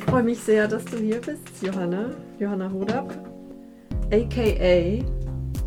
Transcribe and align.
Ich 0.00 0.06
freue 0.06 0.22
mich 0.22 0.38
sehr, 0.40 0.66
dass 0.66 0.86
du 0.86 0.96
hier 0.96 1.20
bist, 1.20 1.46
Johanna. 1.60 2.10
Johanna 2.38 2.72
Hodab, 2.72 3.12
aka 4.10 5.04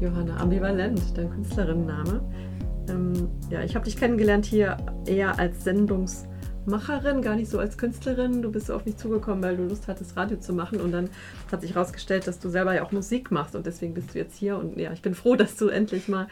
Johanna 0.02 0.38
Ambivalent, 0.38 1.16
dein 1.16 1.30
Künstlerinnenname. 1.30 2.20
Ähm, 2.90 3.30
ja, 3.52 3.62
ich 3.62 3.76
habe 3.76 3.86
dich 3.86 3.96
kennengelernt 3.96 4.46
hier 4.46 4.78
eher 5.06 5.38
als 5.38 5.64
Sendungsmacherin, 5.64 7.22
gar 7.22 7.36
nicht 7.36 7.50
so 7.50 7.60
als 7.60 7.78
Künstlerin. 7.78 8.42
Du 8.42 8.52
bist 8.52 8.66
so 8.66 8.74
auf 8.74 8.86
mich 8.86 8.98
zugekommen, 8.98 9.44
weil 9.44 9.56
du 9.56 9.66
Lust 9.66 9.88
hattest, 9.88 10.18
Radio 10.18 10.38
zu 10.40 10.52
machen. 10.52 10.82
Und 10.82 10.92
dann 10.92 11.12
hat 11.52 11.62
sich 11.62 11.76
herausgestellt, 11.76 12.26
dass 12.26 12.40
du 12.40 12.50
selber 12.50 12.74
ja 12.74 12.84
auch 12.84 12.92
Musik 12.92 13.30
machst. 13.30 13.56
Und 13.56 13.68
deswegen 13.68 13.94
bist 13.94 14.16
du 14.16 14.18
jetzt 14.18 14.36
hier. 14.36 14.58
Und 14.58 14.78
ja, 14.80 14.92
ich 14.94 15.04
bin 15.04 15.14
froh, 15.14 15.36
dass 15.36 15.58
du 15.58 15.68
endlich 15.68 16.08
mal 16.08 16.28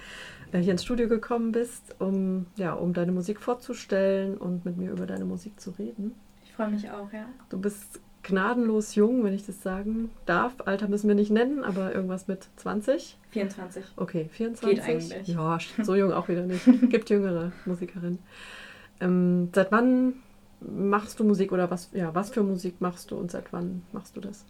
äh, 0.51 0.59
hier 0.59 0.71
ins 0.71 0.83
Studio 0.83 1.07
gekommen 1.07 1.51
bist, 1.51 1.95
um, 1.99 2.47
ja, 2.57 2.73
um 2.73 2.93
deine 2.93 3.11
Musik 3.11 3.39
vorzustellen 3.39 4.37
und 4.37 4.65
mit 4.65 4.75
mir 4.75 4.91
über 4.91 5.05
deine 5.05 5.23
Musik 5.23 5.61
zu 5.61 5.69
reden. 5.69 6.15
Freue 6.61 6.69
mich 6.69 6.91
auch, 6.91 7.11
ja. 7.11 7.25
Du 7.49 7.59
bist 7.59 7.99
gnadenlos 8.21 8.93
jung, 8.93 9.23
wenn 9.23 9.33
ich 9.33 9.47
das 9.47 9.63
sagen 9.63 10.11
darf. 10.27 10.53
Alter 10.65 10.87
müssen 10.87 11.07
wir 11.07 11.15
nicht 11.15 11.31
nennen, 11.31 11.63
aber 11.63 11.95
irgendwas 11.95 12.27
mit 12.27 12.47
20? 12.57 13.17
24. 13.31 13.83
Okay, 13.95 14.29
24. 14.31 14.69
Geht 14.69 14.87
eigentlich. 14.87 15.27
Ja, 15.29 15.57
so 15.83 15.95
jung 15.95 16.13
auch 16.13 16.27
wieder 16.27 16.45
nicht. 16.45 16.63
Gibt 16.91 17.09
jüngere 17.09 17.51
Musikerinnen. 17.65 18.19
Ähm, 18.99 19.49
seit 19.55 19.71
wann 19.71 20.13
machst 20.59 21.19
du 21.19 21.23
Musik 21.23 21.51
oder 21.51 21.71
was, 21.71 21.89
ja, 21.93 22.13
was 22.13 22.29
für 22.29 22.43
Musik 22.43 22.79
machst 22.79 23.09
du 23.09 23.15
und 23.15 23.31
seit 23.31 23.51
wann 23.51 23.81
machst 23.91 24.15
du 24.15 24.21
das? 24.21 24.45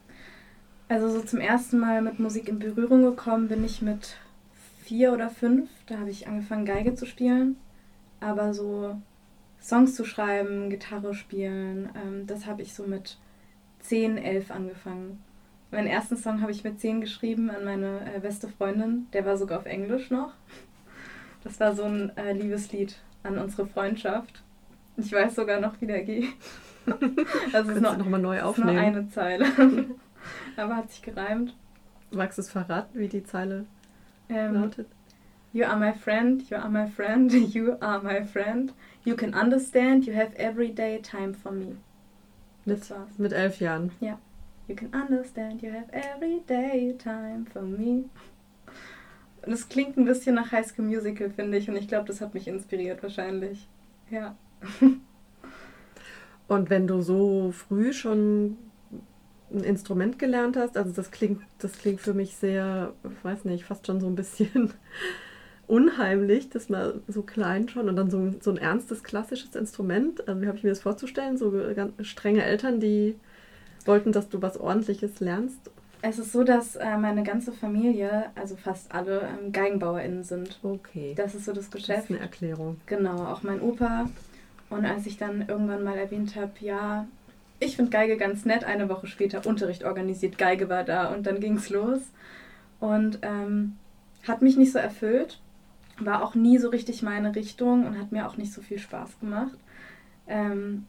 Also 0.89 1.09
so 1.09 1.21
zum 1.21 1.39
ersten 1.39 1.79
Mal 1.79 2.01
mit 2.01 2.19
Musik 2.19 2.49
in 2.49 2.59
Berührung 2.59 3.03
gekommen 3.03 3.47
bin 3.47 3.63
ich 3.63 3.81
mit 3.81 4.17
vier 4.83 5.13
oder 5.13 5.29
fünf. 5.29 5.69
Da 5.85 5.99
habe 5.99 6.09
ich 6.09 6.27
angefangen, 6.27 6.65
Geige 6.65 6.93
zu 6.93 7.05
spielen. 7.05 7.55
Aber 8.19 8.53
so 8.53 8.97
Songs 9.61 9.95
zu 9.95 10.05
schreiben, 10.05 10.69
Gitarre 10.69 11.13
spielen, 11.13 11.89
ähm, 11.95 12.27
das 12.27 12.45
habe 12.45 12.61
ich 12.61 12.73
so 12.73 12.83
mit 12.83 13.17
10, 13.79 14.17
11 14.17 14.51
angefangen. 14.51 15.23
Meinen 15.71 15.87
ersten 15.87 16.17
Song 16.17 16.41
habe 16.41 16.51
ich 16.51 16.63
mit 16.63 16.79
10 16.79 16.99
geschrieben 16.99 17.49
an 17.49 17.63
meine 17.63 18.13
äh, 18.13 18.19
beste 18.19 18.49
Freundin. 18.49 19.07
Der 19.13 19.25
war 19.25 19.37
sogar 19.37 19.59
auf 19.59 19.65
Englisch 19.65 20.09
noch. 20.11 20.33
Das 21.43 21.59
war 21.59 21.73
so 21.75 21.83
ein 21.83 22.15
äh, 22.17 22.33
Liebeslied 22.33 22.97
an 23.23 23.37
unsere 23.37 23.65
Freundschaft. 23.65 24.43
Ich 24.97 25.13
weiß 25.13 25.35
sogar 25.35 25.61
noch, 25.61 25.79
wie 25.79 25.87
der 25.87 26.03
geht. 26.03 26.27
also 27.53 27.69
es 27.69 27.77
ist 27.77 27.81
noch, 27.81 27.97
noch 27.97 28.09
mal 28.09 28.19
neu 28.19 28.41
aufnehmen. 28.41 28.73
Nur 28.73 28.83
eine 28.83 29.09
Zeile. 29.09 29.45
Aber 30.57 30.75
hat 30.75 30.91
sich 30.91 31.01
gereimt. 31.01 31.55
Magst 32.11 32.37
du 32.37 32.41
es 32.41 32.49
verraten, 32.49 32.99
wie 32.99 33.07
die 33.07 33.23
Zeile 33.23 33.65
ähm, 34.27 34.55
lautet? 34.55 34.87
You 35.53 35.65
are 35.65 35.77
my 35.77 35.91
friend, 35.91 36.41
you 36.49 36.55
are 36.55 36.69
my 36.69 36.87
friend, 36.87 37.31
you 37.55 37.77
are 37.81 38.01
my 38.01 38.23
friend. 38.23 38.71
You 39.03 39.15
can 39.15 39.33
understand, 39.33 40.07
you 40.07 40.13
have 40.13 40.33
everyday 40.35 40.99
time 40.99 41.33
for 41.33 41.51
me. 41.51 41.75
Mit, 42.65 42.89
mit 43.17 43.33
elf 43.33 43.59
Jahren. 43.59 43.91
Ja. 43.99 44.17
You 44.67 44.75
can 44.75 44.93
understand, 44.93 45.61
you 45.61 45.71
have 45.71 45.89
everyday 45.91 46.93
time 46.97 47.45
for 47.45 47.63
me. 47.63 48.05
Und 49.45 49.51
es 49.51 49.67
klingt 49.67 49.97
ein 49.97 50.05
bisschen 50.05 50.35
nach 50.35 50.51
High 50.51 50.65
School 50.65 50.85
Musical, 50.85 51.29
finde 51.29 51.57
ich. 51.57 51.67
Und 51.67 51.75
ich 51.75 51.87
glaube, 51.87 52.05
das 52.07 52.21
hat 52.21 52.33
mich 52.33 52.47
inspiriert 52.47 53.03
wahrscheinlich. 53.03 53.67
Ja. 54.09 54.35
Und 56.47 56.69
wenn 56.69 56.87
du 56.87 57.01
so 57.01 57.51
früh 57.51 57.91
schon 57.91 58.57
ein 59.51 59.63
Instrument 59.63 60.19
gelernt 60.19 60.55
hast, 60.55 60.77
also 60.77 60.91
das 60.91 61.11
klingt, 61.11 61.41
das 61.57 61.73
klingt 61.73 61.99
für 61.99 62.13
mich 62.13 62.35
sehr, 62.35 62.93
ich 63.03 63.25
weiß 63.25 63.45
nicht, 63.45 63.65
fast 63.65 63.87
schon 63.87 63.99
so 63.99 64.07
ein 64.07 64.15
bisschen 64.15 64.73
unheimlich, 65.71 66.49
dass 66.49 66.67
man 66.67 67.01
so 67.07 67.21
klein 67.21 67.69
schon 67.69 67.87
und 67.87 67.95
dann 67.95 68.11
so, 68.11 68.33
so 68.41 68.51
ein 68.51 68.57
ernstes 68.57 69.03
klassisches 69.03 69.55
Instrument. 69.55 70.27
Also 70.27 70.41
wie 70.41 70.47
habe 70.47 70.57
ich 70.57 70.65
mir 70.65 70.69
das 70.69 70.81
vorzustellen? 70.81 71.37
So 71.37 71.51
ganz 71.73 71.93
strenge 72.05 72.43
Eltern, 72.43 72.81
die 72.81 73.15
wollten, 73.85 74.11
dass 74.11 74.27
du 74.27 74.41
was 74.41 74.59
Ordentliches 74.59 75.21
lernst. 75.21 75.71
Es 76.01 76.19
ist 76.19 76.33
so, 76.33 76.43
dass 76.43 76.75
äh, 76.75 76.97
meine 76.97 77.23
ganze 77.23 77.53
Familie, 77.53 78.25
also 78.35 78.57
fast 78.57 78.93
alle, 78.93 79.21
ähm, 79.21 79.53
GeigenbauerInnen 79.53 80.25
sind. 80.25 80.59
Okay. 80.61 81.13
Das 81.15 81.35
ist 81.35 81.45
so 81.45 81.53
das 81.53 81.71
Geschäft. 81.71 81.99
Das 81.99 82.03
ist 82.05 82.11
eine 82.11 82.19
Erklärung. 82.19 82.81
Genau, 82.85 83.27
auch 83.27 83.43
mein 83.43 83.61
Opa. 83.61 84.09
Und 84.69 84.85
als 84.85 85.05
ich 85.05 85.17
dann 85.17 85.47
irgendwann 85.47 85.83
mal 85.83 85.97
erwähnt 85.97 86.35
habe, 86.35 86.51
ja, 86.59 87.07
ich 87.59 87.77
finde 87.77 87.91
Geige 87.91 88.17
ganz 88.17 88.43
nett, 88.43 88.65
eine 88.65 88.89
Woche 88.89 89.07
später 89.07 89.45
Unterricht 89.45 89.85
organisiert, 89.85 90.37
Geige 90.37 90.67
war 90.67 90.83
da 90.83 91.13
und 91.13 91.25
dann 91.27 91.39
ging 91.39 91.55
es 91.55 91.69
los. 91.69 92.01
Und 92.81 93.19
ähm, 93.21 93.77
hat 94.27 94.41
mich 94.41 94.57
nicht 94.57 94.73
so 94.73 94.79
erfüllt 94.79 95.39
war 96.05 96.23
auch 96.23 96.35
nie 96.35 96.57
so 96.57 96.69
richtig 96.69 97.01
meine 97.03 97.35
Richtung 97.35 97.85
und 97.85 97.99
hat 97.99 98.11
mir 98.11 98.27
auch 98.27 98.37
nicht 98.37 98.53
so 98.53 98.61
viel 98.61 98.79
Spaß 98.79 99.19
gemacht. 99.19 99.57
Ähm, 100.27 100.87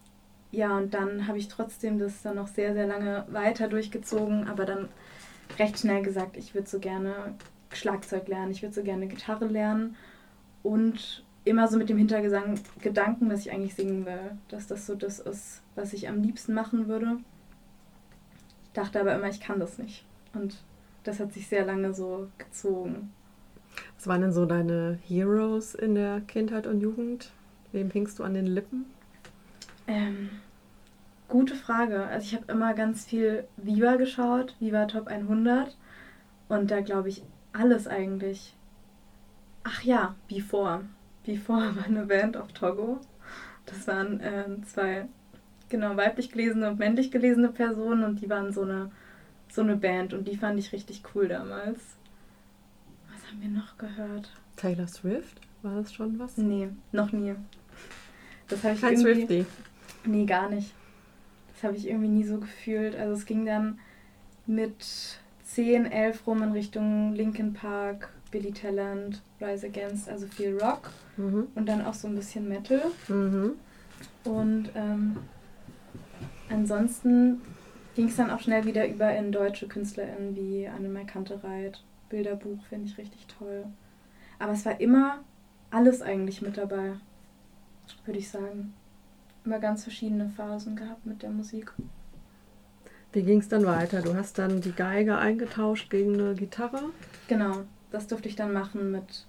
ja, 0.51 0.77
und 0.77 0.93
dann 0.95 1.27
habe 1.27 1.39
ich 1.39 1.49
trotzdem 1.49 1.99
das 1.99 2.23
dann 2.23 2.37
noch 2.37 2.49
sehr, 2.49 2.75
sehr 2.75 2.87
lange 2.87 3.25
weiter 3.31 3.69
durchgezogen, 3.69 4.49
aber 4.49 4.65
dann 4.65 4.89
recht 5.59 5.79
schnell 5.79 6.03
gesagt, 6.03 6.37
ich 6.37 6.55
würde 6.55 6.69
so 6.69 6.79
gerne 6.79 7.35
Schlagzeug 7.73 8.29
lernen, 8.29 8.51
ich 8.51 8.63
würde 8.63 8.75
so 8.75 8.83
gerne 8.83 9.07
Gitarre 9.07 9.47
lernen 9.47 9.97
und 10.63 11.25
immer 11.45 11.69
so 11.69 11.79
mit 11.79 11.89
dem 11.89 11.99
Hintergedanken, 11.99 13.29
dass 13.29 13.41
ich 13.41 13.53
eigentlich 13.53 13.75
singen 13.75 14.07
will, 14.07 14.37
dass 14.49 14.67
das 14.67 14.87
so 14.87 14.95
das 14.95 15.19
ist, 15.19 15.63
was 15.75 15.93
ich 15.93 16.09
am 16.09 16.23
liebsten 16.23 16.55
machen 16.55 16.87
würde. 16.87 17.17
Dachte 18.75 19.01
aber 19.01 19.15
immer, 19.15 19.29
ich 19.29 19.41
kann 19.41 19.59
das 19.59 19.79
nicht. 19.79 20.05
Und 20.35 20.63
das 21.03 21.19
hat 21.19 21.33
sich 21.33 21.49
sehr 21.49 21.65
lange 21.65 21.95
so 21.95 22.29
gezogen. 22.39 23.13
Was 23.97 24.07
waren 24.07 24.23
denn 24.23 24.33
so 24.33 24.47
deine 24.47 24.99
Heroes 25.07 25.75
in 25.75 25.95
der 25.95 26.21
Kindheit 26.23 26.67
und 26.67 26.81
Jugend? 26.81 27.31
Wem 27.73 27.91
hingst 27.91 28.19
du 28.19 28.25
an 28.25 28.35
den 28.35 28.47
Lippen? 28.47 28.87
Ähm, 29.87 30.31
gute 31.29 31.55
Frage. 31.55 32.07
Also 32.07 32.27
ich 32.27 32.35
habe 32.35 32.51
immer 32.53 32.75
ganz 32.75 33.05
viel 33.05 33.45
Viva 33.57 33.97
geschaut, 33.97 34.55
Viva 34.61 34.87
Top 34.87 35.07
100. 35.07 35.77
Und 36.49 36.71
da 36.71 36.81
glaube 36.81 37.09
ich 37.09 37.23
alles 37.53 37.87
eigentlich. 37.87 38.55
Ach 39.65 39.83
ja, 39.83 40.15
Before. 40.29 40.83
Before 41.25 41.77
war 41.77 41.85
eine 41.85 42.07
Band 42.07 42.37
auf 42.37 42.53
Togo. 42.53 43.01
Das 43.67 43.87
waren 43.87 44.21
äh, 44.21 44.45
zwei 44.67 45.07
genau 45.69 45.97
weiblich 45.97 46.31
gelesene 46.31 46.69
und 46.69 46.79
männlich 46.79 47.11
gelesene 47.11 47.49
Personen 47.49 48.05
und 48.05 48.21
die 48.21 48.29
waren 48.29 48.53
so 48.53 48.63
eine 48.63 48.91
so 49.49 49.63
eine 49.63 49.77
Band 49.77 50.15
und 50.15 50.27
die 50.29 50.37
fand 50.37 50.59
ich 50.59 50.73
richtig 50.73 51.03
cool 51.15 51.29
damals 51.29 51.79
haben 53.33 53.43
wir 53.43 53.49
noch 53.49 53.79
gehört? 53.79 54.31
Taylor 54.57 54.87
Swift? 54.87 55.41
War 55.63 55.77
das 55.77 55.93
schon 55.93 56.19
was? 56.19 56.37
Nee, 56.37 56.69
noch 56.91 57.13
nie. 57.13 57.35
Das 58.49 58.63
habe 58.63 58.75
ich 58.75 58.81
Kein 58.81 58.95
irgendwie... 59.01 59.27
Swifty? 59.27 59.47
Nee, 60.05 60.27
gar 60.27 60.51
nicht. 60.51 60.75
Das 61.55 61.65
habe 61.65 61.77
ich 61.77 61.89
irgendwie 61.89 62.09
nie 62.09 62.25
so 62.25 62.39
gefühlt. 62.39 62.95
Also 62.95 63.15
es 63.15 63.25
ging 63.25 63.47
dann 63.47 63.79
mit 64.47 65.19
10, 65.45 65.87
11 65.87 66.27
rum 66.27 66.43
in 66.43 66.53
Richtung 66.53 67.15
Linkin 67.15 67.55
Park, 67.55 68.11
Billy 68.31 68.53
Talent, 68.53 69.23
Rise 69.41 69.67
Against, 69.67 70.09
also 70.09 70.27
viel 70.27 70.59
Rock 70.59 70.91
mhm. 71.17 71.49
und 71.55 71.67
dann 71.67 71.85
auch 71.85 71.95
so 71.95 72.09
ein 72.09 72.15
bisschen 72.15 72.49
Metal. 72.49 72.83
Mhm. 73.09 73.53
Und 74.25 74.71
ähm, 74.75 75.17
ansonsten 76.51 77.41
ging 77.95 78.09
es 78.09 78.17
dann 78.17 78.31
auch 78.31 78.41
schnell 78.41 78.65
wieder 78.65 78.87
über 78.89 79.15
in 79.15 79.33
deutsche 79.33 79.69
KünstlerInnen 79.69 80.35
wie 80.37 80.67
Annemai 80.67 81.05
Kantereit 81.05 81.83
Bilderbuch 82.13 82.63
finde 82.69 82.87
ich 82.87 82.99
richtig 82.99 83.27
toll. 83.27 83.65
Aber 84.39 84.53
es 84.53 84.65
war 84.67 84.81
immer 84.81 85.25
alles 85.71 86.03
eigentlich 86.03 86.43
mit 86.43 86.59
dabei, 86.59 86.93
würde 88.05 88.19
ich 88.19 88.31
sagen. 88.31 88.75
Immer 89.45 89.59
ganz 89.59 89.83
verschiedene 89.83 90.29
Phasen 90.29 90.77
gehabt 90.77 91.07
mit 91.07 91.23
der 91.23 91.31
Musik. 91.31 91.73
Wie 93.13 93.23
ging 93.23 93.41
es 93.41 93.49
dann 93.49 93.65
weiter? 93.65 94.03
Du 94.03 94.15
hast 94.15 94.39
dann 94.39 94.61
die 94.61 94.73
Geige 94.73 95.17
eingetauscht 95.17 95.91
gegen 95.91 96.15
eine 96.15 96.35
Gitarre? 96.35 96.91
Genau, 97.29 97.63
das 97.91 98.07
durfte 98.07 98.29
ich 98.29 98.37
dann 98.37 98.53
machen 98.53 98.93
mit 98.93 99.27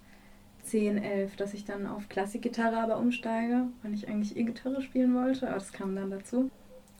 10, 0.63 0.97
11, 0.97 1.35
dass 1.37 1.53
ich 1.53 1.65
dann 1.65 1.87
auf 1.87 2.09
Klassikgitarre 2.09 2.77
aber 2.77 2.97
umsteige, 2.97 3.67
weil 3.81 3.93
ich 3.93 4.07
eigentlich 4.07 4.37
E-Gitarre 4.37 4.81
spielen 4.81 5.15
wollte, 5.15 5.47
aber 5.47 5.59
das 5.59 5.73
kam 5.73 5.95
dann 5.95 6.11
dazu. 6.11 6.49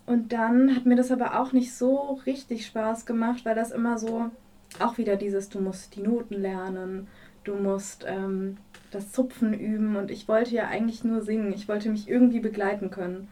Und 0.05 0.33
dann 0.33 0.75
hat 0.75 0.85
mir 0.85 0.95
das 0.95 1.11
aber 1.11 1.39
auch 1.39 1.53
nicht 1.53 1.73
so 1.73 2.19
richtig 2.25 2.65
Spaß 2.65 3.05
gemacht, 3.05 3.45
weil 3.45 3.55
das 3.55 3.71
immer 3.71 3.97
so 3.97 4.31
auch 4.81 4.97
wieder 4.97 5.15
dieses, 5.15 5.49
du 5.49 5.59
musst 5.59 5.95
die 5.95 6.01
Noten 6.01 6.35
lernen, 6.35 7.07
du 7.43 7.55
musst 7.55 8.05
ähm, 8.07 8.57
das 8.91 9.11
Zupfen 9.11 9.53
üben 9.53 9.95
und 9.95 10.11
ich 10.11 10.27
wollte 10.27 10.55
ja 10.55 10.67
eigentlich 10.67 11.03
nur 11.03 11.21
singen, 11.21 11.53
ich 11.53 11.67
wollte 11.67 11.89
mich 11.89 12.09
irgendwie 12.09 12.39
begleiten 12.39 12.89
können. 12.89 13.27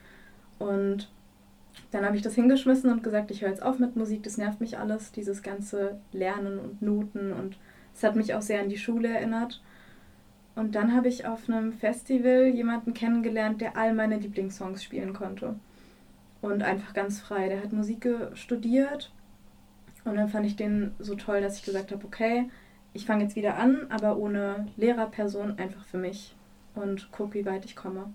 Und 0.59 1.09
dann 1.91 2.05
habe 2.05 2.15
ich 2.15 2.21
das 2.21 2.35
hingeschmissen 2.35 2.91
und 2.91 3.03
gesagt, 3.03 3.31
ich 3.31 3.41
höre 3.41 3.49
jetzt 3.49 3.63
auf 3.63 3.79
mit 3.79 3.95
Musik, 3.95 4.23
das 4.23 4.37
nervt 4.37 4.61
mich 4.61 4.77
alles, 4.77 5.11
dieses 5.11 5.41
ganze 5.41 5.99
Lernen 6.11 6.59
und 6.59 6.81
Noten 6.81 7.31
und 7.33 7.57
es 7.93 8.03
hat 8.03 8.15
mich 8.15 8.33
auch 8.33 8.41
sehr 8.41 8.61
an 8.61 8.69
die 8.69 8.77
Schule 8.77 9.09
erinnert. 9.09 9.61
Und 10.55 10.75
dann 10.75 10.93
habe 10.93 11.07
ich 11.07 11.25
auf 11.25 11.47
einem 11.47 11.71
Festival 11.71 12.47
jemanden 12.47 12.93
kennengelernt, 12.93 13.61
der 13.61 13.77
all 13.77 13.93
meine 13.93 14.17
Lieblingssongs 14.17 14.83
spielen 14.83 15.13
konnte. 15.13 15.55
Und 16.41 16.63
einfach 16.63 16.93
ganz 16.93 17.19
frei. 17.19 17.47
Der 17.47 17.61
hat 17.61 17.71
Musik 17.71 18.07
studiert 18.33 19.11
und 20.05 20.15
dann 20.15 20.29
fand 20.29 20.45
ich 20.45 20.55
den 20.55 20.93
so 20.99 21.15
toll, 21.15 21.41
dass 21.41 21.57
ich 21.57 21.63
gesagt 21.63 21.91
habe, 21.91 22.05
okay, 22.05 22.49
ich 22.93 23.05
fange 23.05 23.23
jetzt 23.23 23.35
wieder 23.35 23.57
an, 23.57 23.87
aber 23.89 24.17
ohne 24.17 24.67
Lehrerperson 24.77 25.57
einfach 25.57 25.85
für 25.85 25.97
mich 25.97 26.35
und 26.75 27.11
gucke, 27.11 27.35
wie 27.35 27.45
weit 27.45 27.65
ich 27.65 27.75
komme. 27.75 28.11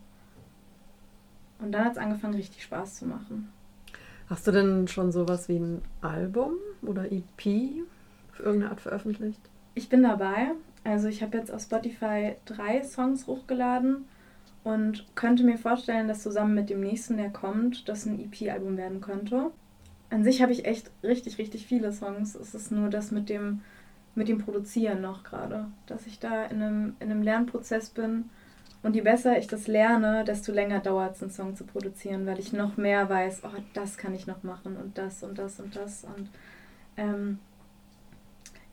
Und 1.59 1.73
dann 1.73 1.85
hat 1.85 1.93
es 1.93 1.99
angefangen, 1.99 2.35
richtig 2.35 2.63
Spaß 2.63 2.97
zu 2.97 3.07
machen. 3.07 3.51
Hast 4.29 4.47
du 4.47 4.51
denn 4.51 4.89
schon 4.89 5.13
sowas 5.13 5.49
wie 5.49 5.59
ein 5.59 5.83
Album 6.03 6.55
oder 6.83 7.11
EP 7.11 7.85
auf 8.33 8.41
irgendeine 8.41 8.71
Art 8.71 8.81
veröffentlicht? 8.81 9.41
Ich 9.75 9.89
bin 9.89 10.03
dabei. 10.03 10.53
Also 10.85 11.09
ich 11.09 11.23
habe 11.23 11.39
jetzt 11.39 11.53
auf 11.53 11.63
Spotify 11.63 12.35
drei 12.45 12.83
Songs 12.83 13.27
hochgeladen 13.27 14.05
und 14.65 15.07
könnte 15.15 15.45
mir 15.45 15.59
vorstellen, 15.59 16.09
dass 16.09 16.23
zusammen 16.23 16.55
mit 16.55 16.71
dem 16.71 16.81
nächsten, 16.81 17.17
der 17.17 17.31
kommt, 17.31 17.89
das 17.89 18.05
ein 18.05 18.21
EP-Album 18.21 18.77
werden 18.77 19.01
könnte. 19.01 19.51
An 20.11 20.25
sich 20.25 20.43
habe 20.43 20.53
ich 20.53 20.65
echt 20.65 20.91
richtig, 21.03 21.39
richtig 21.39 21.67
viele 21.67 21.93
Songs. 21.93 22.35
Es 22.35 22.55
ist 22.55 22.71
nur 22.71 22.89
das 22.89 23.11
mit 23.11 23.29
dem, 23.29 23.63
mit 24.15 24.29
dem 24.29 24.39
Produzieren 24.39 25.01
noch 25.01 25.25
gerade, 25.25 25.67
dass 25.87 26.07
ich 26.07 26.19
da 26.19 26.45
in 26.45 26.63
einem, 26.63 26.97
in 27.01 27.11
einem 27.11 27.23
Lernprozess 27.23 27.91
bin. 27.91 28.31
Und 28.83 28.95
je 28.95 29.03
besser 29.03 29.37
ich 29.37 29.49
das 29.49 29.67
lerne, 29.67 30.25
desto 30.25 30.53
länger 30.53 30.79
dauert 30.81 31.17
es, 31.17 31.23
einen 31.23 31.33
Song 31.33 31.57
zu 31.57 31.65
produzieren, 31.65 32.25
weil 32.25 32.39
ich 32.39 32.53
noch 32.53 32.77
mehr 32.77 33.09
weiß, 33.09 33.43
oh, 33.45 33.61
das 33.75 33.97
kann 33.97 34.15
ich 34.15 34.29
noch 34.29 34.45
machen 34.45 34.77
und 34.77 34.97
das 34.97 35.25
und 35.25 35.39
das 35.39 35.59
und 35.59 35.75
das. 35.75 36.05
Und 36.05 36.31
ähm, 36.97 37.39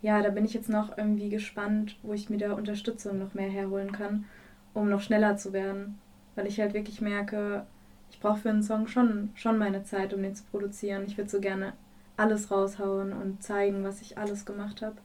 ja, 0.04 0.22
da 0.22 0.30
bin 0.30 0.46
ich 0.46 0.54
jetzt 0.54 0.70
noch 0.70 0.98
irgendwie 0.98 1.30
gespannt, 1.30 1.98
wo 2.04 2.14
ich 2.14 2.30
mir 2.30 2.38
da 2.38 2.54
Unterstützung 2.54 3.18
noch 3.18 3.34
mehr 3.34 3.50
herholen 3.50 3.92
kann, 3.92 4.26
um 4.74 4.88
noch 4.88 5.02
schneller 5.02 5.38
zu 5.38 5.52
werden. 5.52 5.98
Weil 6.36 6.46
ich 6.46 6.60
halt 6.60 6.74
wirklich 6.74 7.02
merke, 7.02 7.66
ich 8.14 8.20
brauche 8.20 8.42
für 8.42 8.50
einen 8.50 8.62
Song 8.62 8.88
schon, 8.88 9.32
schon 9.34 9.58
meine 9.58 9.84
Zeit, 9.84 10.14
um 10.14 10.22
den 10.22 10.36
zu 10.36 10.44
produzieren. 10.44 11.04
Ich 11.08 11.18
würde 11.18 11.32
so 11.32 11.40
gerne 11.40 11.74
alles 12.16 12.52
raushauen 12.52 13.12
und 13.12 13.42
zeigen, 13.42 13.84
was 13.84 14.02
ich 14.02 14.20
alles 14.20 14.46
gemacht 14.46 14.84
habe, 14.84 14.96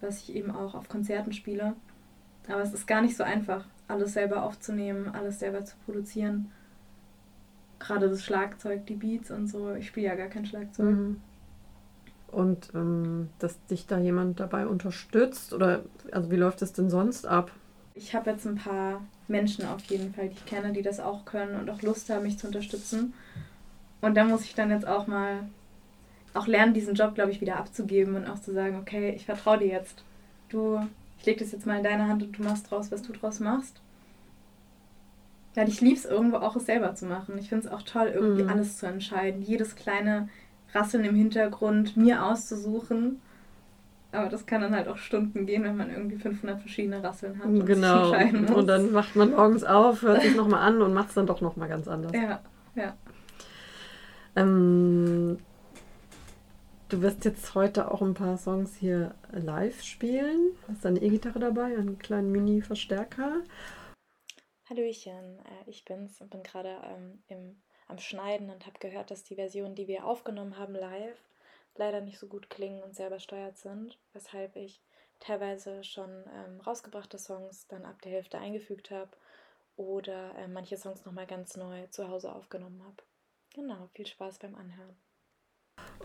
was 0.00 0.22
ich 0.22 0.34
eben 0.34 0.50
auch 0.50 0.74
auf 0.74 0.88
Konzerten 0.88 1.34
spiele. 1.34 1.74
Aber 2.48 2.62
es 2.62 2.72
ist 2.72 2.86
gar 2.86 3.02
nicht 3.02 3.18
so 3.18 3.22
einfach, 3.22 3.66
alles 3.86 4.14
selber 4.14 4.44
aufzunehmen, 4.44 5.08
alles 5.14 5.40
selber 5.40 5.64
zu 5.66 5.76
produzieren. 5.84 6.50
Gerade 7.78 8.08
das 8.08 8.24
Schlagzeug, 8.24 8.86
die 8.86 8.94
Beats 8.94 9.30
und 9.30 9.46
so. 9.46 9.74
Ich 9.74 9.86
spiele 9.86 10.06
ja 10.06 10.14
gar 10.14 10.28
kein 10.28 10.46
Schlagzeug. 10.46 10.86
Mhm. 10.86 11.20
Und 12.28 12.70
ähm, 12.74 13.28
dass 13.40 13.62
dich 13.66 13.86
da 13.86 13.98
jemand 13.98 14.40
dabei 14.40 14.66
unterstützt? 14.66 15.52
Oder 15.52 15.82
also 16.12 16.30
wie 16.30 16.36
läuft 16.36 16.62
es 16.62 16.72
denn 16.72 16.88
sonst 16.88 17.26
ab? 17.26 17.52
Ich 17.94 18.14
habe 18.14 18.30
jetzt 18.30 18.46
ein 18.46 18.56
paar 18.56 19.02
Menschen 19.28 19.66
auf 19.66 19.84
jeden 19.86 20.12
Fall, 20.14 20.28
die 20.28 20.34
ich 20.34 20.46
kenne, 20.46 20.72
die 20.72 20.82
das 20.82 21.00
auch 21.00 21.24
können 21.24 21.58
und 21.58 21.70
auch 21.70 21.82
Lust 21.82 22.10
haben, 22.10 22.24
mich 22.24 22.38
zu 22.38 22.46
unterstützen. 22.46 23.14
Und 24.00 24.16
da 24.16 24.24
muss 24.24 24.44
ich 24.44 24.54
dann 24.54 24.70
jetzt 24.70 24.86
auch 24.86 25.06
mal 25.06 25.48
auch 26.34 26.46
lernen, 26.46 26.74
diesen 26.74 26.94
Job, 26.94 27.14
glaube 27.14 27.30
ich, 27.30 27.40
wieder 27.40 27.56
abzugeben 27.56 28.16
und 28.16 28.26
auch 28.26 28.40
zu 28.40 28.52
sagen, 28.52 28.76
okay, 28.76 29.12
ich 29.14 29.24
vertraue 29.24 29.58
dir 29.58 29.68
jetzt. 29.68 30.02
Du, 30.48 30.80
ich 31.18 31.26
lege 31.26 31.40
das 31.40 31.52
jetzt 31.52 31.66
mal 31.66 31.78
in 31.78 31.84
deine 31.84 32.08
Hand 32.08 32.22
und 32.22 32.36
du 32.36 32.42
machst 32.42 32.70
draus, 32.70 32.90
was 32.90 33.02
du 33.02 33.12
draus 33.12 33.40
machst. 33.40 33.80
Weil 35.54 35.68
ich 35.68 35.80
liebe 35.80 35.96
es 35.96 36.04
irgendwo 36.04 36.38
auch, 36.38 36.56
es 36.56 36.66
selber 36.66 36.94
zu 36.96 37.06
machen. 37.06 37.38
Ich 37.38 37.48
finde 37.48 37.66
es 37.66 37.72
auch 37.72 37.82
toll, 37.82 38.10
irgendwie 38.12 38.42
mhm. 38.42 38.48
alles 38.48 38.78
zu 38.78 38.86
entscheiden. 38.86 39.42
Jedes 39.42 39.76
kleine 39.76 40.28
Rasseln 40.72 41.04
im 41.04 41.14
Hintergrund 41.14 41.96
mir 41.96 42.24
auszusuchen. 42.24 43.20
Aber 44.14 44.28
das 44.28 44.46
kann 44.46 44.60
dann 44.60 44.74
halt 44.74 44.88
auch 44.88 44.96
Stunden 44.96 45.46
gehen, 45.46 45.64
wenn 45.64 45.76
man 45.76 45.90
irgendwie 45.90 46.16
500 46.16 46.60
verschiedene 46.60 47.02
Rasseln 47.02 47.38
hat. 47.38 47.46
Und 47.46 47.66
genau. 47.66 48.12
Und 48.54 48.66
dann 48.66 48.92
macht 48.92 49.16
man 49.16 49.30
morgens 49.32 49.64
auf, 49.64 50.02
hört 50.02 50.22
sich 50.22 50.36
nochmal 50.36 50.62
an 50.62 50.80
und 50.82 50.94
macht 50.94 51.08
es 51.08 51.14
dann 51.14 51.26
doch 51.26 51.40
nochmal 51.40 51.68
ganz 51.68 51.88
anders. 51.88 52.12
Ja, 52.12 52.40
ja. 52.74 52.96
Ähm, 54.36 55.38
du 56.88 57.02
wirst 57.02 57.24
jetzt 57.24 57.54
heute 57.54 57.90
auch 57.90 58.02
ein 58.02 58.14
paar 58.14 58.36
Songs 58.36 58.74
hier 58.74 59.14
live 59.32 59.82
spielen. 59.82 60.52
Hast 60.68 60.84
deine 60.84 61.00
E-Gitarre 61.00 61.38
dabei, 61.38 61.76
einen 61.76 61.98
kleinen 61.98 62.32
Mini-Verstärker. 62.32 63.42
Hallöchen, 64.70 65.38
äh, 65.40 65.70
ich 65.70 65.84
bin's 65.84 66.20
und 66.20 66.30
bin 66.30 66.42
gerade 66.42 66.76
ähm, 66.88 67.22
im 67.26 67.56
am 67.86 67.98
Schneiden 67.98 68.50
und 68.50 68.66
habe 68.66 68.78
gehört, 68.78 69.10
dass 69.10 69.24
die 69.24 69.34
Versionen, 69.34 69.74
die 69.74 69.88
wir 69.88 70.06
aufgenommen 70.06 70.58
haben 70.58 70.74
live, 70.74 71.18
leider 71.78 72.00
nicht 72.00 72.18
so 72.18 72.26
gut 72.26 72.50
klingen 72.50 72.82
und 72.82 72.94
sehr 72.94 73.08
übersteuert 73.08 73.56
sind, 73.56 73.98
weshalb 74.12 74.56
ich 74.56 74.80
teilweise 75.20 75.82
schon 75.84 76.10
ähm, 76.10 76.60
rausgebrachte 76.60 77.18
Songs 77.18 77.66
dann 77.68 77.84
ab 77.84 78.00
der 78.02 78.12
Hälfte 78.12 78.38
eingefügt 78.38 78.90
habe 78.90 79.10
oder 79.76 80.34
äh, 80.36 80.48
manche 80.48 80.76
Songs 80.76 81.04
nochmal 81.04 81.26
ganz 81.26 81.56
neu 81.56 81.86
zu 81.88 82.08
Hause 82.08 82.34
aufgenommen 82.34 82.82
habe. 82.84 82.96
Genau, 83.54 83.88
viel 83.94 84.06
Spaß 84.06 84.38
beim 84.38 84.54
Anhören. 84.54 84.96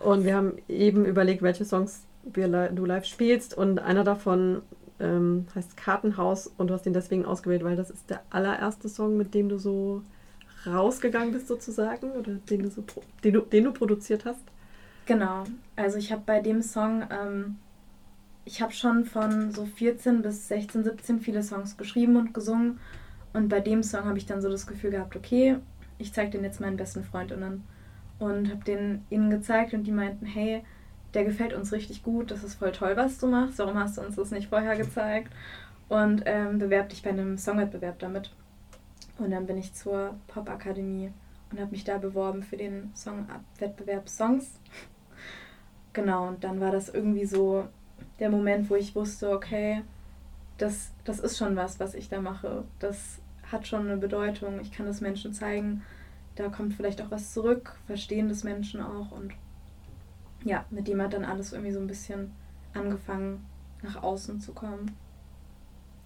Und 0.04 0.24
wir 0.24 0.36
haben 0.36 0.62
eben 0.68 1.06
überlegt, 1.06 1.42
welche 1.42 1.66
Songs 1.66 2.06
wir, 2.24 2.48
du 2.70 2.86
live 2.86 3.06
spielst 3.06 3.54
und 3.54 3.80
einer 3.80 4.04
davon 4.04 4.62
ähm, 5.00 5.48
heißt 5.56 5.78
Kartenhaus 5.78 6.48
und 6.48 6.68
du 6.68 6.74
hast 6.74 6.86
ihn 6.86 6.94
deswegen 6.94 7.26
ausgewählt, 7.26 7.64
weil 7.64 7.76
das 7.76 7.90
ist 7.90 8.10
der 8.10 8.22
allererste 8.30 8.90
Song, 8.90 9.18
mit 9.18 9.34
dem 9.34 9.50
du 9.50 9.58
so 9.58 10.04
rausgegangen 10.66 11.32
bist 11.32 11.48
sozusagen 11.48 12.12
oder 12.12 12.34
den 12.34 12.64
du, 12.64 12.70
so, 12.70 12.84
den 13.24 13.34
du, 13.34 13.42
den 13.42 13.64
du 13.64 13.72
produziert 13.72 14.26
hast? 14.26 14.44
Genau. 15.10 15.44
Also 15.76 15.98
ich 15.98 16.12
habe 16.12 16.22
bei 16.24 16.40
dem 16.40 16.62
Song, 16.62 17.04
ähm, 17.10 17.58
ich 18.46 18.62
habe 18.62 18.72
schon 18.72 19.06
von 19.06 19.52
so 19.52 19.66
14 19.66 20.22
bis 20.22 20.48
16, 20.50 20.84
17 20.84 21.20
viele 21.20 21.42
Songs 21.42 21.78
geschrieben 21.78 22.16
und 22.16 22.32
gesungen. 22.32 22.80
Und 23.34 23.50
bei 23.50 23.60
dem 23.60 23.82
Song 23.82 24.06
habe 24.06 24.20
ich 24.20 24.28
dann 24.28 24.40
so 24.40 24.50
das 24.50 24.68
Gefühl 24.68 24.92
gehabt, 24.92 25.16
okay, 25.16 25.58
ich 25.98 26.14
zeige 26.14 26.30
den 26.30 26.44
jetzt 26.44 26.62
meinen 26.62 26.78
besten 26.78 27.04
Freundinnen. 27.04 27.64
Und 28.20 28.52
habe 28.52 28.64
den 28.64 29.04
ihnen 29.10 29.32
gezeigt 29.32 29.74
und 29.74 29.86
die 29.86 29.92
meinten, 29.92 30.28
hey, 30.28 30.64
der 31.16 31.26
gefällt 31.26 31.54
uns 31.54 31.72
richtig 31.72 32.04
gut, 32.04 32.30
das 32.30 32.44
ist 32.44 32.60
voll 32.60 32.72
toll, 32.72 32.96
was 32.96 33.18
du 33.18 33.26
machst. 33.26 33.58
Warum 33.58 33.80
hast 33.80 33.98
du 33.98 34.02
uns 34.02 34.16
das 34.16 34.30
nicht 34.30 34.50
vorher 34.50 34.78
gezeigt? 34.78 35.34
Und 35.88 36.22
ähm, 36.28 36.60
bewerb 36.60 36.90
dich 36.90 37.02
bei 37.02 37.10
einem 37.10 37.40
Songwettbewerb 37.40 37.98
damit. 37.98 38.32
Und 39.18 39.32
dann 39.32 39.48
bin 39.48 39.58
ich 39.58 39.74
zur 39.74 40.14
Popakademie 40.28 41.12
und 41.52 41.60
habe 41.60 41.72
mich 41.72 41.84
da 41.84 41.98
beworben 41.98 42.44
für 42.44 42.58
den 42.58 42.92
Songwettbewerb 42.96 44.08
Songs. 44.08 44.60
Genau, 46.00 46.30
und 46.30 46.44
dann 46.46 46.62
war 46.62 46.72
das 46.72 46.88
irgendwie 46.88 47.26
so 47.26 47.68
der 48.20 48.30
Moment, 48.30 48.70
wo 48.70 48.76
ich 48.76 48.96
wusste, 48.96 49.32
okay, 49.32 49.82
das, 50.58 50.92
das 51.04 51.20
ist 51.20 51.38
schon 51.38 51.58
was, 51.58 51.80
was 51.80 51.94
ich 51.94 52.08
da 52.08 52.22
mache. 52.22 52.64
Das 52.80 53.20
hat 53.52 53.68
schon 53.68 53.82
eine 53.82 53.98
Bedeutung. 53.98 54.62
Ich 54.62 54.72
kann 54.72 54.86
das 54.86 55.02
Menschen 55.02 55.34
zeigen. 55.34 55.84
Da 56.36 56.48
kommt 56.48 56.74
vielleicht 56.74 57.02
auch 57.02 57.12
was 57.12 57.34
zurück, 57.34 57.76
verstehen 57.86 58.30
das 58.30 58.46
Menschen 58.46 58.82
auch. 58.82 59.12
Und 59.12 59.34
ja, 60.46 60.64
mit 60.70 60.88
dem 60.88 61.02
hat 61.02 61.14
dann 61.14 61.26
alles 61.26 61.52
irgendwie 61.52 61.74
so 61.74 61.82
ein 61.82 61.88
bisschen 61.88 62.32
angefangen, 62.74 63.46
nach 63.82 64.02
außen 64.02 64.40
zu 64.40 64.54
kommen. 64.54 64.96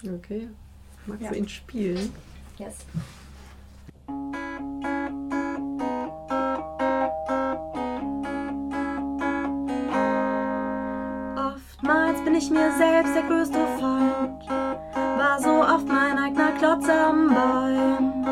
Okay. 0.03 0.47
Magst 1.05 1.23
ja. 1.23 1.29
du 1.29 1.37
ihn 1.37 1.49
spielen? 1.49 2.11
Yes. 2.57 2.85
Ich 12.43 12.49
mir 12.49 12.71
selbst 12.73 13.15
der 13.15 13.23
größte 13.23 13.59
Feind, 13.79 14.49
war 15.17 15.39
so 15.39 15.61
oft 15.61 15.87
mein 15.87 16.17
eigener 16.17 16.51
Klotz 16.57 16.89
am 16.89 17.29
Bein. 17.29 18.25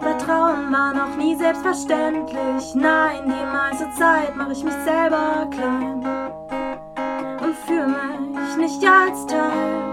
Vertrauen 0.00 0.72
war 0.72 0.94
noch 0.94 1.14
nie 1.16 1.36
selbstverständlich, 1.36 2.74
nein, 2.74 3.24
die 3.26 3.52
meiste 3.52 3.90
Zeit 3.98 4.34
mache 4.34 4.52
ich 4.52 4.64
mich 4.64 4.74
selber 4.84 5.46
klein 5.50 6.02
und 7.42 7.54
fühle 7.66 7.88
mich 7.88 8.56
nicht 8.56 8.88
als 8.88 9.26
Teil. 9.26 9.87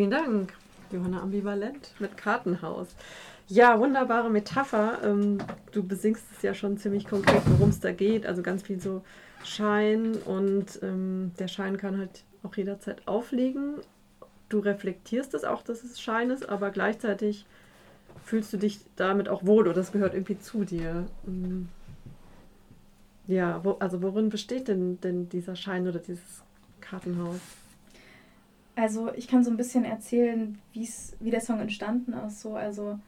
Vielen 0.00 0.12
Dank, 0.12 0.54
Johanna 0.92 1.20
Ambivalent 1.20 1.92
mit 1.98 2.16
Kartenhaus. 2.16 2.88
Ja, 3.48 3.78
wunderbare 3.78 4.30
Metapher. 4.30 4.98
Ähm, 5.04 5.36
du 5.72 5.82
besingst 5.86 6.24
es 6.34 6.40
ja 6.40 6.54
schon 6.54 6.78
ziemlich 6.78 7.06
konkret, 7.06 7.42
worum 7.44 7.68
es 7.68 7.80
da 7.80 7.92
geht. 7.92 8.24
Also 8.24 8.40
ganz 8.40 8.62
viel 8.62 8.80
so 8.80 9.02
Schein 9.44 10.14
und 10.24 10.78
ähm, 10.82 11.32
der 11.38 11.48
Schein 11.48 11.76
kann 11.76 11.98
halt 11.98 12.24
auch 12.42 12.56
jederzeit 12.56 13.06
aufliegen. 13.06 13.74
Du 14.48 14.60
reflektierst 14.60 15.34
es 15.34 15.44
auch, 15.44 15.60
dass 15.60 15.84
es 15.84 16.00
Schein 16.00 16.30
ist, 16.30 16.48
aber 16.48 16.70
gleichzeitig 16.70 17.44
fühlst 18.24 18.54
du 18.54 18.56
dich 18.56 18.80
damit 18.96 19.28
auch 19.28 19.44
wohl 19.44 19.64
oder 19.64 19.74
das 19.74 19.92
gehört 19.92 20.14
irgendwie 20.14 20.38
zu 20.38 20.64
dir. 20.64 21.04
Ähm, 21.26 21.68
ja, 23.26 23.62
wo, 23.62 23.72
also 23.72 24.00
worin 24.00 24.30
besteht 24.30 24.68
denn, 24.68 24.98
denn 25.02 25.28
dieser 25.28 25.56
Schein 25.56 25.86
oder 25.86 25.98
dieses 25.98 26.42
Kartenhaus? 26.80 27.59
Also 28.76 29.12
ich 29.14 29.28
kann 29.28 29.44
so 29.44 29.50
ein 29.50 29.56
bisschen 29.56 29.84
erzählen, 29.84 30.58
wie 30.72 31.30
der 31.30 31.40
Song 31.40 31.60
entstanden 31.60 32.12
ist. 32.12 32.40
So, 32.40 32.56
also 32.56 32.98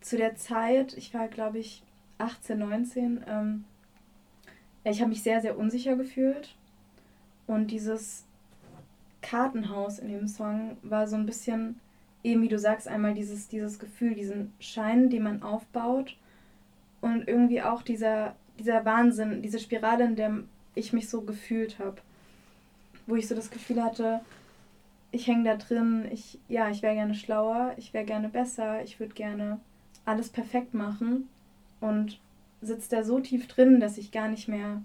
zu 0.00 0.16
der 0.16 0.36
Zeit, 0.36 0.94
ich 0.96 1.14
war 1.14 1.28
glaube 1.28 1.58
ich 1.58 1.82
18, 2.18 2.58
19, 2.58 3.24
ähm, 3.26 3.64
ich 4.84 5.00
habe 5.00 5.10
mich 5.10 5.22
sehr, 5.22 5.40
sehr 5.40 5.58
unsicher 5.58 5.96
gefühlt. 5.96 6.54
Und 7.46 7.70
dieses 7.70 8.24
Kartenhaus 9.22 9.98
in 9.98 10.08
dem 10.08 10.28
Song 10.28 10.76
war 10.82 11.06
so 11.08 11.16
ein 11.16 11.26
bisschen, 11.26 11.80
eben 12.22 12.42
wie 12.42 12.48
du 12.48 12.58
sagst, 12.58 12.86
einmal 12.86 13.14
dieses, 13.14 13.48
dieses 13.48 13.78
Gefühl, 13.78 14.14
diesen 14.14 14.52
Schein, 14.60 15.08
den 15.08 15.22
man 15.22 15.42
aufbaut. 15.42 16.16
Und 17.00 17.26
irgendwie 17.26 17.62
auch 17.62 17.82
dieser, 17.82 18.34
dieser 18.58 18.84
Wahnsinn, 18.84 19.42
diese 19.42 19.58
Spirale, 19.58 20.04
in 20.04 20.16
der 20.16 20.38
ich 20.74 20.92
mich 20.92 21.08
so 21.08 21.22
gefühlt 21.22 21.78
habe. 21.78 21.96
Wo 23.06 23.16
ich 23.16 23.28
so 23.28 23.34
das 23.34 23.50
Gefühl 23.50 23.82
hatte, 23.82 24.20
ich 25.14 25.28
hänge 25.28 25.44
da 25.44 25.56
drin, 25.56 26.08
ich, 26.10 26.40
ja, 26.48 26.68
ich 26.70 26.82
wäre 26.82 26.94
gerne 26.94 27.14
schlauer, 27.14 27.74
ich 27.76 27.94
wäre 27.94 28.04
gerne 28.04 28.28
besser, 28.28 28.82
ich 28.82 28.98
würde 28.98 29.14
gerne 29.14 29.60
alles 30.04 30.28
perfekt 30.28 30.74
machen 30.74 31.28
und 31.80 32.20
sitzt 32.60 32.92
da 32.92 33.04
so 33.04 33.20
tief 33.20 33.46
drin, 33.46 33.78
dass 33.78 33.96
ich 33.96 34.10
gar 34.10 34.26
nicht 34.26 34.48
mehr 34.48 34.82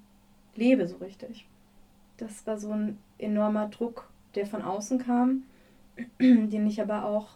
lebe 0.55 0.87
so 0.87 0.97
richtig. 0.97 1.47
Das 2.17 2.45
war 2.45 2.59
so 2.59 2.71
ein 2.71 2.99
enormer 3.17 3.69
Druck, 3.69 4.07
der 4.35 4.45
von 4.45 4.61
außen 4.61 4.99
kam, 4.99 5.43
den 6.19 6.67
ich 6.67 6.79
aber 6.79 7.05
auch 7.05 7.29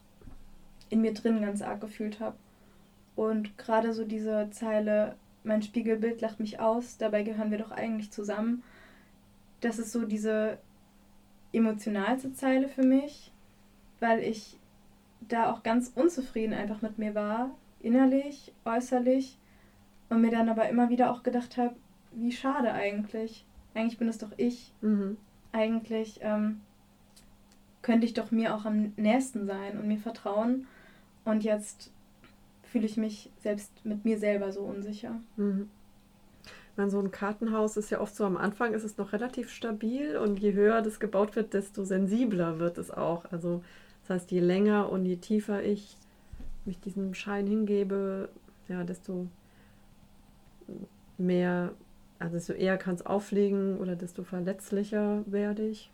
in 0.89 1.01
mir 1.01 1.15
drin 1.15 1.41
ganz 1.41 1.63
arg 1.63 1.81
gefühlt 1.81 2.19
habe. 2.19 2.35
Und 3.15 3.57
gerade 3.57 3.93
so 3.93 4.05
diese 4.05 4.49
Zeile, 4.51 5.15
mein 5.43 5.63
Spiegelbild 5.63 6.21
lacht 6.21 6.39
mich 6.39 6.59
aus, 6.59 6.97
dabei 6.99 7.23
gehören 7.23 7.49
wir 7.49 7.57
doch 7.57 7.71
eigentlich 7.71 8.11
zusammen. 8.11 8.61
Das 9.61 9.79
ist 9.79 9.91
so 9.91 10.05
diese 10.05 10.59
emotionalste 11.53 12.33
Zeile 12.33 12.67
für 12.67 12.83
mich, 12.83 13.31
weil 13.99 14.19
ich 14.19 14.57
da 15.21 15.51
auch 15.51 15.63
ganz 15.63 15.91
unzufrieden 15.95 16.53
einfach 16.53 16.81
mit 16.81 16.97
mir 16.97 17.15
war, 17.15 17.51
innerlich, 17.79 18.53
äußerlich, 18.65 19.37
und 20.09 20.21
mir 20.21 20.31
dann 20.31 20.49
aber 20.49 20.69
immer 20.69 20.89
wieder 20.89 21.11
auch 21.11 21.23
gedacht 21.23 21.57
habe, 21.57 21.75
wie 22.11 22.31
schade 22.31 22.71
eigentlich. 22.71 23.45
Eigentlich 23.73 23.97
bin 23.97 24.07
es 24.07 24.19
doch 24.19 24.31
ich. 24.37 24.71
Mhm. 24.81 25.17
Eigentlich 25.51 26.19
ähm, 26.21 26.61
könnte 27.81 28.05
ich 28.05 28.13
doch 28.13 28.29
mir 28.29 28.53
auch 28.53 28.65
am 28.65 28.93
nächsten 28.97 29.47
sein 29.47 29.79
und 29.79 29.87
mir 29.87 29.97
vertrauen. 29.97 30.67
Und 31.25 31.43
jetzt 31.43 31.91
fühle 32.63 32.85
ich 32.85 32.97
mich 32.97 33.31
selbst 33.39 33.85
mit 33.85 34.05
mir 34.05 34.19
selber 34.19 34.51
so 34.51 34.61
unsicher. 34.61 35.19
Mhm 35.35 35.69
meine, 36.77 36.89
so 36.89 36.99
ein 36.99 37.11
Kartenhaus 37.11 37.77
ist 37.77 37.89
ja 37.89 38.01
oft 38.01 38.15
so 38.15 38.25
am 38.25 38.37
Anfang 38.37 38.73
ist 38.73 38.83
es 38.83 38.97
noch 38.97 39.13
relativ 39.13 39.49
stabil 39.49 40.17
und 40.17 40.39
je 40.39 40.53
höher 40.53 40.81
das 40.81 40.99
gebaut 40.99 41.35
wird, 41.35 41.53
desto 41.53 41.83
sensibler 41.83 42.59
wird 42.59 42.77
es 42.77 42.89
auch. 42.89 43.25
Also 43.31 43.63
das 44.01 44.09
heißt, 44.09 44.31
je 44.31 44.39
länger 44.39 44.89
und 44.89 45.05
je 45.05 45.17
tiefer 45.17 45.63
ich 45.63 45.97
mich 46.65 46.79
diesem 46.79 47.13
Schein 47.13 47.47
hingebe, 47.47 48.29
ja, 48.67 48.83
desto 48.83 49.27
mehr, 51.17 51.73
also 52.19 52.35
desto 52.35 52.53
eher 52.53 52.77
kann 52.77 52.95
es 52.95 53.05
auflegen 53.05 53.77
oder 53.77 53.95
desto 53.95 54.23
verletzlicher 54.23 55.23
werde 55.25 55.67
ich. 55.67 55.91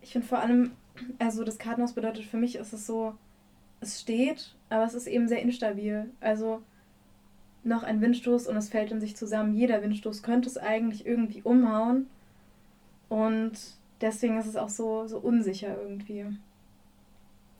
Ich 0.00 0.12
finde 0.12 0.26
vor 0.26 0.38
allem, 0.38 0.72
also 1.18 1.44
das 1.44 1.58
Kartenhaus 1.58 1.92
bedeutet 1.92 2.24
für 2.24 2.36
mich, 2.36 2.56
ist 2.56 2.72
es 2.72 2.86
so, 2.86 3.14
es 3.80 4.00
steht, 4.00 4.54
aber 4.70 4.84
es 4.84 4.94
ist 4.94 5.06
eben 5.06 5.28
sehr 5.28 5.42
instabil. 5.42 6.10
Also 6.20 6.62
noch 7.66 7.82
ein 7.82 8.00
Windstoß 8.00 8.46
und 8.46 8.56
es 8.56 8.68
fällt 8.68 8.92
in 8.92 9.00
sich 9.00 9.16
zusammen. 9.16 9.54
Jeder 9.54 9.82
Windstoß 9.82 10.22
könnte 10.22 10.48
es 10.48 10.56
eigentlich 10.58 11.06
irgendwie 11.06 11.42
umhauen. 11.42 12.06
Und 13.08 13.52
deswegen 14.00 14.38
ist 14.38 14.46
es 14.46 14.56
auch 14.56 14.68
so, 14.68 15.06
so 15.06 15.18
unsicher 15.18 15.76
irgendwie. 15.80 16.26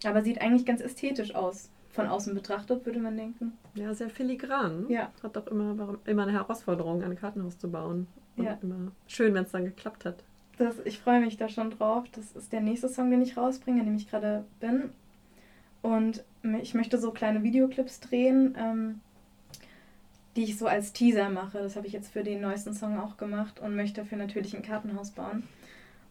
Aber 0.05 0.23
sieht 0.23 0.41
eigentlich 0.41 0.67
ganz 0.67 0.81
ästhetisch 0.81 1.35
aus. 1.35 1.71
Von 1.91 2.07
außen 2.07 2.35
betrachtet, 2.35 2.85
würde 2.85 3.01
man 3.01 3.17
denken. 3.17 3.53
Ja, 3.75 3.95
sehr 3.95 4.11
filigran. 4.11 4.85
Ja. 4.89 5.11
Hat 5.23 5.35
doch 5.35 5.47
immer, 5.47 5.97
immer 6.05 6.23
eine 6.25 6.33
Herausforderung, 6.33 7.03
ein 7.03 7.17
Kartenhaus 7.17 7.59
zu 7.59 7.71
bauen. 7.71 8.07
Und 8.37 8.45
ja. 8.45 8.59
immer 8.63 8.93
schön, 9.07 9.33
wenn 9.33 9.45
es 9.45 9.53
dann 9.53 9.65
geklappt 9.65 10.05
hat. 10.05 10.23
Das, 10.59 10.77
ich 10.85 10.99
freue 10.99 11.21
mich 11.21 11.39
da 11.39 11.49
schon 11.49 11.71
drauf. 11.71 12.05
Das 12.13 12.33
ist 12.33 12.53
der 12.53 12.61
nächste 12.61 12.89
Song, 12.89 13.11
den 13.11 13.23
ich 13.23 13.37
rausbringe, 13.37 13.81
in 13.81 13.87
dem 13.87 13.97
ich 13.97 14.11
gerade 14.11 14.45
bin. 14.61 14.91
Und 15.81 16.25
ich 16.61 16.75
möchte 16.75 16.99
so 16.99 17.13
kleine 17.13 17.43
Videoclips 17.43 18.01
drehen. 18.01 18.55
Ähm, 18.59 19.01
die 20.37 20.45
ich 20.45 20.59
so 20.59 20.67
als 20.67 20.93
Teaser 20.93 21.31
mache. 21.31 21.59
Das 21.59 21.77
habe 21.77 21.87
ich 21.87 21.93
jetzt 21.93 22.13
für 22.13 22.23
den 22.23 22.43
neuesten 22.43 22.75
Song 22.75 22.99
auch 22.99 23.17
gemacht 23.17 23.59
und 23.61 23.75
möchte 23.75 24.03
dafür 24.03 24.19
natürlich 24.19 24.55
ein 24.55 24.63
Kartenhaus 24.63 25.11
bauen. 25.11 25.45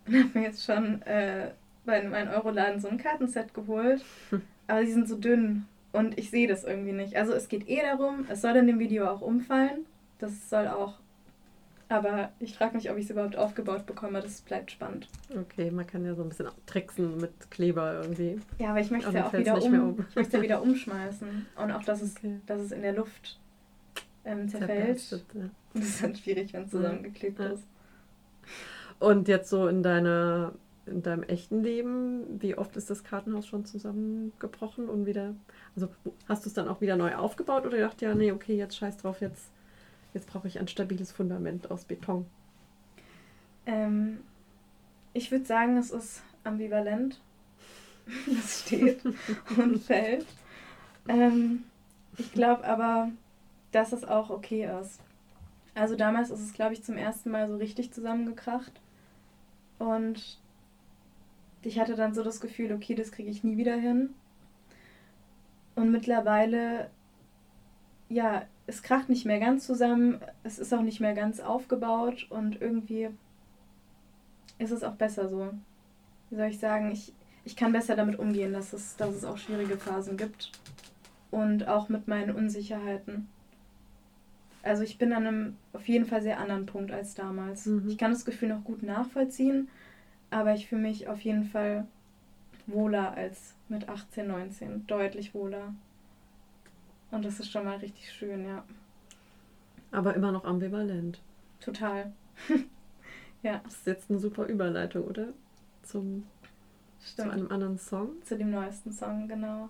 Und 0.08 0.16
habe 0.16 0.40
mir 0.40 0.46
jetzt 0.46 0.66
schon 0.66 1.02
äh, 1.04 1.52
bei 1.86 2.04
meinem 2.04 2.34
Euroladen 2.34 2.80
so 2.80 2.88
ein 2.88 2.98
Kartenset 2.98 3.54
geholt. 3.54 4.04
Aber 4.68 4.82
die 4.82 4.92
sind 4.92 5.08
so 5.08 5.16
dünn 5.16 5.66
und 5.92 6.18
ich 6.18 6.32
sehe 6.32 6.48
das 6.48 6.64
irgendwie 6.64 6.92
nicht. 6.92 7.16
Also 7.16 7.34
es 7.34 7.48
geht 7.48 7.70
eh 7.70 7.82
darum, 7.82 8.26
es 8.30 8.42
soll 8.42 8.56
in 8.56 8.68
dem 8.68 8.80
Video 8.80 9.08
auch 9.08 9.22
umfallen. 9.22 9.86
Das 10.20 10.50
soll 10.50 10.68
auch. 10.68 10.96
Aber 11.88 12.32
ich 12.40 12.58
frage 12.58 12.76
mich, 12.76 12.90
ob 12.90 12.98
ich 12.98 13.06
es 13.06 13.12
überhaupt 13.12 13.36
aufgebaut 13.36 13.86
bekomme. 13.86 14.20
Das 14.20 14.42
bleibt 14.42 14.72
spannend. 14.72 15.08
Okay, 15.30 15.70
man 15.70 15.86
kann 15.86 16.04
ja 16.04 16.16
so 16.16 16.24
ein 16.24 16.30
bisschen 16.30 16.48
tricksen 16.66 17.18
mit 17.18 17.52
Kleber 17.52 18.02
irgendwie. 18.02 18.40
Ja, 18.58 18.70
aber 18.70 18.80
ich 18.80 18.90
möchte 18.90 19.10
es 19.10 19.14
ja 19.14 19.28
auch 19.28 19.34
wieder 19.34 19.62
um. 19.62 20.04
Ich 20.10 20.16
möchte 20.16 20.42
wieder 20.42 20.64
umschmeißen. 20.64 21.46
Und 21.56 21.72
auch, 21.72 21.84
dass 21.84 22.02
es, 22.02 22.16
okay. 22.18 22.40
dass 22.48 22.60
es 22.60 22.72
in 22.72 22.82
der 22.82 22.94
Luft 22.94 23.40
ähm, 24.26 24.50
zerfällt. 24.50 25.02
Ja. 25.34 25.42
Das 25.74 25.84
ist 25.84 26.04
dann 26.04 26.16
schwierig, 26.16 26.54
wenn 26.54 26.64
es 26.64 26.72
zusammengeklebt 26.72 27.38
ja. 27.38 27.48
ist. 27.48 27.64
Und 29.00 29.28
jetzt 29.28 29.50
so 29.50 29.68
in 29.68 29.84
deiner 29.84 30.54
in 30.86 31.02
deinem 31.02 31.24
echten 31.24 31.64
Leben, 31.64 32.42
wie 32.42 32.56
oft 32.58 32.78
ist 32.78 32.90
das 32.90 33.04
Kartenhaus 33.04 33.48
schon 33.48 33.66
zusammengebrochen 33.66 34.88
und 34.88 35.06
wieder, 35.06 35.34
also 35.76 35.90
hast 36.28 36.46
du 36.46 36.50
es 36.50 36.54
dann 36.54 36.68
auch 36.68 36.82
wieder 36.82 36.96
neu 36.96 37.16
aufgebaut 37.16 37.66
oder 37.66 37.78
gedacht, 37.78 38.02
ja, 38.02 38.14
nee, 38.14 38.32
okay, 38.32 38.56
jetzt 38.56 38.78
scheiß 38.78 38.98
drauf, 38.98 39.22
jetzt, 39.22 39.52
jetzt 40.14 40.28
brauche 40.28 40.48
ich 40.48 40.60
ein 40.60 40.68
stabiles 40.68 41.12
Fundament 41.12 41.72
aus 41.72 41.86
Beton? 41.86 42.26
Ähm, 43.66 44.20
ich 45.14 45.32
würde 45.32 45.46
sagen, 45.46 45.78
es 45.78 45.92
ist 45.92 46.22
ambivalent. 46.44 47.20
Es 48.40 48.62
steht 48.62 49.04
und 49.58 49.80
fällt. 49.80 50.28
Ähm, 51.08 51.64
ich 52.18 52.32
glaube 52.32 52.64
aber, 52.64 53.10
dass 53.76 53.92
es 53.92 54.06
auch 54.06 54.30
okay 54.30 54.70
ist. 54.82 55.02
Also 55.74 55.98
damals 55.98 56.30
ist 56.30 56.40
es, 56.40 56.54
glaube 56.54 56.74
ich, 56.74 56.84
zum 56.84 56.96
ersten 56.96 57.30
Mal 57.30 57.50
so 57.50 57.58
richtig 57.58 57.92
zusammengekracht. 57.92 58.72
Und 59.78 60.40
ich 61.62 61.80
hatte 61.80 61.96
dann 61.96 62.14
so 62.14 62.24
das 62.24 62.40
Gefühl, 62.40 62.72
okay, 62.72 62.96
das 62.96 63.12
kriege 63.12 63.30
ich 63.30 63.44
nie 63.44 63.58
wieder 63.58 63.76
hin. 63.76 64.14
Und 65.76 65.92
mittlerweile, 65.92 66.90
ja, 68.08 68.44
es 68.66 68.82
kracht 68.82 69.10
nicht 69.10 69.26
mehr 69.26 69.40
ganz 69.40 69.66
zusammen, 69.66 70.22
es 70.44 70.58
ist 70.58 70.74
auch 70.74 70.82
nicht 70.82 71.02
mehr 71.02 71.14
ganz 71.14 71.42
aufgebaut 71.42 72.28
und 72.30 72.62
irgendwie 72.62 73.10
ist 74.58 74.72
es 74.72 74.84
auch 74.84 74.96
besser 74.96 75.28
so. 75.28 75.52
Wie 76.30 76.38
soll 76.38 76.48
ich 76.48 76.60
sagen, 76.60 76.92
ich, 76.92 77.14
ich 77.44 77.58
kann 77.58 77.74
besser 77.74 77.98
damit 77.98 78.18
umgehen, 78.18 78.54
dass 78.54 78.72
es, 78.72 78.96
dass 78.96 79.14
es 79.14 79.26
auch 79.26 79.38
schwierige 79.38 79.78
Phasen 79.78 80.16
gibt. 80.16 80.54
Und 81.30 81.68
auch 81.68 81.90
mit 81.90 82.08
meinen 82.08 82.34
Unsicherheiten. 82.34 83.28
Also 84.66 84.82
ich 84.82 84.98
bin 84.98 85.14
an 85.14 85.28
einem 85.28 85.58
auf 85.74 85.88
jeden 85.88 86.06
Fall 86.06 86.24
sehr 86.24 86.40
anderen 86.40 86.66
Punkt 86.66 86.92
als 86.92 87.14
damals. 87.14 87.68
Mhm. 87.68 87.88
Ich 87.88 88.00
kann 88.00 88.12
das 88.12 88.26
Gefühl 88.26 88.50
noch 88.50 88.64
gut 88.64 88.82
nachvollziehen, 88.82 89.70
aber 90.32 90.56
ich 90.56 90.68
fühle 90.68 90.82
mich 90.82 91.08
auf 91.08 91.22
jeden 91.22 91.44
Fall 91.44 91.86
wohler 92.66 93.14
als 93.14 93.54
mit 93.70 93.88
18, 93.88 94.28
19. 94.28 94.88
Deutlich 94.88 95.36
wohler. 95.36 95.76
Und 97.12 97.24
das 97.24 97.40
ist 97.40 97.52
schon 97.52 97.64
mal 97.64 97.78
richtig 97.78 98.12
schön, 98.12 98.44
ja. 98.44 98.64
Aber 99.92 100.16
immer 100.16 100.32
noch 100.32 100.46
ambivalent. 100.46 101.22
Total. 101.60 102.12
ja. 103.44 103.62
Das 103.64 103.76
ist 103.76 103.88
jetzt 103.88 104.10
eine 104.10 104.18
super 104.18 104.48
Überleitung, 104.48 105.04
oder? 105.04 105.28
Zum, 105.84 106.24
Stimmt. 107.00 107.30
zu 107.30 107.34
einem 107.34 107.52
anderen 107.52 107.78
Song. 107.78 108.10
Zu 108.24 108.36
dem 108.36 108.50
neuesten 108.50 108.92
Song, 108.92 109.28
genau. 109.28 109.70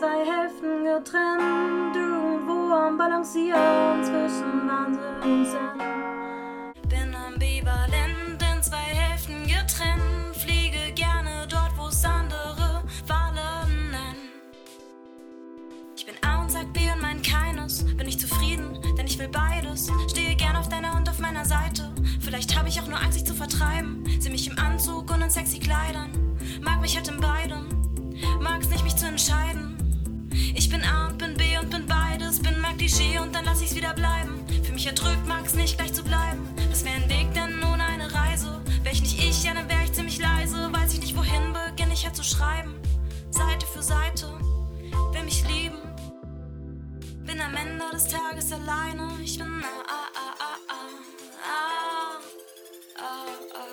Zwei 0.00 0.24
Hälften 0.24 0.84
getrennt, 0.84 1.94
irgendwo 1.94 2.72
am 2.72 2.96
Balancieren 2.96 4.02
zwischen 4.02 4.66
Wahnsinn 4.66 5.22
und 5.22 5.44
Zen. 5.44 6.88
Bin 6.88 7.14
ambivalent 7.14 8.40
in 8.40 8.62
zwei 8.62 8.78
Hälften 8.78 9.46
getrennt, 9.46 10.34
fliege 10.36 10.94
gerne 10.94 11.46
dort, 11.50 11.76
wo 11.76 11.88
es 11.88 12.02
andere 12.02 12.82
Fallen 13.06 13.90
nennen. 13.90 14.30
Ich 15.94 16.06
bin 16.06 16.14
A 16.26 16.40
und 16.40 16.50
sag 16.50 16.72
B 16.72 16.80
und 16.90 17.02
mein 17.02 17.20
keines, 17.20 17.84
bin 17.84 18.08
ich 18.08 18.18
zufrieden, 18.18 18.78
denn 18.96 19.06
ich 19.06 19.18
will 19.18 19.28
beides. 19.28 19.90
Stehe 20.08 20.34
gern 20.34 20.56
auf 20.56 20.70
deiner 20.70 20.96
und 20.96 21.10
auf 21.10 21.18
meiner 21.18 21.44
Seite. 21.44 21.92
Vielleicht 22.20 22.56
habe 22.56 22.70
ich 22.70 22.80
auch 22.80 22.88
nur 22.88 22.98
Angst, 22.98 23.18
dich 23.18 23.26
zu 23.26 23.34
vertreiben. 23.34 24.02
Sieh 24.18 24.30
mich 24.30 24.48
im 24.48 24.58
Anzug 24.58 25.10
und 25.10 25.20
in 25.20 25.28
sexy 25.28 25.58
Kleidern. 25.58 26.38
Mag 26.62 26.80
mich 26.80 26.96
halt 26.96 27.08
in 27.08 27.20
beidem 27.20 27.29
mich 34.80 34.86
erdrückt, 34.86 35.26
mag's 35.26 35.52
nicht 35.52 35.76
gleich 35.76 35.92
zu 35.92 36.02
bleiben. 36.02 36.48
Das 36.70 36.86
wäre 36.86 36.94
ein 36.94 37.10
Weg, 37.10 37.34
denn 37.34 37.62
ohne 37.64 37.84
eine 37.84 38.10
Reise. 38.14 38.62
Wär 38.82 38.92
ich 38.92 39.02
nicht 39.02 39.18
ich, 39.22 39.44
ja, 39.44 39.52
dann 39.52 39.68
wär 39.68 39.84
ich 39.84 39.92
ziemlich 39.92 40.18
leise. 40.18 40.72
Weiß 40.72 40.94
ich 40.94 41.00
nicht, 41.00 41.14
wohin 41.14 41.52
beginne 41.52 41.92
ich 41.92 42.06
halt 42.06 42.16
zu 42.16 42.24
schreiben. 42.24 42.80
Seite 43.30 43.66
für 43.66 43.82
Seite, 43.82 44.32
will 45.12 45.22
mich 45.24 45.46
lieben. 45.46 45.76
Bin 47.26 47.38
am 47.42 47.54
Ende 47.56 47.84
des 47.92 48.08
Tages 48.08 48.52
alleine, 48.52 49.06
ich 49.22 49.36
bin 49.36 49.62
ah, 49.62 49.66
ah, 49.86 50.08
ah, 50.16 50.34
ah, 50.40 50.56
ah, 50.70 50.88
ah, 51.44 52.16
ah, 52.96 53.26
ah. 53.54 53.66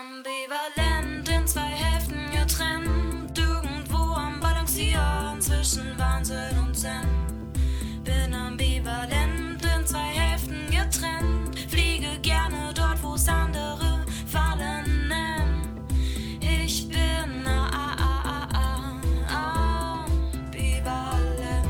Ambivalent 0.00 1.28
in 1.28 1.46
zwei 1.46 1.60
Hälften 1.60 2.30
getrennt, 2.30 3.38
irgendwo 3.38 4.14
am 4.14 4.40
Balancieren 4.40 5.42
zwischen 5.42 5.98
Wahnsinn 5.98 6.58
und 6.58 6.74
Zen. 6.74 7.19
Fliege 11.68 12.18
gerne 12.20 12.72
dort, 12.74 13.02
wo 13.02 13.14
es 13.14 13.28
andere 13.28 14.04
fallen. 14.26 15.12
Ich 16.40 16.88
bin 16.88 17.46
ah, 17.46 17.70
ah, 17.72 18.48
ah, 19.28 20.04
ambivalent. 20.44 21.68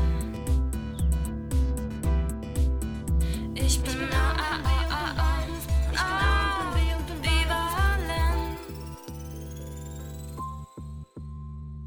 Ich 3.55 3.81
bin 3.81 4.11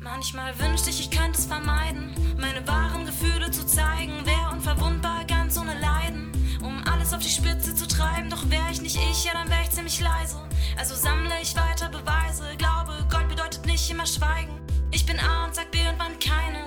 Manchmal 0.02 0.58
wünschte 0.58 0.90
ich, 0.90 1.00
ich 1.00 1.10
könnte 1.10 1.38
es 1.38 1.46
vermeiden, 1.46 2.14
meine 2.38 2.66
wahren 2.66 3.04
Gefühle 3.04 3.50
zu 3.50 3.66
zeigen. 3.66 4.24
Wär 4.24 4.52
unverwundbar, 4.52 5.24
ganz 5.26 5.58
ohne 5.58 5.78
Leiden, 5.78 6.32
alles 7.04 7.12
auf 7.12 7.22
die 7.22 7.28
Spitze 7.28 7.74
zu 7.74 7.86
treiben. 7.86 8.30
Doch 8.30 8.48
wär 8.48 8.64
ich 8.70 8.80
nicht 8.80 8.96
ich, 8.96 9.24
ja, 9.24 9.32
dann 9.34 9.50
wär 9.50 9.60
ich 9.62 9.70
ziemlich 9.70 10.00
leise. 10.00 10.40
Also 10.78 10.94
sammle 10.94 11.34
ich 11.42 11.54
weiter 11.54 11.88
Beweise. 11.90 12.56
Glaube, 12.56 13.06
Gold 13.10 13.28
bedeutet 13.28 13.66
nicht 13.66 13.90
immer 13.90 14.06
Schweigen. 14.06 14.58
Ich 14.90 15.04
bin 15.04 15.18
A 15.20 15.44
und 15.44 15.54
sag 15.54 15.70
B 15.70 15.78
und 15.80 15.98
wann 15.98 16.18
keines. 16.18 16.63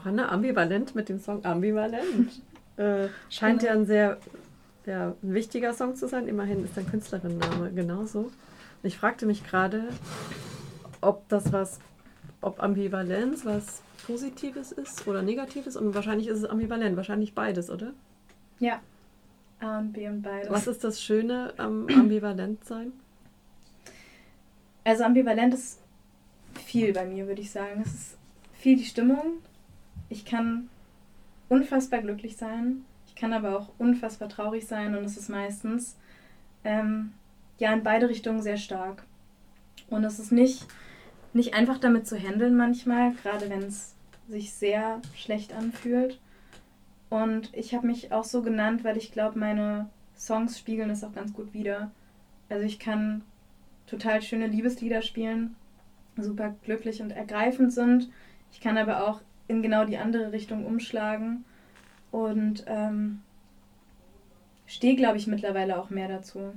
Johanna 0.00 0.30
ambivalent 0.30 0.94
mit 0.94 1.08
dem 1.08 1.18
Song 1.18 1.44
Ambivalent. 1.44 2.40
äh, 2.76 3.08
scheint 3.28 3.62
ja 3.62 3.72
ein 3.72 3.84
sehr 3.84 4.18
ja, 4.86 5.14
ein 5.22 5.34
wichtiger 5.34 5.74
Song 5.74 5.94
zu 5.94 6.08
sein. 6.08 6.26
Immerhin 6.26 6.64
ist 6.64 6.76
dein 6.76 6.88
Künstlerinnenname 6.88 7.70
genauso. 7.72 8.30
Ich 8.82 8.96
fragte 8.96 9.26
mich 9.26 9.46
gerade, 9.46 9.88
ob 11.00 11.28
das 11.28 11.52
was, 11.52 11.80
ob 12.40 12.62
Ambivalenz 12.62 13.44
was 13.44 13.82
Positives 14.06 14.72
ist 14.72 15.06
oder 15.06 15.22
Negatives. 15.22 15.76
Und 15.76 15.94
wahrscheinlich 15.94 16.28
ist 16.28 16.38
es 16.38 16.44
ambivalent, 16.44 16.96
wahrscheinlich 16.96 17.34
beides, 17.34 17.70
oder? 17.70 17.92
Ja. 18.58 18.80
A 19.60 19.78
und 19.78 19.92
B 19.92 20.08
und 20.08 20.22
beides. 20.22 20.50
Was 20.50 20.66
ist 20.66 20.82
das 20.82 21.02
Schöne 21.02 21.52
am 21.58 21.86
ambivalent 21.88 22.64
sein? 22.64 22.92
Also 24.84 25.04
ambivalent 25.04 25.52
ist 25.52 25.78
viel 26.54 26.94
bei 26.94 27.04
mir, 27.04 27.26
würde 27.26 27.42
ich 27.42 27.50
sagen. 27.50 27.82
Es 27.84 27.92
ist 27.92 28.18
viel 28.54 28.78
die 28.78 28.84
Stimmung, 28.86 29.40
ich 30.10 30.26
kann 30.26 30.68
unfassbar 31.48 32.02
glücklich 32.02 32.36
sein, 32.36 32.84
ich 33.06 33.14
kann 33.14 33.32
aber 33.32 33.58
auch 33.58 33.68
unfassbar 33.78 34.28
traurig 34.28 34.66
sein 34.66 34.94
und 34.94 35.04
es 35.04 35.16
ist 35.16 35.30
meistens 35.30 35.96
ähm, 36.64 37.12
ja 37.58 37.72
in 37.72 37.82
beide 37.82 38.08
Richtungen 38.08 38.42
sehr 38.42 38.58
stark. 38.58 39.04
Und 39.88 40.04
es 40.04 40.18
ist 40.18 40.32
nicht, 40.32 40.66
nicht 41.32 41.54
einfach 41.54 41.78
damit 41.78 42.06
zu 42.06 42.16
handeln 42.16 42.56
manchmal, 42.56 43.12
gerade 43.14 43.48
wenn 43.48 43.62
es 43.62 43.94
sich 44.28 44.52
sehr 44.52 45.00
schlecht 45.14 45.52
anfühlt. 45.52 46.20
Und 47.08 47.52
ich 47.54 47.74
habe 47.74 47.86
mich 47.86 48.12
auch 48.12 48.24
so 48.24 48.42
genannt, 48.42 48.84
weil 48.84 48.96
ich 48.96 49.10
glaube, 49.10 49.38
meine 49.38 49.88
Songs 50.16 50.58
spiegeln 50.58 50.90
es 50.90 51.02
auch 51.02 51.12
ganz 51.12 51.32
gut 51.32 51.52
wider. 51.52 51.90
Also 52.48 52.64
ich 52.64 52.78
kann 52.78 53.22
total 53.86 54.22
schöne 54.22 54.46
Liebeslieder 54.46 55.02
spielen, 55.02 55.56
super 56.16 56.54
glücklich 56.64 57.02
und 57.02 57.10
ergreifend 57.10 57.72
sind. 57.72 58.10
Ich 58.52 58.60
kann 58.60 58.78
aber 58.78 59.08
auch 59.08 59.20
in 59.50 59.62
genau 59.62 59.84
die 59.84 59.98
andere 59.98 60.32
Richtung 60.32 60.64
umschlagen. 60.64 61.44
Und 62.10 62.64
ähm, 62.66 63.20
stehe, 64.66 64.96
glaube 64.96 65.16
ich, 65.16 65.26
mittlerweile 65.26 65.78
auch 65.78 65.90
mehr 65.90 66.08
dazu. 66.08 66.54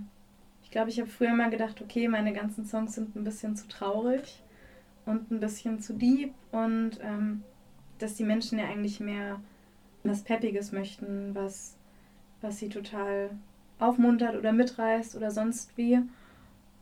Ich 0.64 0.72
glaube, 0.72 0.90
ich 0.90 1.00
habe 1.00 1.10
früher 1.10 1.34
mal 1.34 1.50
gedacht, 1.50 1.82
okay, 1.82 2.08
meine 2.08 2.34
ganzen 2.34 2.66
Songs 2.66 2.96
sind 2.96 3.16
ein 3.16 3.24
bisschen 3.24 3.56
zu 3.56 3.68
traurig 3.68 4.42
und 5.06 5.32
ein 5.32 5.40
bisschen 5.40 5.80
zu 5.80 5.94
deep 5.94 6.34
und 6.52 7.00
ähm, 7.02 7.44
dass 8.00 8.16
die 8.16 8.24
Menschen 8.24 8.60
ja 8.60 8.66
eigentlich 8.66 9.00
mehr 9.00 9.40
was 10.04 10.24
Peppiges 10.24 10.72
möchten, 10.72 11.34
was, 11.34 11.78
was 12.42 12.60
sie 12.60 12.70
total 12.70 13.32
aufmuntert 13.80 14.36
oder 14.36 14.52
mitreißt 14.52 15.16
oder 15.16 15.32
sonst 15.32 15.78
wie. 15.78 16.00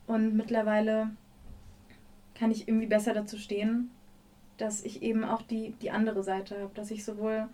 Und 0.08 0.36
mittlerweile 0.36 1.12
kann 2.36 2.52
ich 2.52 2.67
irgendwie 2.67 2.88
besser 2.88 3.13
dazu 3.13 3.38
stehen, 3.38 3.91
dass 4.57 4.83
ich 4.83 5.01
eben 5.01 5.23
auch 5.23 5.41
die, 5.41 5.73
die 5.81 5.91
andere 5.91 6.23
Seite 6.23 6.59
habe, 6.59 6.71
dass 6.75 6.91
ich 6.91 7.03
sowohl 7.03 7.47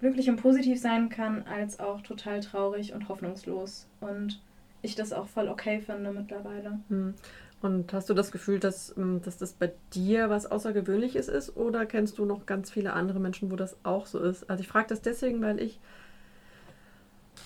glücklich 0.00 0.30
und 0.30 0.36
positiv 0.36 0.80
sein 0.80 1.08
kann, 1.08 1.42
als 1.42 1.80
auch 1.80 2.02
total 2.02 2.40
traurig 2.40 2.92
und 2.92 3.08
hoffnungslos. 3.08 3.86
Und 4.00 4.40
ich 4.82 4.94
das 4.94 5.12
auch 5.12 5.26
voll 5.26 5.48
okay 5.48 5.80
finde 5.80 6.12
mittlerweile. 6.12 6.78
Hm. 6.88 7.14
Und 7.60 7.92
hast 7.92 8.08
du 8.08 8.14
das 8.14 8.30
Gefühl, 8.30 8.60
dass, 8.60 8.94
hm, 8.94 9.20
dass 9.22 9.36
das 9.36 9.52
bei 9.52 9.72
dir 9.92 10.30
was 10.30 10.46
Außergewöhnliches 10.46 11.26
ist 11.28 11.56
oder 11.56 11.86
kennst 11.86 12.18
du 12.18 12.24
noch 12.24 12.46
ganz 12.46 12.70
viele 12.70 12.92
andere 12.92 13.18
Menschen, 13.18 13.50
wo 13.50 13.56
das 13.56 13.76
auch 13.82 14.06
so 14.06 14.20
ist? 14.20 14.48
Also 14.48 14.62
ich 14.62 14.68
frage 14.68 14.86
das 14.88 15.02
deswegen, 15.02 15.42
weil 15.42 15.60
ich 15.60 15.80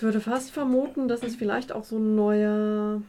würde 0.01 0.21
fast 0.21 0.51
vermuten, 0.51 1.09
dass 1.09 1.23
es 1.23 1.37
vielleicht 1.37 1.73
auch 1.73 1.85
so 1.85 1.97
ein 1.97 2.15
neuer, 2.15 3.01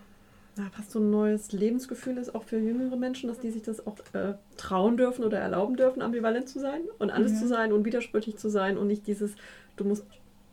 ja, 0.57 0.69
fast 0.71 0.91
so 0.91 0.99
ein 0.99 1.09
neues 1.09 1.51
Lebensgefühl 1.51 2.17
ist, 2.17 2.35
auch 2.35 2.43
für 2.43 2.57
jüngere 2.57 2.95
Menschen, 2.95 3.27
dass 3.27 3.39
die 3.39 3.49
sich 3.49 3.63
das 3.63 3.85
auch 3.87 3.97
äh, 4.13 4.35
trauen 4.55 4.97
dürfen 4.97 5.23
oder 5.23 5.39
erlauben 5.39 5.75
dürfen, 5.77 6.01
ambivalent 6.01 6.47
zu 6.47 6.59
sein 6.59 6.81
und 6.99 7.09
alles 7.09 7.33
mhm. 7.33 7.37
zu 7.37 7.47
sein 7.47 7.73
und 7.73 7.85
widersprüchlich 7.85 8.37
zu 8.37 8.49
sein 8.49 8.77
und 8.77 8.87
nicht 8.87 9.07
dieses, 9.07 9.35
du 9.77 9.83
musst, 9.83 10.05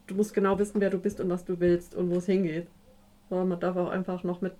du 0.07 0.15
musst 0.15 0.33
genau 0.33 0.59
wissen, 0.59 0.81
wer 0.81 0.91
du 0.91 0.99
bist 0.99 1.21
und 1.21 1.29
was 1.29 1.45
du 1.45 1.61
willst 1.61 1.95
und 1.95 2.11
wo 2.11 2.17
es 2.17 2.27
hingeht. 2.27 2.67
Aber 3.29 3.45
man 3.45 3.61
darf 3.61 3.77
auch 3.77 3.91
einfach 3.91 4.25
noch 4.25 4.41
mit 4.41 4.55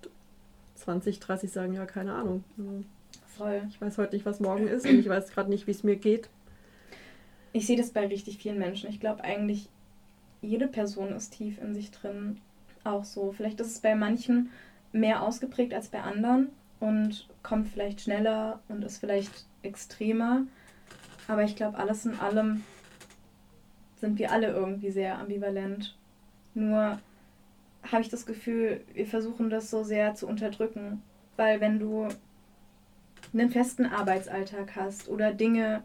20, 0.75 1.19
30 1.19 1.51
sagen, 1.51 1.73
ja, 1.73 1.85
keine 1.85 2.13
Ahnung. 2.13 2.43
Voll. 3.25 3.63
Ich 3.69 3.81
weiß 3.81 3.97
heute 3.97 4.15
nicht, 4.15 4.25
was 4.25 4.39
morgen 4.39 4.67
ist 4.67 4.87
und 4.87 4.99
ich 4.99 5.09
weiß 5.09 5.31
gerade 5.31 5.49
nicht, 5.49 5.65
wie 5.65 5.71
es 5.71 5.83
mir 5.83 5.95
geht. 5.95 6.29
Ich 7.53 7.65
sehe 7.65 7.77
das 7.77 7.89
bei 7.89 8.05
richtig 8.07 8.37
vielen 8.37 8.59
Menschen. 8.59 8.89
Ich 8.89 8.99
glaube 8.99 9.23
eigentlich, 9.23 9.69
jede 10.41 10.67
Person 10.67 11.11
ist 11.11 11.31
tief 11.31 11.61
in 11.61 11.73
sich 11.73 11.91
drin 11.91 12.37
auch 12.83 13.03
so. 13.03 13.31
Vielleicht 13.31 13.59
ist 13.59 13.67
es 13.67 13.79
bei 13.79 13.95
manchen 13.95 14.49
mehr 14.91 15.21
ausgeprägt 15.21 15.73
als 15.73 15.89
bei 15.89 16.01
anderen 16.01 16.49
und 16.79 17.27
kommt 17.43 17.67
vielleicht 17.69 18.01
schneller 18.01 18.59
und 18.67 18.83
ist 18.83 18.97
vielleicht 18.97 19.45
extremer. 19.63 20.43
Aber 21.27 21.43
ich 21.43 21.55
glaube, 21.55 21.77
alles 21.77 22.05
in 22.05 22.19
allem 22.19 22.63
sind 23.99 24.19
wir 24.19 24.31
alle 24.31 24.47
irgendwie 24.47 24.91
sehr 24.91 25.17
ambivalent. 25.19 25.95
Nur 26.53 26.99
habe 27.89 28.01
ich 28.01 28.09
das 28.09 28.25
Gefühl, 28.25 28.81
wir 28.93 29.05
versuchen 29.05 29.49
das 29.49 29.69
so 29.69 29.83
sehr 29.83 30.15
zu 30.15 30.27
unterdrücken. 30.27 31.01
Weil 31.37 31.61
wenn 31.61 31.79
du 31.79 32.07
einen 33.33 33.49
festen 33.49 33.85
Arbeitsalltag 33.85 34.75
hast 34.75 35.07
oder 35.07 35.33
Dinge, 35.33 35.83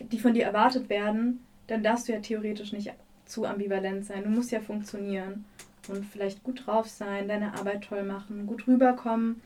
die 0.00 0.18
von 0.18 0.34
dir 0.34 0.44
erwartet 0.44 0.88
werden, 0.88 1.40
dann 1.66 1.82
darfst 1.82 2.08
du 2.08 2.12
ja 2.12 2.20
theoretisch 2.20 2.72
nicht 2.72 2.92
zu 3.26 3.44
ambivalent 3.44 4.06
sein. 4.06 4.24
Du 4.24 4.30
musst 4.30 4.50
ja 4.50 4.60
funktionieren 4.60 5.44
und 5.90 6.04
vielleicht 6.04 6.42
gut 6.42 6.66
drauf 6.66 6.88
sein, 6.88 7.28
deine 7.28 7.54
Arbeit 7.54 7.84
toll 7.84 8.02
machen, 8.02 8.46
gut 8.46 8.66
rüberkommen. 8.66 9.40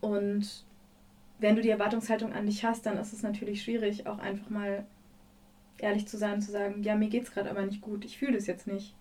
Und 0.00 0.64
wenn 1.38 1.56
du 1.56 1.62
die 1.62 1.70
Erwartungshaltung 1.70 2.32
an 2.32 2.46
dich 2.46 2.64
hast, 2.64 2.86
dann 2.86 2.98
ist 2.98 3.12
es 3.12 3.22
natürlich 3.22 3.62
schwierig, 3.62 4.06
auch 4.06 4.18
einfach 4.18 4.50
mal 4.50 4.84
ehrlich 5.78 6.08
zu 6.08 6.16
sein 6.16 6.34
und 6.34 6.40
zu 6.42 6.50
sagen, 6.50 6.82
ja, 6.82 6.96
mir 6.96 7.08
geht 7.08 7.24
es 7.24 7.32
gerade 7.32 7.50
aber 7.50 7.62
nicht 7.62 7.80
gut, 7.80 8.04
ich 8.04 8.18
fühle 8.18 8.32
das 8.32 8.46
jetzt 8.46 8.66
nicht. 8.66 8.94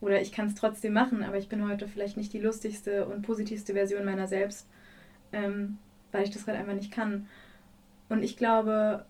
Oder 0.00 0.20
ich 0.20 0.30
kann 0.30 0.46
es 0.46 0.54
trotzdem 0.54 0.92
machen, 0.92 1.22
aber 1.22 1.38
ich 1.38 1.48
bin 1.48 1.66
heute 1.68 1.88
vielleicht 1.88 2.16
nicht 2.16 2.32
die 2.32 2.40
lustigste 2.40 3.06
und 3.06 3.22
positivste 3.22 3.72
Version 3.72 4.04
meiner 4.04 4.28
selbst, 4.28 4.68
ähm, 5.32 5.78
weil 6.12 6.24
ich 6.24 6.30
das 6.30 6.44
gerade 6.44 6.58
einfach 6.58 6.74
nicht 6.74 6.92
kann. 6.92 7.26
Und 8.08 8.22
ich 8.22 8.36
glaube, 8.36 9.04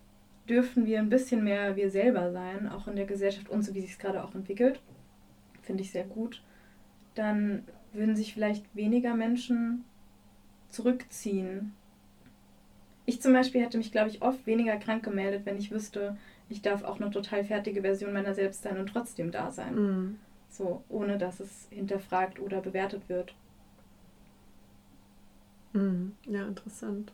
dürfen 0.49 0.87
wir 0.87 1.01
ein 1.01 1.11
bisschen 1.11 1.45
mehr 1.45 1.77
wir 1.77 1.91
selber 1.91 2.33
sein, 2.33 2.69
auch 2.69 2.87
in 2.87 2.97
der 2.97 3.07
Gesellschaft 3.07 3.49
und 3.49 3.63
so 3.63 3.75
wie 3.75 3.81
sich 3.81 3.93
es 3.93 3.99
gerade 3.99 4.23
auch 4.25 4.35
entwickelt, 4.35 4.81
finde 5.67 5.83
ich 5.83 5.91
sehr 5.91 6.05
gut, 6.05 6.41
dann 7.15 7.65
würden 7.93 8.17
sich 8.17 8.33
vielleicht 8.33 8.65
weniger 8.75 9.15
Menschen 9.15 9.85
zurückziehen. 10.69 11.75
Ich 13.05 13.21
zum 13.21 13.33
Beispiel 13.33 13.63
hätte 13.63 13.79
mich, 13.79 13.93
glaube 13.93 14.09
ich, 14.09 14.23
oft 14.23 14.47
weniger 14.47 14.77
krank 14.79 15.05
gemeldet, 15.05 15.43
wenn 15.45 15.59
ich 15.59 15.71
wüsste, 15.71 16.17
ich 16.49 16.63
darf 16.63 16.83
auch 16.83 17.01
eine 17.01 17.11
total 17.11 17.45
fertige 17.45 17.83
Version 17.83 18.13
meiner 18.13 18.35
selbst 18.35 18.63
sein 18.63 18.79
und 18.79 18.89
trotzdem 18.89 19.31
da 19.31 19.51
sein. 19.51 19.75
Mhm. 19.75 20.19
So, 20.49 20.83
ohne 20.89 21.19
dass 21.19 21.41
es 21.41 21.67
hinterfragt 21.71 22.39
oder 22.39 22.61
bewertet 22.61 23.09
wird. 23.09 23.35
Mhm. 25.73 26.13
Ja, 26.27 26.47
interessant 26.47 27.13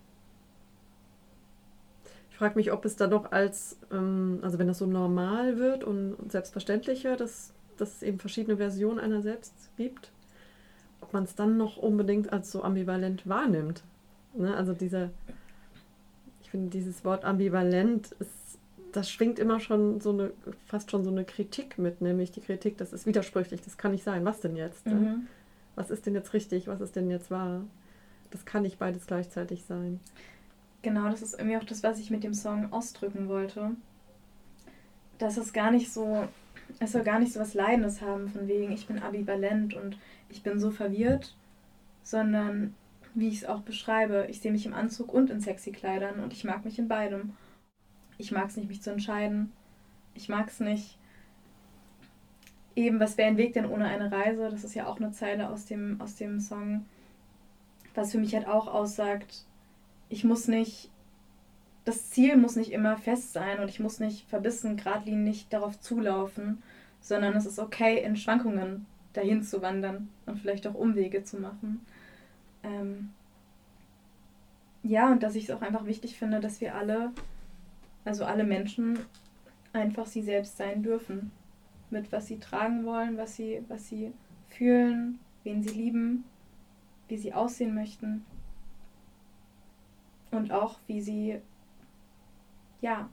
frage 2.42 2.56
mich, 2.56 2.72
ob 2.72 2.84
es 2.84 2.96
dann 2.96 3.10
noch 3.10 3.30
als, 3.30 3.78
ähm, 3.92 4.40
also 4.42 4.58
wenn 4.58 4.66
das 4.66 4.78
so 4.78 4.86
normal 4.86 5.58
wird 5.58 5.84
und, 5.84 6.14
und 6.14 6.32
selbstverständlicher, 6.32 7.14
dass, 7.14 7.54
dass 7.78 7.96
es 7.96 8.02
eben 8.02 8.18
verschiedene 8.18 8.56
Versionen 8.56 8.98
einer 8.98 9.22
selbst 9.22 9.54
gibt, 9.76 10.10
ob 11.00 11.12
man 11.12 11.24
es 11.24 11.34
dann 11.34 11.56
noch 11.56 11.76
unbedingt 11.76 12.32
als 12.32 12.52
so 12.52 12.62
ambivalent 12.62 13.28
wahrnimmt. 13.28 13.82
Ne? 14.34 14.54
Also 14.54 14.72
diese, 14.72 15.10
ich 16.42 16.50
finde 16.50 16.70
dieses 16.70 17.04
Wort 17.04 17.24
ambivalent, 17.24 18.12
ist, 18.18 18.58
das 18.92 19.10
schwingt 19.10 19.38
immer 19.38 19.58
schon 19.58 20.00
so 20.00 20.10
eine, 20.10 20.32
fast 20.66 20.90
schon 20.90 21.04
so 21.04 21.10
eine 21.10 21.24
Kritik 21.24 21.78
mit, 21.78 22.00
nämlich 22.00 22.30
die 22.30 22.40
Kritik, 22.40 22.76
das 22.78 22.92
ist 22.92 23.06
widersprüchlich, 23.06 23.62
das 23.62 23.78
kann 23.78 23.92
nicht 23.92 24.04
sein. 24.04 24.24
Was 24.24 24.40
denn 24.40 24.56
jetzt? 24.56 24.86
Ne? 24.86 24.94
Mhm. 24.94 25.26
Was 25.74 25.90
ist 25.90 26.06
denn 26.06 26.14
jetzt 26.14 26.34
richtig? 26.34 26.68
Was 26.68 26.80
ist 26.80 26.96
denn 26.96 27.10
jetzt 27.10 27.30
wahr? 27.30 27.62
Das 28.30 28.44
kann 28.44 28.62
nicht 28.62 28.78
beides 28.78 29.06
gleichzeitig 29.06 29.64
sein. 29.64 30.00
Genau, 30.82 31.08
das 31.08 31.22
ist 31.22 31.34
irgendwie 31.34 31.56
auch 31.56 31.64
das, 31.64 31.82
was 31.82 31.98
ich 31.98 32.10
mit 32.10 32.24
dem 32.24 32.34
Song 32.34 32.72
ausdrücken 32.72 33.28
wollte. 33.28 33.70
Dass 35.18 35.36
es 35.36 35.52
gar 35.52 35.70
nicht 35.70 35.92
so, 35.92 36.26
es 36.78 36.92
soll 36.92 37.02
gar 37.02 37.18
nicht 37.18 37.32
so 37.32 37.40
was 37.40 37.54
Leidendes 37.54 38.00
haben, 38.00 38.28
von 38.28 38.48
wegen, 38.48 38.72
ich 38.72 38.86
bin 38.86 39.02
ambivalent 39.02 39.74
und 39.74 39.98
ich 40.28 40.42
bin 40.42 40.58
so 40.58 40.70
verwirrt, 40.70 41.36
sondern 42.02 42.74
wie 43.14 43.28
ich 43.28 43.38
es 43.42 43.44
auch 43.44 43.60
beschreibe, 43.60 44.26
ich 44.30 44.40
sehe 44.40 44.52
mich 44.52 44.66
im 44.66 44.74
Anzug 44.74 45.12
und 45.12 45.30
in 45.30 45.40
sexy 45.40 45.70
Kleidern 45.70 46.20
und 46.20 46.32
ich 46.32 46.44
mag 46.44 46.64
mich 46.64 46.78
in 46.78 46.88
beidem. 46.88 47.34
Ich 48.18 48.32
mag 48.32 48.48
es 48.48 48.56
nicht, 48.56 48.68
mich 48.68 48.82
zu 48.82 48.90
entscheiden. 48.90 49.52
Ich 50.14 50.28
mag 50.28 50.48
es 50.48 50.60
nicht. 50.60 50.98
Eben, 52.74 53.00
was 53.00 53.18
wäre 53.18 53.28
ein 53.28 53.36
Weg 53.36 53.52
denn 53.52 53.66
ohne 53.66 53.86
eine 53.86 54.10
Reise? 54.10 54.48
Das 54.50 54.64
ist 54.64 54.74
ja 54.74 54.86
auch 54.86 54.98
eine 54.98 55.12
Zeile 55.12 55.50
aus 55.50 55.66
dem, 55.66 56.00
aus 56.00 56.16
dem 56.16 56.40
Song, 56.40 56.86
was 57.94 58.12
für 58.12 58.18
mich 58.18 58.34
halt 58.34 58.46
auch 58.46 58.66
aussagt, 58.66 59.44
ich 60.08 60.24
muss 60.24 60.46
nicht, 60.46 60.90
das 61.84 62.10
Ziel 62.10 62.36
muss 62.36 62.56
nicht 62.56 62.72
immer 62.72 62.96
fest 62.96 63.32
sein 63.32 63.60
und 63.60 63.68
ich 63.68 63.80
muss 63.80 63.98
nicht 63.98 64.28
verbissen, 64.28 64.76
geradlinig 64.76 65.48
darauf 65.48 65.80
zulaufen, 65.80 66.62
sondern 67.00 67.34
es 67.34 67.46
ist 67.46 67.58
okay, 67.58 68.02
in 68.02 68.16
Schwankungen 68.16 68.86
dahin 69.12 69.42
zu 69.42 69.62
wandern 69.62 70.08
und 70.26 70.38
vielleicht 70.38 70.66
auch 70.66 70.74
Umwege 70.74 71.24
zu 71.24 71.38
machen. 71.38 71.84
Ähm 72.62 73.10
ja, 74.84 75.10
und 75.10 75.22
dass 75.22 75.34
ich 75.34 75.44
es 75.44 75.50
auch 75.50 75.62
einfach 75.62 75.86
wichtig 75.86 76.18
finde, 76.18 76.40
dass 76.40 76.60
wir 76.60 76.74
alle, 76.74 77.12
also 78.04 78.24
alle 78.24 78.44
Menschen, 78.44 78.98
einfach 79.72 80.06
sie 80.06 80.22
selbst 80.22 80.56
sein 80.56 80.82
dürfen. 80.82 81.30
Mit 81.90 82.10
was 82.12 82.26
sie 82.26 82.38
tragen 82.38 82.84
wollen, 82.84 83.16
was 83.16 83.36
sie, 83.36 83.62
was 83.68 83.88
sie 83.88 84.12
fühlen, 84.48 85.18
wen 85.44 85.62
sie 85.62 85.74
lieben, 85.74 86.24
wie 87.08 87.16
sie 87.18 87.34
aussehen 87.34 87.74
möchten 87.74 88.24
und 90.30 90.52
auch 90.52 90.78
wie 90.86 91.00
sie 91.00 91.40
ja 92.82 93.08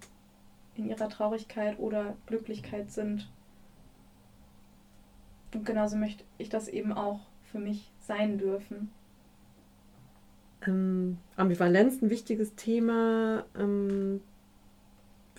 in 0.75 0.89
ihrer 0.89 1.08
Traurigkeit 1.08 1.79
oder 1.79 2.15
Glücklichkeit 2.25 2.91
sind. 2.91 3.29
Und 5.53 5.65
genauso 5.65 5.95
möchte 5.95 6.23
ich 6.38 6.49
das 6.49 6.67
eben 6.67 6.91
auch 6.91 7.21
für 7.51 7.60
mich 7.60 7.91
sein 7.99 8.38
dürfen. 8.38 8.91
Ähm, 10.65 11.17
Ambivalenz, 11.38 12.01
ein 12.01 12.10
wichtiges 12.10 12.55
Thema. 12.55 13.45
Ähm, 13.58 14.21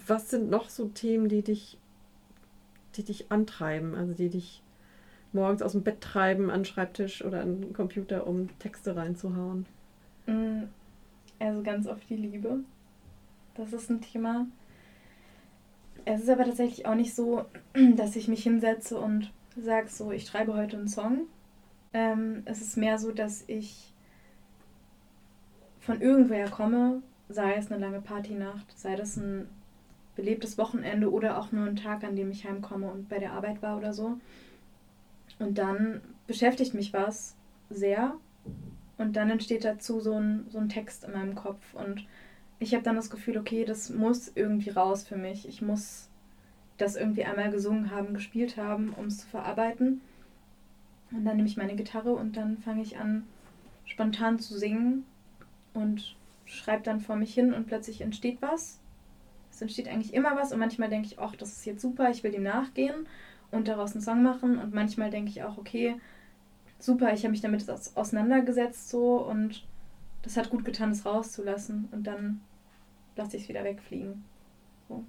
was 0.07 0.31
sind 0.31 0.51
noch 0.51 0.69
so 0.69 0.89
Themen, 0.89 1.29
die 1.29 1.43
dich, 1.43 1.79
die 2.97 3.05
dich 3.05 3.31
antreiben, 3.31 3.95
also 3.95 4.15
die 4.15 4.31
dich 4.31 4.63
morgens 5.33 5.63
aus 5.63 5.73
dem 5.73 5.83
Bett 5.83 6.01
treiben, 6.01 6.51
an 6.51 6.61
den 6.61 6.65
Schreibtisch 6.65 7.25
oder 7.25 7.43
an 7.43 7.61
den 7.61 7.73
Computer, 7.73 8.27
um 8.27 8.49
Texte 8.59 8.97
reinzuhauen? 8.97 9.67
Mm, 10.27 10.65
also 11.39 11.63
ganz 11.63 11.87
oft 11.87 12.09
die 12.09 12.17
Liebe. 12.17 12.61
Das 13.61 13.75
ist 13.75 13.91
ein 13.91 14.01
Thema. 14.01 14.47
Es 16.07 16.23
ist 16.23 16.31
aber 16.31 16.47
tatsächlich 16.47 16.87
auch 16.87 16.95
nicht 16.95 17.15
so, 17.15 17.45
dass 17.97 18.17
ich 18.17 18.27
mich 18.27 18.43
hinsetze 18.43 18.99
und 18.99 19.31
sage 19.55 19.89
so, 19.89 20.13
ich 20.13 20.27
schreibe 20.27 20.55
heute 20.55 20.79
einen 20.79 20.89
Song. 20.89 21.27
Ähm, 21.93 22.43
es 22.47 22.63
ist 22.63 22.79
mehr 22.79 22.99
so, 22.99 23.13
dass 23.13 23.45
ich 23.49 23.93
von 25.79 26.01
irgendwoher 26.01 26.49
komme, 26.49 27.03
sei 27.29 27.55
es 27.55 27.71
eine 27.71 27.79
lange 27.79 28.01
Partynacht, 28.01 28.79
sei 28.79 28.97
das 28.97 29.19
ein 29.19 29.47
belebtes 30.17 30.57
Wochenende 30.57 31.13
oder 31.13 31.39
auch 31.39 31.53
nur 31.53 31.67
ein 31.67 31.77
Tag, 31.77 32.03
an 32.03 32.17
dem 32.17 32.31
ich 32.31 32.47
heimkomme 32.47 32.91
und 32.91 33.11
bei 33.11 33.19
der 33.19 33.33
Arbeit 33.33 33.61
war 33.61 33.77
oder 33.77 33.93
so. 33.93 34.19
Und 35.39 35.59
dann 35.59 36.01
beschäftigt 36.27 36.73
mich 36.73 36.95
was 36.95 37.37
sehr 37.69 38.15
und 38.97 39.17
dann 39.17 39.29
entsteht 39.29 39.67
dazu 39.67 40.01
so 40.01 40.15
ein, 40.15 40.47
so 40.49 40.59
ein 40.59 40.71
Text 40.71 41.05
in 41.05 41.13
meinem 41.13 41.35
Kopf. 41.35 41.75
Und 41.75 42.07
ich 42.61 42.75
habe 42.75 42.85
dann 42.85 42.97
das 42.97 43.11
Gefühl, 43.11 43.39
okay, 43.39 43.65
das 43.65 43.91
muss 43.91 44.31
irgendwie 44.35 44.71
raus 44.71 45.03
für 45.03 45.17
mich. 45.17 45.49
Ich 45.49 45.63
muss 45.63 46.09
das 46.77 46.95
irgendwie 46.95 47.25
einmal 47.25 47.51
gesungen 47.51 47.91
haben, 47.91 48.15
gespielt 48.15 48.57
haben, 48.57 48.95
um 48.97 49.07
es 49.07 49.19
zu 49.19 49.27
verarbeiten. 49.27 50.03
Und 51.11 51.25
dann 51.25 51.37
nehme 51.37 51.49
ich 51.49 51.57
meine 51.57 51.75
Gitarre 51.75 52.13
und 52.13 52.37
dann 52.37 52.59
fange 52.59 52.83
ich 52.83 52.99
an, 52.99 53.25
spontan 53.85 54.39
zu 54.39 54.57
singen. 54.57 55.05
Und 55.73 56.17
schreibe 56.45 56.83
dann 56.83 57.01
vor 57.01 57.17
mich 57.17 57.33
hin 57.33 57.55
und 57.55 57.67
plötzlich 57.67 58.03
entsteht 58.03 58.43
was. 58.43 58.79
Es 59.51 59.63
entsteht 59.63 59.89
eigentlich 59.89 60.15
immer 60.15 60.37
was 60.37 60.53
und 60.53 60.59
manchmal 60.59 60.89
denke 60.89 61.07
ich, 61.07 61.19
ach, 61.19 61.35
das 61.37 61.53
ist 61.53 61.65
jetzt 61.65 61.83
super, 61.83 62.11
ich 62.11 62.23
will 62.23 62.33
dem 62.33 62.43
nachgehen 62.43 63.07
und 63.51 63.69
daraus 63.69 63.93
einen 63.93 64.03
Song 64.03 64.23
machen 64.23 64.59
und 64.59 64.75
manchmal 64.75 65.11
denke 65.11 65.31
ich 65.31 65.43
auch, 65.43 65.59
okay, 65.59 65.97
super, 66.79 67.13
ich 67.13 67.23
habe 67.23 67.33
mich 67.33 67.41
damit 67.41 67.69
auseinandergesetzt 67.69 68.91
so 68.91 69.25
und 69.25 69.65
das 70.23 70.37
hat 70.37 70.51
gut 70.51 70.65
getan, 70.65 70.91
es 70.91 71.07
rauszulassen 71.07 71.89
und 71.93 72.07
dann 72.07 72.41
lasse 73.17 73.37
ich 73.37 73.45
es 73.45 73.49
wieder 73.49 73.65
wegfliegen. 73.65 74.25
So. 74.89 75.05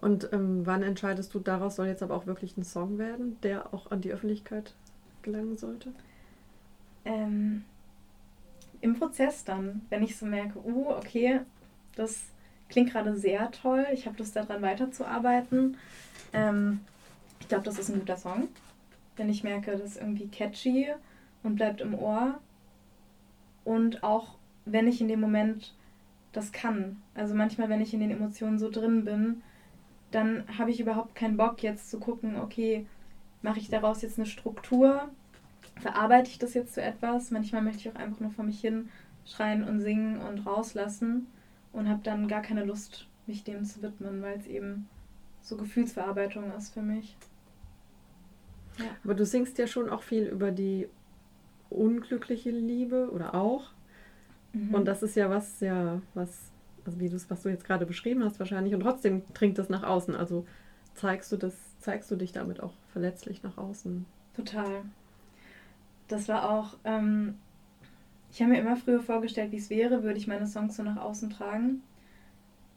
Und 0.00 0.32
ähm, 0.32 0.66
wann 0.66 0.82
entscheidest 0.82 1.34
du, 1.34 1.38
daraus 1.38 1.76
soll 1.76 1.86
jetzt 1.86 2.02
aber 2.02 2.14
auch 2.14 2.26
wirklich 2.26 2.56
ein 2.56 2.64
Song 2.64 2.98
werden, 2.98 3.38
der 3.42 3.72
auch 3.72 3.90
an 3.90 4.00
die 4.00 4.12
Öffentlichkeit 4.12 4.74
gelangen 5.22 5.56
sollte? 5.56 5.92
Ähm, 7.04 7.64
Im 8.80 8.98
Prozess 8.98 9.44
dann, 9.44 9.82
wenn 9.90 10.02
ich 10.02 10.16
so 10.16 10.26
merke, 10.26 10.58
uh, 10.58 10.90
okay, 10.90 11.40
das 11.96 12.26
klingt 12.68 12.90
gerade 12.90 13.16
sehr 13.16 13.50
toll, 13.50 13.86
ich 13.92 14.06
habe 14.06 14.18
Lust 14.18 14.36
daran 14.36 14.62
weiterzuarbeiten. 14.62 15.76
Ähm, 16.32 16.80
ich 17.40 17.48
glaube, 17.48 17.64
das 17.64 17.78
ist 17.78 17.90
ein 17.90 18.00
guter 18.00 18.16
Song. 18.16 18.48
Wenn 19.16 19.28
ich 19.28 19.44
merke, 19.44 19.72
das 19.72 19.80
ist 19.80 19.96
irgendwie 19.96 20.28
catchy 20.28 20.88
und 21.42 21.56
bleibt 21.56 21.80
im 21.80 21.94
Ohr. 21.94 22.40
Und 23.64 24.02
auch 24.02 24.36
wenn 24.64 24.88
ich 24.88 25.00
in 25.00 25.08
dem 25.08 25.20
Moment 25.20 25.74
das 26.36 26.52
kann. 26.52 26.96
Also 27.14 27.34
manchmal, 27.34 27.68
wenn 27.68 27.80
ich 27.80 27.94
in 27.94 28.00
den 28.00 28.10
Emotionen 28.10 28.58
so 28.58 28.70
drin 28.70 29.04
bin, 29.04 29.42
dann 30.10 30.44
habe 30.58 30.70
ich 30.70 30.80
überhaupt 30.80 31.14
keinen 31.14 31.36
Bock 31.36 31.62
jetzt 31.62 31.90
zu 31.90 31.98
gucken, 31.98 32.36
okay, 32.36 32.86
mache 33.42 33.58
ich 33.58 33.68
daraus 33.68 34.02
jetzt 34.02 34.18
eine 34.18 34.26
Struktur, 34.26 35.08
verarbeite 35.80 36.30
ich 36.30 36.38
das 36.38 36.54
jetzt 36.54 36.74
zu 36.74 36.82
etwas. 36.82 37.30
Manchmal 37.30 37.62
möchte 37.62 37.80
ich 37.80 37.94
auch 37.94 38.00
einfach 38.00 38.20
nur 38.20 38.30
vor 38.30 38.44
mich 38.44 38.60
hin 38.60 38.88
schreien 39.26 39.64
und 39.64 39.80
singen 39.80 40.18
und 40.18 40.46
rauslassen 40.46 41.26
und 41.72 41.88
habe 41.88 42.00
dann 42.02 42.28
gar 42.28 42.42
keine 42.42 42.64
Lust, 42.64 43.08
mich 43.26 43.44
dem 43.44 43.64
zu 43.64 43.82
widmen, 43.82 44.22
weil 44.22 44.38
es 44.38 44.46
eben 44.46 44.88
so 45.40 45.56
Gefühlsverarbeitung 45.56 46.52
ist 46.52 46.72
für 46.72 46.82
mich. 46.82 47.16
Ja. 48.78 48.84
Aber 49.04 49.14
du 49.14 49.24
singst 49.24 49.58
ja 49.58 49.66
schon 49.66 49.88
auch 49.88 50.02
viel 50.02 50.24
über 50.24 50.50
die 50.50 50.88
unglückliche 51.70 52.50
Liebe 52.50 53.10
oder 53.10 53.34
auch. 53.34 53.73
Mhm. 54.54 54.74
Und 54.74 54.86
das 54.86 55.02
ist 55.02 55.16
ja 55.16 55.28
was, 55.28 55.60
ja, 55.60 56.00
was 56.14 56.50
also 56.86 57.00
wie 57.00 57.08
du 57.08 57.18
was 57.28 57.42
du 57.42 57.48
jetzt 57.48 57.64
gerade 57.64 57.86
beschrieben 57.86 58.24
hast 58.24 58.38
wahrscheinlich, 58.38 58.74
und 58.74 58.80
trotzdem 58.80 59.22
dringt 59.34 59.58
das 59.58 59.68
nach 59.68 59.82
außen. 59.82 60.14
Also 60.14 60.46
zeigst 60.94 61.32
du 61.32 61.36
das, 61.36 61.54
zeigst 61.80 62.10
du 62.10 62.16
dich 62.16 62.32
damit 62.32 62.60
auch 62.60 62.72
verletzlich 62.92 63.42
nach 63.42 63.58
außen. 63.58 64.06
Total. 64.34 64.82
Das 66.08 66.28
war 66.28 66.50
auch, 66.50 66.76
ähm, 66.84 67.36
ich 68.30 68.40
habe 68.40 68.52
mir 68.52 68.60
immer 68.60 68.76
früher 68.76 69.00
vorgestellt, 69.00 69.52
wie 69.52 69.56
es 69.56 69.70
wäre, 69.70 70.02
würde 70.02 70.18
ich 70.18 70.26
meine 70.26 70.46
Songs 70.46 70.76
so 70.76 70.82
nach 70.82 70.96
außen 70.96 71.30
tragen. 71.30 71.82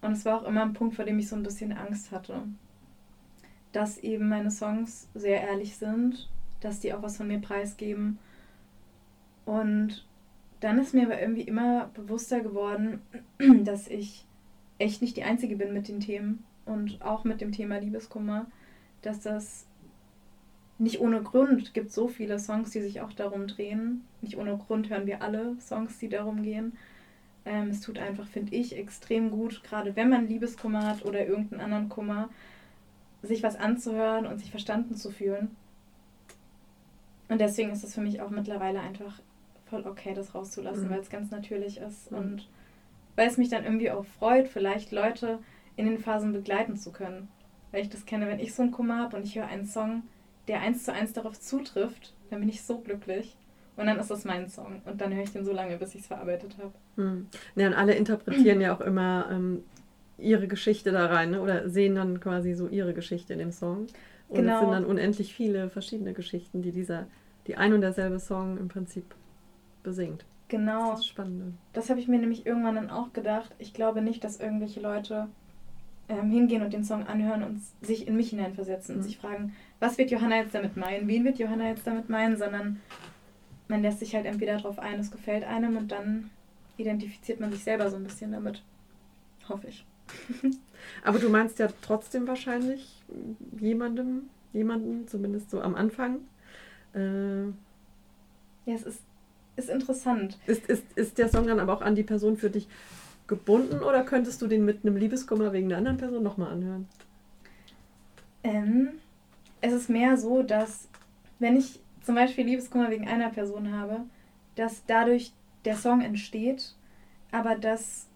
Und 0.02 0.12
es 0.12 0.26
war 0.26 0.42
auch 0.42 0.48
immer 0.48 0.62
ein 0.62 0.74
Punkt, 0.74 0.96
vor 0.96 1.06
dem 1.06 1.20
ich 1.20 1.28
so 1.28 1.36
ein 1.36 1.44
bisschen 1.44 1.74
Angst 1.74 2.12
hatte. 2.12 2.44
Dass 3.72 3.98
eben 3.98 4.30
meine 4.30 4.52
Songs 4.52 5.10
sehr 5.14 5.42
ehrlich 5.42 5.76
sind, 5.76 6.30
dass 6.62 6.80
die 6.80 6.94
auch 6.94 7.02
was 7.02 7.18
von 7.18 7.28
mir 7.28 7.40
preisgeben. 7.40 8.20
Und 9.46 10.06
dann 10.60 10.80
ist 10.80 10.94
mir 10.94 11.06
aber 11.06 11.22
irgendwie 11.22 11.42
immer 11.42 11.90
bewusster 11.94 12.40
geworden, 12.42 13.02
dass 13.64 13.88
ich 13.88 14.26
echt 14.80 15.02
nicht 15.02 15.18
die 15.18 15.24
Einzige 15.24 15.56
bin 15.56 15.74
mit 15.74 15.88
den 15.88 16.00
Themen 16.00 16.44
und 16.66 17.02
auch 17.02 17.24
mit 17.24 17.42
dem 17.42 17.52
Thema 17.52 17.78
Liebeskummer, 17.78 18.48
dass 19.02 19.20
das 19.20 19.66
nicht 20.80 21.00
ohne 21.00 21.24
Grund 21.24 21.74
gibt 21.74 21.92
so 21.92 22.08
viele 22.08 22.40
Songs, 22.40 22.72
die 22.72 22.82
sich 22.82 23.02
auch 23.02 23.14
darum 23.14 23.48
drehen. 23.48 24.04
Nicht 24.22 24.38
ohne 24.38 24.58
Grund 24.58 24.90
hören 24.90 25.08
wir 25.08 25.22
alle 25.24 25.56
Songs, 25.60 25.98
die 25.98 26.10
darum 26.10 26.44
gehen. 26.44 26.78
Ähm, 27.46 27.70
es 27.70 27.82
tut 27.82 27.98
einfach, 27.98 28.28
finde 28.28 28.56
ich, 28.56 28.78
extrem 28.78 29.32
gut, 29.32 29.64
gerade 29.64 29.96
wenn 29.96 30.10
man 30.10 30.28
Liebeskummer 30.28 30.86
hat 30.86 31.06
oder 31.06 31.26
irgendeinen 31.26 31.62
anderen 31.62 31.90
Kummer, 31.90 32.30
sich 33.24 33.42
was 33.42 33.56
anzuhören 33.56 34.28
und 34.28 34.40
sich 34.40 34.52
verstanden 34.52 34.96
zu 34.96 35.10
fühlen. 35.10 35.56
Und 37.30 37.42
deswegen 37.42 37.72
ist 37.72 37.84
es 37.84 37.96
für 37.96 38.02
mich 38.02 38.22
auch 38.22 38.30
mittlerweile 38.30 38.80
einfach 38.80 39.20
voll 39.70 39.86
okay, 39.86 40.14
das 40.14 40.34
rauszulassen, 40.36 40.86
mhm. 40.86 40.90
weil 40.90 41.00
es 41.00 41.10
ganz 41.10 41.32
natürlich 41.32 41.78
ist 41.80 42.12
mhm. 42.12 42.18
und 42.18 42.50
weil 43.16 43.28
es 43.28 43.38
mich 43.38 43.50
dann 43.50 43.64
irgendwie 43.64 43.92
auch 43.92 44.06
freut, 44.06 44.48
vielleicht 44.48 44.92
Leute 44.92 45.40
in 45.76 45.86
den 45.86 45.98
Phasen 45.98 46.34
begleiten 46.34 46.78
zu 46.78 46.92
können. 46.92 47.28
Weil 47.72 47.82
ich 47.82 47.90
das 47.90 48.06
kenne, 48.06 48.28
wenn 48.28 48.40
ich 48.40 48.54
so 48.54 48.62
einen 48.62 48.72
Kummer 48.72 49.00
habe 49.00 49.18
und 49.18 49.26
ich 49.26 49.36
höre 49.36 49.48
einen 49.48 49.66
Song, 49.66 50.04
der 50.48 50.62
eins 50.62 50.86
zu 50.86 50.94
eins 50.94 51.14
darauf 51.14 51.40
zutrifft, 51.40 52.14
dann 52.30 52.40
bin 52.40 52.50
ich 52.50 52.62
so 52.62 52.80
glücklich. 52.80 53.36
Und 53.76 53.86
dann 53.86 54.00
ist 54.00 54.10
das 54.10 54.26
mein 54.26 54.50
Song. 54.50 54.82
Und 54.86 55.02
dann 55.02 55.14
höre 55.14 55.24
ich 55.24 55.32
den 55.32 55.46
so 55.46 55.52
lange, 55.52 55.78
bis 55.78 55.94
ich 55.94 56.02
es 56.02 56.08
verarbeitet 56.08 56.58
habe. 56.58 56.74
Hm. 56.96 57.28
Ja, 57.56 57.68
und 57.68 57.74
alle 57.74 57.94
interpretieren 57.94 58.62
ja 58.62 58.76
auch 58.76 58.82
immer 58.82 59.28
ähm, 59.32 59.64
ihre 60.18 60.48
Geschichte 60.48 60.92
da 60.92 61.06
rein, 61.08 61.32
ne? 61.32 61.42
oder 61.42 61.70
sehen 61.70 61.96
dann 61.96 62.20
quasi 62.20 62.54
so 62.54 62.68
ihre 62.68 62.94
Geschichte 62.94 63.34
in 63.34 63.40
dem 63.40 63.52
Song. 63.52 63.88
Und 64.30 64.38
genau. 64.38 64.56
es 64.56 64.60
sind 64.62 64.72
dann 64.72 64.86
unendlich 64.86 65.34
viele 65.34 65.70
verschiedene 65.70 66.14
Geschichten, 66.14 66.62
die 66.62 66.72
dieser, 66.72 67.08
die 67.46 67.56
ein 67.56 67.74
und 67.74 67.82
derselbe 67.82 68.20
Song 68.20 68.58
im 68.58 68.68
Prinzip 68.68 69.16
besingt. 69.88 70.26
Genau. 70.50 70.92
Das 70.92 71.00
ist 71.00 71.08
spannend. 71.08 71.56
Das 71.72 71.90
habe 71.90 72.02
ich 72.02 72.10
mir 72.10 72.20
nämlich 72.20 72.46
irgendwann 72.46 72.76
dann 72.76 72.90
auch 72.90 73.14
gedacht. 73.14 73.56
Ich 73.58 73.74
glaube 73.74 74.02
nicht, 74.02 74.22
dass 74.22 74.40
irgendwelche 74.40 74.82
Leute 74.82 75.30
ähm, 76.10 76.30
hingehen 76.30 76.62
und 76.62 76.74
den 76.74 76.84
Song 76.84 77.08
anhören 77.08 77.42
und 77.42 77.62
sich 77.82 78.06
in 78.06 78.18
mich 78.18 78.32
hineinversetzen 78.32 78.96
mhm. 78.96 79.02
und 79.02 79.08
sich 79.08 79.18
fragen, 79.18 79.54
was 79.80 79.98
wird 79.98 80.12
Johanna 80.12 80.38
jetzt 80.38 80.54
damit 80.54 80.76
meinen, 80.76 81.08
wen 81.08 81.24
wird 81.24 81.40
Johanna 81.40 81.70
jetzt 81.70 81.88
damit 81.88 82.10
meinen, 82.10 82.38
sondern 82.38 82.82
man 83.70 83.82
lässt 83.82 84.00
sich 84.00 84.14
halt 84.14 84.26
entweder 84.26 84.58
darauf 84.58 84.78
ein, 84.78 85.00
es 85.00 85.10
gefällt 85.10 85.46
einem 85.46 85.78
und 85.78 85.90
dann 85.92 86.30
identifiziert 86.76 87.40
man 87.40 87.52
sich 87.52 87.64
selber 87.64 87.90
so 87.90 87.96
ein 87.96 88.04
bisschen 88.04 88.34
damit. 88.34 88.62
Hoffe 89.48 89.68
ich. 89.68 89.86
Aber 91.04 91.20
du 91.20 91.30
meinst 91.30 91.60
ja 91.60 91.70
trotzdem 91.82 92.28
wahrscheinlich 92.28 93.02
jemandem, 93.60 94.30
jemanden, 94.52 95.08
zumindest 95.08 95.50
so 95.50 95.62
am 95.62 95.76
Anfang. 95.76 96.20
Äh, 96.94 97.48
ja, 98.66 98.74
es 98.74 98.84
ist 98.84 99.02
ist 99.58 99.70
interessant. 99.70 100.38
Ist, 100.48 100.66
ist, 100.68 100.86
ist 100.96 101.18
der 101.18 101.30
Song 101.30 101.48
dann 101.48 101.60
aber 101.60 101.74
auch 101.74 101.82
an 101.82 101.96
die 101.96 102.04
Person 102.04 102.38
für 102.38 102.50
dich 102.50 102.68
gebunden 103.28 103.80
oder 103.80 104.04
könntest 104.04 104.42
du 104.42 104.48
den 104.48 104.64
mit 104.64 104.86
einem 104.86 104.96
Liebeskummer 104.96 105.52
wegen 105.52 105.68
einer 105.68 105.78
anderen 105.78 105.98
Person 105.98 106.24
nochmal 106.24 106.54
anhören? 106.54 106.88
Ähm, 108.44 108.90
es 109.60 109.74
ist 109.74 109.90
mehr 109.90 110.18
so, 110.18 110.44
dass 110.44 110.88
wenn 111.40 111.58
ich 111.58 111.80
zum 112.04 112.16
Beispiel 112.16 112.46
Liebeskummer 112.46 112.90
wegen 112.90 113.08
einer 113.08 113.30
Person 113.30 113.74
habe, 113.74 114.02
dass 114.56 114.84
dadurch 114.88 115.34
der 115.66 115.76
Song 115.76 116.02
entsteht, 116.02 116.74
aber 117.32 117.56
dass 117.56 118.08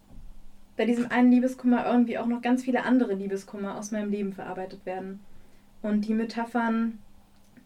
bei 0.76 0.86
diesem 0.86 1.10
einen 1.10 1.30
Liebeskummer 1.30 1.86
irgendwie 1.86 2.16
auch 2.16 2.26
noch 2.26 2.40
ganz 2.40 2.64
viele 2.64 2.84
andere 2.84 3.14
Liebeskummer 3.14 3.76
aus 3.76 3.90
meinem 3.90 4.10
Leben 4.10 4.32
verarbeitet 4.32 4.86
werden. 4.86 5.20
Und 5.82 6.08
die 6.08 6.14
Metaphern, 6.14 6.98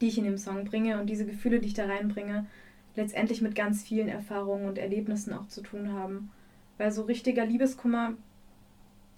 die 0.00 0.08
ich 0.08 0.18
in 0.18 0.24
dem 0.24 0.38
Song 0.38 0.64
bringe 0.64 1.00
und 1.00 1.06
diese 1.06 1.24
Gefühle, 1.24 1.60
die 1.60 1.68
ich 1.68 1.74
da 1.74 1.86
reinbringe, 1.86 2.46
letztendlich 2.96 3.42
mit 3.42 3.54
ganz 3.54 3.82
vielen 3.82 4.08
Erfahrungen 4.08 4.66
und 4.66 4.78
Erlebnissen 4.78 5.32
auch 5.32 5.46
zu 5.48 5.62
tun 5.62 5.92
haben. 5.92 6.30
Weil 6.78 6.90
so 6.90 7.02
richtiger 7.02 7.46
Liebeskummer, 7.46 8.14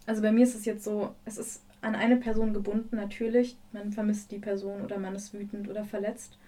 also 0.07 0.23
bei 0.23 0.33
mir 0.33 0.45
ist 0.45 0.55
es 0.55 0.65
jetzt 0.65 0.85
so, 0.85 1.15
es 1.25 1.39
ist 1.39 1.65
an 1.81 1.95
eine 1.95 2.17
Person 2.17 2.53
gebunden, 2.53 2.97
natürlich. 2.97 3.57
Man 3.73 3.93
vermisst 3.93 4.31
die 4.31 4.39
Person 4.39 4.83
oder 4.83 4.99
man 4.99 5.15
ist 5.15 5.33
wütend 5.33 5.69
oder 5.69 5.85
verletzt. 5.85 6.39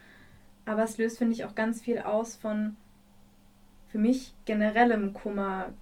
Aber 0.65 0.83
es 0.83 0.99
löst, 0.99 1.19
finde 1.19 1.35
ich, 1.35 1.45
auch 1.45 1.55
ganz 1.55 1.81
viel 1.81 1.99
aus 1.99 2.37
von 2.37 2.77
für 3.89 3.99
mich 3.99 4.35
generellem 4.45 5.13
Kummer, 5.13 5.73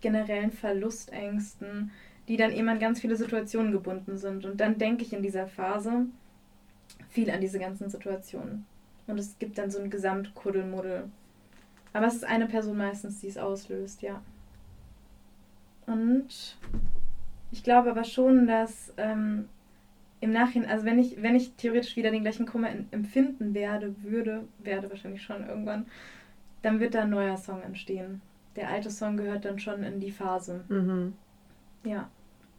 generellen 0.00 0.50
Verlustängsten, 0.50 1.90
die 2.28 2.36
dann 2.36 2.52
eben 2.52 2.68
an 2.68 2.78
ganz 2.78 3.00
viele 3.00 3.16
Situationen 3.16 3.72
gebunden 3.72 4.16
sind. 4.16 4.44
Und 4.46 4.60
dann 4.60 4.78
denke 4.78 5.02
ich 5.02 5.12
in 5.12 5.22
dieser 5.22 5.46
Phase 5.46 6.06
viel 7.10 7.30
an 7.30 7.40
diese 7.40 7.58
ganzen 7.58 7.90
Situationen. 7.90 8.66
Und 9.06 9.18
es 9.18 9.38
gibt 9.38 9.58
dann 9.58 9.70
so 9.70 9.78
ein 9.78 9.90
Gesamtkuddelmuddel. 9.90 11.10
Aber 11.92 12.06
es 12.06 12.14
ist 12.14 12.24
eine 12.24 12.46
Person 12.46 12.76
meistens, 12.76 13.20
die 13.20 13.28
es 13.28 13.38
auslöst, 13.38 14.02
ja. 14.02 14.20
Und 15.86 16.56
ich 17.52 17.62
glaube 17.62 17.90
aber 17.90 18.04
schon, 18.04 18.46
dass 18.46 18.92
ähm, 18.96 19.48
im 20.20 20.32
Nachhinein, 20.32 20.70
also 20.70 20.86
wenn 20.86 20.98
ich, 20.98 21.22
wenn 21.22 21.36
ich 21.36 21.52
theoretisch 21.52 21.96
wieder 21.96 22.10
den 22.10 22.22
gleichen 22.22 22.46
Kummer 22.46 22.70
empfinden 22.90 23.52
werde, 23.52 23.94
würde, 24.02 24.44
werde 24.58 24.88
wahrscheinlich 24.90 25.22
schon 25.22 25.46
irgendwann, 25.46 25.86
dann 26.62 26.80
wird 26.80 26.94
da 26.94 27.02
ein 27.02 27.10
neuer 27.10 27.36
Song 27.36 27.62
entstehen. 27.62 28.22
Der 28.56 28.70
alte 28.70 28.90
Song 28.90 29.16
gehört 29.16 29.44
dann 29.44 29.58
schon 29.58 29.82
in 29.82 30.00
die 30.00 30.10
Phase. 30.10 30.64
Mhm. 30.68 31.12
Ja, 31.84 32.08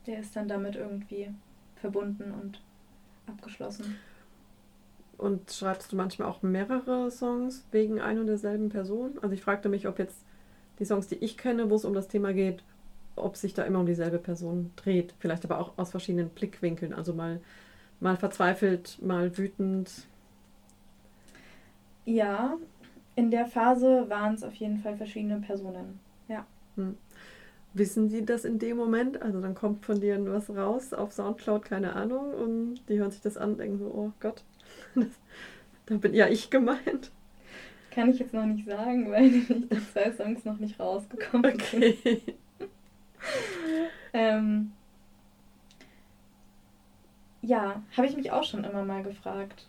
der 0.06 0.20
ist 0.20 0.36
dann 0.36 0.48
damit 0.48 0.76
irgendwie 0.76 1.30
verbunden 1.76 2.32
und 2.32 2.62
abgeschlossen. 3.26 3.96
Und 5.18 5.52
schreibst 5.52 5.92
du 5.92 5.96
manchmal 5.96 6.28
auch 6.28 6.42
mehrere 6.42 7.10
Songs 7.10 7.66
wegen 7.72 8.02
ein 8.02 8.20
und 8.20 8.28
derselben 8.28 8.70
Person? 8.70 9.18
Also 9.22 9.34
ich 9.34 9.42
fragte 9.42 9.70
mich, 9.70 9.88
ob 9.88 10.00
jetzt 10.00 10.18
die 10.80 10.86
Songs, 10.86 11.08
die 11.08 11.16
ich 11.16 11.38
kenne, 11.38 11.70
wo 11.70 11.76
es 11.76 11.86
um 11.86 11.94
das 11.94 12.08
Thema 12.08 12.34
geht, 12.34 12.64
ob 13.16 13.38
sich 13.38 13.54
da 13.54 13.64
immer 13.64 13.80
um 13.80 13.86
dieselbe 13.86 14.20
Person 14.20 14.72
dreht. 14.76 15.14
Vielleicht 15.20 15.46
aber 15.46 15.60
auch 15.60 15.78
aus 15.78 15.92
verschiedenen 15.92 16.30
Blickwinkeln. 16.30 16.94
Also 16.94 17.14
mal, 17.14 17.40
mal 18.00 18.18
verzweifelt, 18.18 19.02
mal 19.02 19.38
wütend. 19.38 20.06
Ja, 22.06 22.58
in 23.16 23.32
der 23.32 23.46
Phase 23.46 24.10
waren 24.10 24.36
es 24.36 24.44
auf 24.44 24.54
jeden 24.56 24.80
Fall 24.80 24.98
verschiedene 24.98 25.40
Personen. 25.40 26.00
Ja. 26.28 26.46
Hm. 26.76 26.98
Wissen 27.74 28.10
die 28.10 28.26
das 28.26 28.46
in 28.46 28.60
dem 28.60 28.78
Moment? 28.78 29.22
Also 29.22 29.42
dann 29.42 29.56
kommt 29.56 29.86
von 29.86 30.00
dir 30.00 30.18
was 30.28 30.50
raus 30.50 30.94
auf 30.94 31.12
Soundcloud, 31.12 31.64
keine 31.64 31.94
Ahnung, 31.94 32.34
und 32.34 32.76
die 32.88 33.00
hören 33.00 33.12
sich 33.12 33.22
das 33.22 33.38
an 33.38 33.52
und 33.52 33.60
denken 33.60 33.80
so, 33.80 33.86
oh 33.88 34.12
Gott, 34.22 34.44
da 35.86 35.96
bin 35.96 36.14
ja 36.14 36.28
ich 36.28 36.50
gemeint. 36.50 37.12
Kann 37.92 38.10
ich 38.10 38.20
jetzt 38.20 38.34
noch 38.34 38.46
nicht 38.46 38.66
sagen, 38.66 39.12
weil 39.12 39.30
die 39.30 39.68
zwei 39.94 40.12
Songs 40.12 40.44
noch 40.46 40.60
nicht 40.60 40.80
rausgekommen 40.80 41.54
okay. 41.54 41.98
sind. 42.04 42.22
ähm, 44.14 44.72
ja, 47.42 47.82
habe 47.96 48.08
ich 48.08 48.18
mich 48.18 48.32
auch 48.32 48.44
schon 48.44 48.64
immer 48.64 48.84
mal 48.84 49.04
gefragt. 49.04 49.68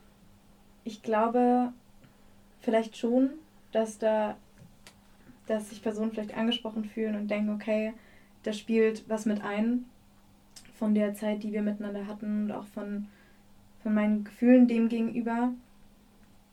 Ich 0.85 1.03
glaube 1.03 1.73
vielleicht 2.61 2.97
schon, 2.97 3.31
dass 3.73 3.99
da 3.99 4.37
dass 5.47 5.71
sich 5.71 5.83
Personen 5.83 6.11
vielleicht 6.11 6.37
angesprochen 6.37 6.85
fühlen 6.85 7.17
und 7.17 7.31
denken, 7.31 7.51
okay, 7.51 7.93
da 8.43 8.53
spielt 8.53 9.09
was 9.09 9.27
mit 9.27 9.43
ein 9.43 9.85
von 10.75 10.95
der 10.95 11.15
Zeit, 11.15 11.43
die 11.43 11.53
wir 11.53 11.63
miteinander 11.63 12.07
hatten 12.07 12.45
und 12.45 12.53
auch 12.53 12.67
von, 12.67 13.07
von 13.87 13.95
meinen 13.95 14.25
Gefühlen 14.25 14.67
dem 14.67 14.89
gegenüber. 14.89 15.53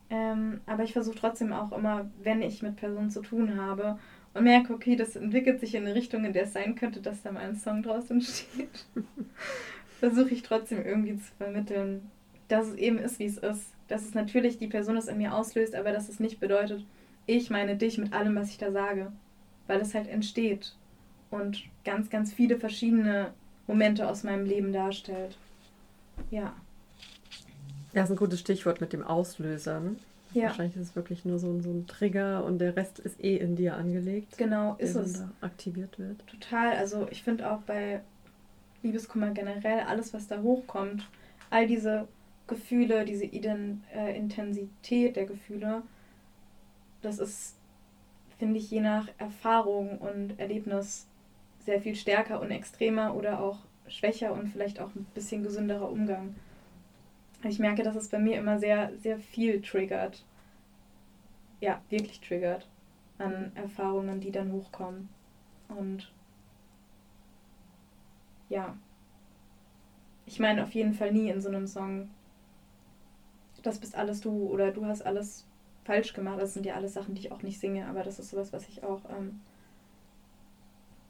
Ähm, 0.08 0.60
aber 0.66 0.84
ich 0.84 0.92
versuche 0.92 1.18
trotzdem 1.18 1.52
auch 1.52 1.72
immer, 1.72 2.08
wenn 2.22 2.42
ich 2.42 2.62
mit 2.62 2.76
Personen 2.76 3.10
zu 3.10 3.22
tun 3.22 3.60
habe 3.60 3.98
und 4.34 4.44
merke, 4.44 4.72
okay, 4.72 4.94
das 4.94 5.16
entwickelt 5.16 5.58
sich 5.58 5.74
in 5.74 5.84
eine 5.84 5.96
Richtung, 5.96 6.24
in 6.24 6.32
der 6.32 6.44
es 6.44 6.52
sein 6.52 6.76
könnte, 6.76 7.00
dass 7.00 7.22
da 7.22 7.32
mal 7.32 7.40
ein 7.40 7.56
Song 7.56 7.82
draus 7.82 8.08
entsteht, 8.08 8.86
versuche 9.98 10.32
ich 10.32 10.44
trotzdem 10.44 10.86
irgendwie 10.86 11.16
zu 11.16 11.32
vermitteln, 11.36 12.08
dass 12.46 12.68
es 12.68 12.76
eben 12.76 12.98
ist, 12.98 13.18
wie 13.18 13.24
es 13.24 13.38
ist. 13.38 13.72
Dass 13.88 14.04
es 14.04 14.14
natürlich 14.14 14.58
die 14.58 14.68
Person 14.68 14.94
das 14.94 15.08
in 15.08 15.18
mir 15.18 15.34
auslöst, 15.34 15.74
aber 15.74 15.90
dass 15.90 16.08
es 16.08 16.20
nicht 16.20 16.38
bedeutet, 16.38 16.86
ich 17.26 17.50
meine 17.50 17.74
dich 17.74 17.98
mit 17.98 18.12
allem, 18.12 18.36
was 18.36 18.50
ich 18.50 18.58
da 18.58 18.70
sage. 18.70 19.10
Weil 19.66 19.80
es 19.80 19.92
halt 19.92 20.06
entsteht 20.06 20.76
und 21.32 21.64
ganz, 21.84 22.10
ganz 22.10 22.32
viele 22.32 22.60
verschiedene 22.60 23.34
Momente 23.66 24.08
aus 24.08 24.22
meinem 24.22 24.46
Leben 24.46 24.72
darstellt. 24.72 25.36
Ja. 26.30 26.54
Ja, 27.94 28.02
ist 28.02 28.10
ein 28.10 28.16
gutes 28.16 28.40
Stichwort 28.40 28.80
mit 28.80 28.92
dem 28.92 29.04
Auslösern. 29.04 29.98
Ja. 30.32 30.48
Wahrscheinlich 30.48 30.76
ist 30.76 30.88
es 30.88 30.96
wirklich 30.96 31.24
nur 31.24 31.38
so, 31.38 31.48
ein, 31.48 31.62
so 31.62 31.70
ein 31.70 31.86
Trigger 31.86 32.44
und 32.44 32.58
der 32.58 32.76
Rest 32.76 32.98
ist 32.98 33.22
eh 33.22 33.36
in 33.36 33.54
dir 33.54 33.76
angelegt. 33.76 34.36
Genau, 34.36 34.74
ist 34.78 34.96
es. 34.96 35.22
Aktiviert 35.40 35.98
wird. 35.98 36.26
Total. 36.26 36.76
Also 36.76 37.06
ich 37.10 37.22
finde 37.22 37.50
auch 37.50 37.60
bei 37.60 38.00
Liebeskummer 38.82 39.30
generell, 39.30 39.80
alles, 39.80 40.12
was 40.12 40.26
da 40.26 40.42
hochkommt, 40.42 41.08
all 41.50 41.68
diese 41.68 42.08
Gefühle, 42.48 43.04
diese 43.04 43.24
Ident 43.24 43.82
äh, 43.94 44.16
Intensität 44.16 45.14
der 45.14 45.26
Gefühle, 45.26 45.82
das 47.00 47.18
ist, 47.18 47.54
finde 48.38 48.58
ich, 48.58 48.70
je 48.70 48.80
nach 48.80 49.08
Erfahrung 49.18 49.98
und 49.98 50.38
Erlebnis 50.38 51.06
sehr 51.64 51.80
viel 51.80 51.94
stärker 51.94 52.40
und 52.40 52.50
extremer 52.50 53.14
oder 53.14 53.40
auch 53.40 53.58
schwächer 53.88 54.32
und 54.32 54.48
vielleicht 54.48 54.80
auch 54.80 54.94
ein 54.94 55.06
bisschen 55.14 55.42
gesünderer 55.42 55.90
Umgang. 55.90 56.34
Ich 57.44 57.58
merke, 57.58 57.82
dass 57.82 57.96
es 57.96 58.08
bei 58.08 58.18
mir 58.18 58.38
immer 58.38 58.58
sehr, 58.58 58.90
sehr 58.98 59.18
viel 59.18 59.60
triggert. 59.60 60.24
Ja, 61.60 61.80
wirklich 61.90 62.20
triggert 62.20 62.66
an 63.18 63.52
Erfahrungen, 63.54 64.20
die 64.20 64.30
dann 64.30 64.52
hochkommen. 64.52 65.08
Und 65.68 66.12
ja, 68.48 68.76
ich 70.26 70.40
meine 70.40 70.62
auf 70.62 70.74
jeden 70.74 70.94
Fall 70.94 71.12
nie 71.12 71.28
in 71.28 71.40
so 71.40 71.48
einem 71.48 71.66
Song, 71.66 72.08
das 73.62 73.78
bist 73.78 73.96
alles 73.96 74.20
du 74.20 74.48
oder 74.48 74.70
du 74.70 74.84
hast 74.84 75.02
alles 75.02 75.46
falsch 75.84 76.12
gemacht. 76.12 76.40
Das 76.40 76.54
sind 76.54 76.66
ja 76.66 76.74
alles 76.74 76.94
Sachen, 76.94 77.14
die 77.14 77.22
ich 77.22 77.32
auch 77.32 77.42
nicht 77.42 77.60
singe, 77.60 77.86
aber 77.86 78.02
das 78.02 78.18
ist 78.18 78.30
sowas, 78.30 78.52
was 78.52 78.68
ich 78.68 78.82
auch 78.82 79.00
ähm, 79.10 79.40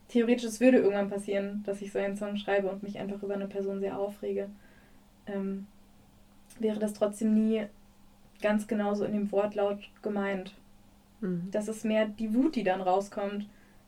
theoretisch, 0.09 0.45
es 0.45 0.61
würde 0.61 0.79
irgendwann 0.79 1.11
passieren, 1.11 1.63
dass 1.67 1.83
ich 1.83 1.93
so 1.93 1.99
einen 1.99 2.17
Song 2.17 2.37
schreibe 2.37 2.71
und 2.71 2.83
mich 2.83 2.99
einfach 2.99 3.23
über 3.23 3.35
eine 3.35 3.49
Person 3.49 3.81
sehr 3.81 3.99
aufrege. 3.99 4.49
Ähm, 5.27 5.67
wäre 6.59 6.79
das 6.79 6.95
trotzdem 6.95 7.35
nie 7.35 7.67
ganz 8.43 8.67
genauso 8.67 9.05
in 9.05 9.13
dem 9.13 9.33
Wortlaut 9.33 9.79
gemeint. 10.03 10.55
Mhm. 11.21 11.49
Das 11.51 11.69
ist 11.69 11.85
mehr 11.85 12.07
die 12.07 12.35
Wut, 12.35 12.57
die 12.57 12.65
dann 12.65 12.81
rauskommt. 12.81 13.47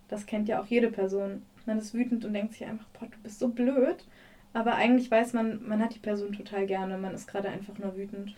Das 0.09 0.27
kennt 0.27 0.49
ja 0.49 0.61
auch 0.61 0.67
jede 0.67 0.91
Person. 0.91 1.43
Man 1.67 1.79
ist 1.79 1.95
wütend 1.95 2.25
und 2.25 2.33
denkt 2.33 2.53
sich 2.53 2.65
einfach, 2.65 2.87
boah, 2.99 3.07
du 3.07 3.19
bist 3.23 3.39
so 3.39 3.49
blöd. 3.49 4.05
Aber 4.53 4.75
eigentlich 4.77 5.11
weiß 5.11 5.33
man, 5.35 5.67
man 5.67 5.83
hat 5.83 5.95
die 5.95 6.01
Person 6.01 6.33
total 6.33 6.67
gerne. 6.67 6.97
Man 6.97 7.15
ist 7.15 7.27
gerade 7.27 7.49
einfach 7.49 7.77
nur 7.79 7.97
wütend. 7.97 8.35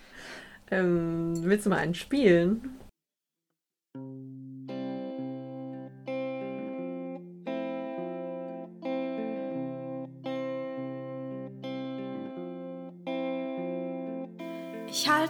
Ähm, 0.71 1.35
willst 1.45 1.67
du 1.67 1.71
mal 1.71 1.77
einen 1.77 1.95
spielen? 1.95 2.77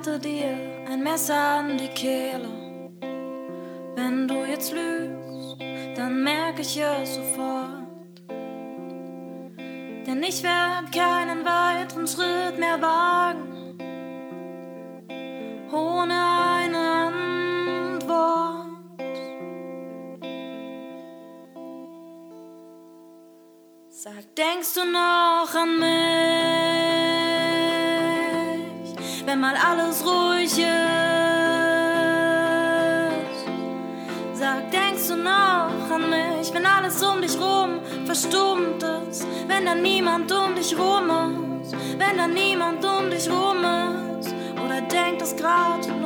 Halte 0.09 0.21
dir 0.21 0.57
ein 0.89 1.03
Messer 1.03 1.35
an 1.35 1.77
die 1.77 1.89
Kehle. 1.89 2.49
Wenn 3.95 4.27
du 4.27 4.45
jetzt 4.45 4.73
lügst, 4.73 5.61
dann 5.97 6.23
merke 6.23 6.63
ich 6.63 6.81
es 6.81 7.17
sofort. 7.17 7.87
Denn 10.07 10.23
ich 10.23 10.43
werde 10.43 10.91
keinen 10.91 11.45
weiteren 11.45 12.07
Schritt 12.07 12.59
mehr 12.59 12.81
wagen 12.81 13.77
ohne 15.71 16.15
eine 16.63 16.79
Antwort. 17.99 18.67
Sag, 23.91 24.35
denkst 24.37 24.75
du 24.75 24.85
noch 24.91 25.55
an 25.55 25.79
mich, 25.79 27.08
wenn 29.29 29.41
mal 29.41 29.57
alles 29.57 30.03
ruhig 30.07 30.53
ist? 30.53 30.59
Sag, 34.33 34.71
denkst 34.71 35.09
du 35.09 35.17
noch 35.17 35.91
an 35.91 36.09
mich, 36.09 36.55
wenn 36.55 36.65
alles 36.65 37.03
um 37.03 37.21
dich 37.21 37.39
rum 37.39 37.81
verstummt 38.07 38.83
ist? 38.83 39.27
Wenn 39.47 39.67
dann 39.67 39.83
niemand 39.83 40.33
um 40.33 40.55
dich 40.55 40.75
rum 40.79 41.61
ist? 41.61 41.77
Wenn 41.99 42.17
dann 42.17 42.33
niemand 42.33 42.83
um 42.83 43.11
dich 43.11 43.29
rum 43.31 43.59
ist? 43.59 43.99
denkt 44.93 45.21
das 45.21 45.37
gerade 45.37 45.98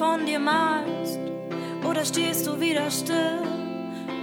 von 0.00 0.24
dir 0.24 0.38
malst? 0.38 1.18
Oder 1.86 2.04
stehst 2.06 2.46
du 2.46 2.58
wieder 2.58 2.90
still? 2.90 3.42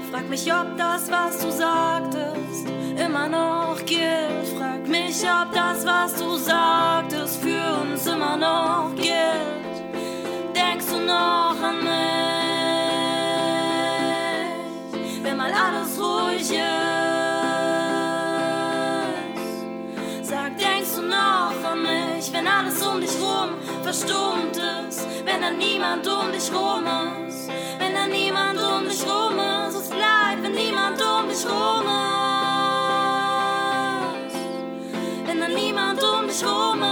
Frag 0.09 0.27
mich, 0.27 0.51
ob 0.51 0.75
das, 0.75 1.11
was 1.11 1.37
du 1.39 1.51
sagtest, 1.51 2.67
immer 3.05 3.27
noch 3.29 3.77
gilt. 3.85 4.47
Frag 4.57 4.87
mich, 4.87 5.23
ob 5.23 5.53
das, 5.53 5.85
was 5.85 6.15
du 6.15 6.35
sagtest, 6.37 7.43
für 7.43 7.81
uns 7.81 8.07
immer 8.07 8.37
noch 8.37 8.95
gilt. 8.95 9.77
Denkst 10.55 10.87
du 10.87 10.99
noch 10.99 11.61
an 11.69 11.77
mich, 11.77 11.93
wenn 15.23 15.37
mal 15.37 15.51
alles 15.51 15.99
ruhig 15.99 16.41
ist? 16.41 16.57
Sag, 20.27 20.57
denkst 20.57 20.95
du 20.95 21.03
noch 21.03 21.53
an 21.71 21.83
mich, 21.83 22.33
wenn 22.33 22.47
alles 22.47 22.81
um 22.81 22.99
dich 22.99 23.15
rum 23.21 23.49
verstummt 23.83 24.57
ist? 24.57 24.96
Wenn 25.37 25.43
dann 25.43 25.57
niemand 25.59 26.07
um 26.07 26.31
dich 26.31 26.51
rum 26.51 26.83
ist? 27.27 27.47
Wenn 27.77 27.93
dann 27.93 28.09
niemand 28.09 28.59
um 28.59 28.89
dich 28.89 29.05
rum 29.05 29.37
ist? 29.37 29.91
wenn 30.41 30.51
niemand 30.51 30.99
um 30.99 31.29
dich 31.29 31.45
rum 31.45 31.85
ist. 34.25 34.35
Wenn 35.27 35.39
dann 35.39 35.53
niemand 35.53 36.03
um 36.03 36.27
dich 36.27 36.43
rum 36.43 36.81
ist. 36.81 36.89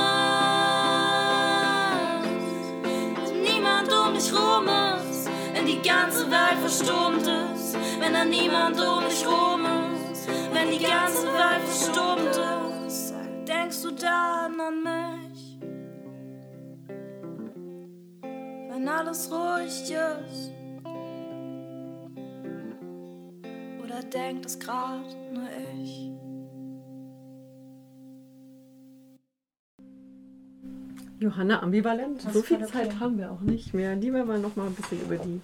Wenn 3.32 3.42
niemand 3.42 3.92
um 3.92 4.14
dich 4.14 4.32
rum 4.32 4.68
ist. 4.68 5.28
Wenn 5.54 5.66
die 5.66 5.82
ganze 5.82 6.30
Welt 6.30 6.60
verstummt 6.62 7.26
ist. 7.26 7.76
Wenn 8.00 8.14
dann 8.14 8.30
niemand 8.30 8.80
um 8.80 9.10
dich 9.10 9.26
rum 9.26 9.66
ist. 10.12 10.30
Wenn 10.54 10.70
die 10.70 10.86
ganze 10.86 11.26
Welt 11.34 11.64
verstummt 11.66 12.40
ist. 12.86 13.12
Denkst 13.48 13.82
du 13.82 13.90
dann 13.90 14.60
an 14.60 14.84
mich? 14.84 15.15
Wenn 18.86 18.94
alles 18.94 19.32
ruhig 19.32 19.82
ist. 19.82 20.52
Oder 23.84 24.04
denkt 24.14 24.46
es 24.46 24.60
gerade 24.60 25.10
nur 25.34 25.48
ich? 25.82 26.12
Johanna, 31.20 31.64
ambivalent. 31.64 32.24
Was 32.28 32.34
so 32.34 32.44
viel 32.44 32.64
Zeit 32.68 33.00
haben 33.00 33.18
wir 33.18 33.32
auch 33.32 33.42
nicht 33.42 33.74
mehr. 33.74 33.96
Lieber 33.96 34.24
mal 34.24 34.38
noch 34.38 34.56
mal 34.56 34.68
ein 34.68 34.76
bisschen 34.76 35.02
über 35.02 35.16
die, 35.16 35.42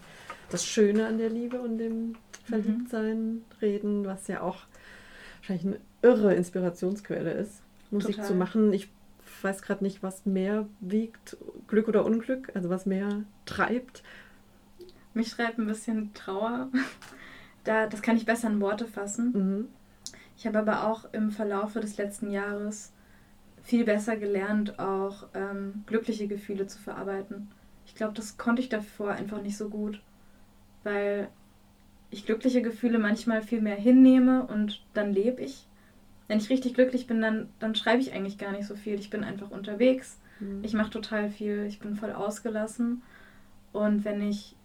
das 0.52 0.64
Schöne 0.64 1.08
an 1.08 1.18
der 1.18 1.32
Liebe 1.32 1.60
und 1.60 1.80
dem 1.80 2.18
Verliebtsein 2.44 3.44
reden, 3.60 4.06
was 4.06 4.28
ja 4.28 4.42
auch 4.42 4.58
wahrscheinlich 5.40 5.66
eine 5.66 5.80
irre 6.04 6.36
Inspirationsquelle 6.36 7.32
ist, 7.32 7.64
Musik 7.90 8.18
Total. 8.18 8.28
zu 8.28 8.36
machen. 8.36 8.72
Ich 8.72 8.88
weiß 9.44 9.62
gerade 9.62 9.84
nicht, 9.84 10.04
was 10.04 10.26
mehr 10.26 10.68
wiegt, 10.80 11.38
Glück 11.68 11.88
oder 11.88 12.06
Unglück, 12.06 12.52
also 12.56 12.70
was 12.70 12.86
mehr 12.86 13.24
treibt. 13.46 14.04
Mich 15.14 15.30
schreibt 15.30 15.58
ein 15.58 15.68
bisschen 15.68 16.14
Trauer. 16.14 16.70
Da, 17.64 17.86
das 17.86 18.02
kann 18.02 18.18
ich 18.18 18.26
besser 18.26 18.50
in 18.50 18.60
Worte 18.60 18.88
fassen. 18.88 19.34
Mhm. 19.34 19.68
Ich 20.36 20.48
habe 20.48 20.58
aber 20.58 20.88
auch 20.88 21.06
im 21.14 21.30
Verlaufe 21.30 21.80
des 21.80 21.96
letzten 21.98 22.32
Jahres 22.32 22.92
viel 23.62 23.86
besser 23.86 24.18
gelernt, 24.18 24.80
auch 24.80 25.28
ähm, 25.36 25.84
glückliche 25.86 26.28
Gefühle 26.28 26.66
zu 26.66 26.80
verarbeiten. 26.80 27.52
Ich 27.86 27.94
glaube, 27.94 28.14
das 28.14 28.40
konnte 28.40 28.64
ich 28.64 28.70
davor 28.70 29.12
einfach 29.12 29.44
nicht 29.44 29.58
so 29.58 29.70
gut, 29.70 30.02
weil 30.84 31.28
ich 32.10 32.26
glückliche 32.26 32.62
Gefühle 32.62 32.98
manchmal 32.98 33.42
viel 33.42 33.62
mehr 33.62 33.76
hinnehme 33.76 34.48
und 34.48 34.84
dann 34.94 35.14
lebe 35.14 35.42
ich. 35.42 35.68
Wenn 36.32 36.38
ich 36.38 36.50
richtig 36.50 36.76
glücklich 36.76 37.08
bin, 37.08 37.20
dann, 37.20 37.50
dann 37.60 37.76
schreibe 37.76 38.02
ich 38.02 38.14
eigentlich 38.14 38.38
gar 38.38 38.54
nicht 38.54 38.66
so 38.66 38.78
viel. 38.78 38.98
Ich 38.98 39.10
bin 39.10 39.26
einfach 39.26 39.52
unterwegs. 39.52 40.18
Mhm. 40.40 40.64
Ich 40.64 40.72
mache 40.72 40.90
total 40.90 41.30
viel. 41.30 41.66
Ich 41.66 41.80
bin 41.80 41.98
voll 41.98 42.14
ausgelassen. 42.14 43.02
Und 43.74 44.06
wenn 44.06 44.22
ich 44.22 44.56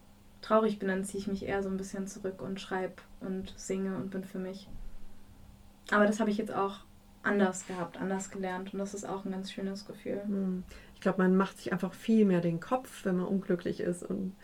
traurig 0.42 0.78
bin, 0.78 0.86
dann 0.86 1.02
ziehe 1.02 1.20
ich 1.20 1.26
mich 1.26 1.44
eher 1.44 1.64
so 1.64 1.68
ein 1.68 1.76
bisschen 1.76 2.06
zurück 2.06 2.40
und 2.40 2.60
schreibe 2.60 2.94
und 3.18 3.52
singe 3.56 3.96
und 3.96 4.12
bin 4.12 4.22
für 4.22 4.38
mich. 4.38 4.68
Aber 5.90 6.06
das 6.06 6.20
habe 6.20 6.30
ich 6.30 6.38
jetzt 6.38 6.54
auch 6.54 6.84
anders 7.24 7.66
gehabt, 7.66 8.00
anders 8.00 8.30
gelernt. 8.30 8.72
Und 8.72 8.78
das 8.78 8.94
ist 8.94 9.04
auch 9.04 9.24
ein 9.24 9.32
ganz 9.32 9.50
schönes 9.50 9.88
Gefühl. 9.88 10.22
Mhm. 10.24 10.62
Ich 10.96 11.00
glaube, 11.00 11.22
man 11.22 11.36
macht 11.36 11.58
sich 11.58 11.72
einfach 11.72 11.92
viel 11.94 12.24
mehr 12.24 12.40
den 12.40 12.58
Kopf, 12.58 13.04
wenn 13.04 13.18
man 13.18 13.26
unglücklich 13.26 13.80
ist 13.80 14.02
und, 14.02 14.34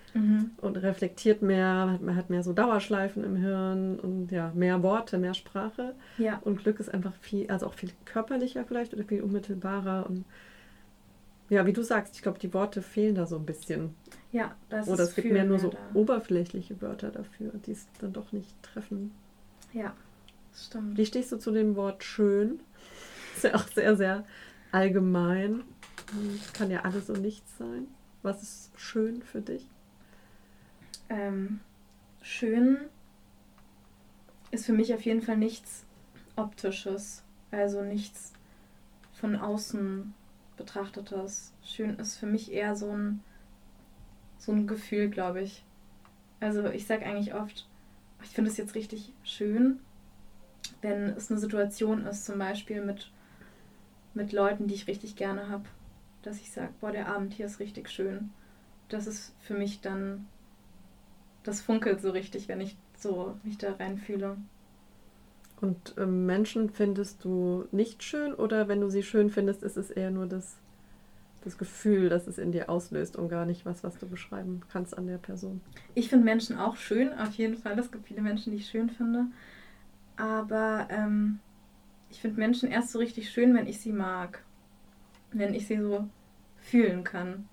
und 0.58 0.76
reflektiert 0.76 1.42
mehr, 1.42 1.98
man 2.00 2.14
hat 2.14 2.30
mehr 2.30 2.42
so 2.44 2.52
Dauerschleifen 2.52 3.24
im 3.24 3.36
Hirn 3.36 3.98
und 3.98 4.30
ja, 4.30 4.52
mehr 4.54 4.82
Worte, 4.82 5.18
mehr 5.18 5.34
Sprache. 5.34 5.94
Ja, 6.18 6.38
Und 6.44 6.62
Glück 6.62 6.78
ist 6.78 6.92
einfach 6.92 7.14
viel, 7.16 7.50
also 7.50 7.66
auch 7.66 7.74
viel 7.74 7.90
körperlicher 8.04 8.64
vielleicht 8.64 8.94
oder 8.94 9.04
viel 9.04 9.22
unmittelbarer. 9.22 10.06
Und 10.08 10.26
ja, 11.48 11.66
wie 11.66 11.72
du 11.72 11.82
sagst, 11.82 12.16
ich 12.16 12.22
glaube, 12.22 12.38
die 12.38 12.54
Worte 12.54 12.82
fehlen 12.82 13.14
da 13.14 13.26
so 13.26 13.36
ein 13.36 13.46
bisschen. 13.46 13.94
ja, 14.30 14.54
das 14.68 14.88
oder 14.88 15.04
es 15.04 15.14
gibt 15.14 15.30
mehr 15.30 15.44
nur 15.44 15.58
so 15.58 15.70
da. 15.70 15.78
oberflächliche 15.94 16.80
Wörter 16.80 17.10
dafür, 17.10 17.52
die 17.66 17.72
es 17.72 17.88
dann 17.98 18.12
doch 18.12 18.32
nicht 18.32 18.62
treffen. 18.62 19.12
Ja, 19.72 19.94
stimmt. 20.54 20.96
Wie 20.98 21.06
stehst 21.06 21.32
du 21.32 21.38
zu 21.38 21.50
dem 21.50 21.76
Wort 21.76 22.04
schön? 22.04 22.60
Ist 23.34 23.44
ja 23.44 23.54
auch 23.54 23.66
sehr, 23.68 23.96
sehr 23.96 24.24
allgemein. 24.70 25.62
Kann 26.52 26.70
ja 26.70 26.82
alles 26.82 27.08
und 27.10 27.22
nichts 27.22 27.58
sein. 27.58 27.86
Was 28.22 28.42
ist 28.42 28.70
schön 28.76 29.22
für 29.22 29.40
dich? 29.40 29.66
Ähm, 31.08 31.60
schön 32.22 32.78
ist 34.50 34.66
für 34.66 34.72
mich 34.72 34.92
auf 34.94 35.02
jeden 35.02 35.22
Fall 35.22 35.36
nichts 35.36 35.84
Optisches, 36.36 37.22
also 37.50 37.82
nichts 37.82 38.32
von 39.12 39.36
außen 39.36 40.14
betrachtetes. 40.56 41.52
Schön 41.64 41.98
ist 41.98 42.16
für 42.16 42.26
mich 42.26 42.52
eher 42.52 42.76
so 42.76 42.90
ein, 42.90 43.20
so 44.38 44.52
ein 44.52 44.66
Gefühl, 44.66 45.08
glaube 45.08 45.42
ich. 45.42 45.64
Also 46.40 46.66
ich 46.68 46.86
sage 46.86 47.06
eigentlich 47.06 47.34
oft, 47.34 47.66
ich 48.22 48.30
finde 48.30 48.50
es 48.50 48.56
jetzt 48.56 48.74
richtig 48.74 49.12
schön, 49.22 49.80
wenn 50.80 51.10
es 51.10 51.30
eine 51.30 51.40
Situation 51.40 52.04
ist, 52.06 52.24
zum 52.24 52.38
Beispiel 52.38 52.84
mit, 52.84 53.10
mit 54.14 54.32
Leuten, 54.32 54.66
die 54.66 54.74
ich 54.74 54.86
richtig 54.86 55.16
gerne 55.16 55.48
habe, 55.48 55.64
dass 56.22 56.40
ich 56.40 56.50
sage, 56.50 56.72
boah, 56.80 56.92
der 56.92 57.08
Abend 57.08 57.34
hier 57.34 57.46
ist 57.46 57.60
richtig 57.60 57.88
schön. 57.90 58.30
Das 58.88 59.06
ist 59.06 59.34
für 59.40 59.54
mich 59.54 59.80
dann 59.80 60.26
das 61.42 61.60
funkelt 61.60 62.00
so 62.00 62.10
richtig, 62.10 62.48
wenn 62.48 62.60
ich 62.60 62.76
so 62.96 63.36
mich 63.42 63.58
da 63.58 63.72
reinfühle. 63.72 64.36
Und 65.60 65.94
ähm, 65.96 66.26
Menschen 66.26 66.70
findest 66.70 67.24
du 67.24 67.66
nicht 67.70 68.02
schön 68.02 68.34
oder 68.34 68.68
wenn 68.68 68.80
du 68.80 68.88
sie 68.88 69.02
schön 69.02 69.30
findest, 69.30 69.62
ist 69.62 69.76
es 69.76 69.90
eher 69.90 70.10
nur 70.10 70.26
das, 70.26 70.56
das 71.44 71.56
Gefühl, 71.56 72.08
das 72.08 72.26
es 72.26 72.38
in 72.38 72.50
dir 72.50 72.68
auslöst 72.68 73.16
und 73.16 73.28
gar 73.28 73.46
nicht 73.46 73.64
was, 73.64 73.84
was 73.84 73.96
du 73.98 74.08
beschreiben 74.08 74.62
kannst 74.72 74.96
an 74.96 75.06
der 75.06 75.18
Person? 75.18 75.60
Ich 75.94 76.08
finde 76.08 76.24
Menschen 76.24 76.58
auch 76.58 76.76
schön, 76.76 77.12
auf 77.12 77.34
jeden 77.34 77.56
Fall. 77.56 77.78
Es 77.78 77.92
gibt 77.92 78.08
viele 78.08 78.22
Menschen, 78.22 78.50
die 78.50 78.58
ich 78.58 78.68
schön 78.68 78.90
finde. 78.90 79.26
Aber 80.16 80.88
ähm, 80.90 81.38
ich 82.10 82.20
finde 82.20 82.40
Menschen 82.40 82.70
erst 82.70 82.90
so 82.90 82.98
richtig 82.98 83.30
schön, 83.30 83.54
wenn 83.54 83.68
ich 83.68 83.80
sie 83.80 83.92
mag. 83.92 84.42
Wenn 85.32 85.54
ich 85.54 85.66
sie 85.66 85.78
so 85.78 86.08
fühlen 86.60 87.04
kann. 87.04 87.48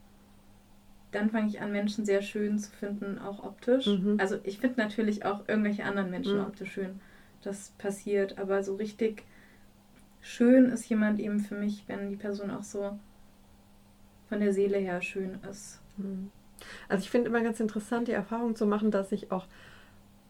Dann 1.12 1.32
fange 1.32 1.48
ich 1.48 1.60
an, 1.60 1.72
Menschen 1.72 2.06
sehr 2.06 2.22
schön 2.22 2.60
zu 2.60 2.72
finden, 2.72 3.18
auch 3.18 3.44
optisch. 3.44 3.88
Mhm. 3.88 4.20
Also 4.20 4.38
ich 4.44 4.60
finde 4.60 4.80
natürlich 4.80 5.26
auch 5.26 5.48
irgendwelche 5.48 5.84
anderen 5.84 6.12
Menschen 6.12 6.38
Mhm. 6.38 6.46
optisch 6.46 6.72
schön. 6.72 7.00
Das 7.42 7.70
passiert, 7.78 8.38
aber 8.38 8.64
so 8.64 8.76
richtig 8.76 9.24
schön 10.22 10.66
ist 10.66 10.88
jemand 10.90 11.20
eben 11.20 11.40
für 11.40 11.56
mich, 11.56 11.86
wenn 11.88 12.10
die 12.10 12.16
Person 12.16 12.52
auch 12.52 12.64
so 12.64 13.00
von 14.28 14.40
der 14.40 14.54
Seele 14.54 14.78
her 14.78 15.02
schön 15.02 15.40
ist. 15.50 15.80
Hm. 15.98 16.30
Also 16.90 17.04
ich 17.04 17.10
finde 17.10 17.30
immer 17.30 17.42
ganz 17.42 17.60
interessant, 17.60 18.08
die 18.08 18.12
Erfahrung 18.12 18.56
zu 18.56 18.68
machen, 18.68 18.92
dass 18.92 19.10
sich 19.10 19.32
auch 19.32 19.48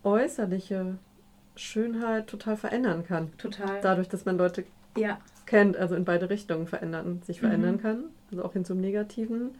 äußerliche 0.03 0.97
Schönheit 1.55 2.27
total 2.27 2.55
verändern 2.55 3.03
kann. 3.05 3.35
Total. 3.37 3.81
Dadurch, 3.81 4.07
dass 4.07 4.25
man 4.25 4.37
Leute 4.37 4.63
Ja, 4.95 5.19
kennt, 5.49 5.75
also 5.75 5.95
in 5.95 6.05
beide 6.05 6.29
Richtungen 6.29 6.67
verändern, 6.67 7.21
sich 7.25 7.39
verändern 7.39 7.75
Mhm. 7.75 7.81
kann, 7.81 8.03
also 8.31 8.43
auch 8.45 8.53
hin 8.53 8.63
zum 8.65 8.79
Negativen. 8.79 9.51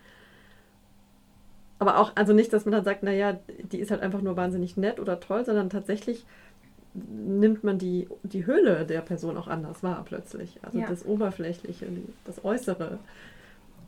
Aber 1.80 1.98
auch, 2.00 2.12
also 2.16 2.34
nicht, 2.34 2.52
dass 2.54 2.66
man 2.66 2.74
dann 2.74 2.84
sagt, 2.84 3.04
naja, 3.04 3.40
die 3.72 3.80
ist 3.80 3.90
halt 3.92 4.02
einfach 4.02 4.22
nur 4.22 4.36
wahnsinnig 4.38 4.78
nett 4.78 5.00
oder 5.00 5.20
toll, 5.20 5.46
sondern 5.46 5.70
tatsächlich 5.70 6.26
nimmt 6.94 7.64
man 7.64 7.78
die, 7.78 8.08
die 8.24 8.46
Hülle 8.46 8.86
der 8.86 9.02
Person 9.02 9.38
auch 9.38 9.48
anders 9.48 9.82
wahr 9.84 10.04
plötzlich. 10.06 10.60
Also 10.62 10.80
Ja. 10.80 10.88
das 10.88 11.06
Oberflächliche, 11.06 11.88
das 12.26 12.44
Äußere. 12.44 13.00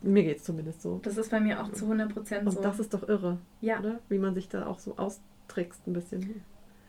Mir 0.01 0.23
geht 0.23 0.37
es 0.37 0.43
zumindest 0.43 0.81
so. 0.81 0.99
das 1.03 1.17
ist 1.17 1.29
bei 1.29 1.39
mir 1.39 1.61
auch 1.61 1.71
zu 1.71 1.85
100% 1.85 2.45
Und 2.47 2.51
so. 2.53 2.61
das 2.61 2.79
ist 2.79 2.93
doch 2.93 3.07
irre, 3.07 3.37
ja, 3.59 3.79
oder? 3.79 3.99
Wie 4.09 4.17
man 4.17 4.33
sich 4.33 4.49
da 4.49 4.65
auch 4.65 4.79
so 4.79 4.95
austrickst 4.97 5.85
ein 5.87 5.93
bisschen. 5.93 6.41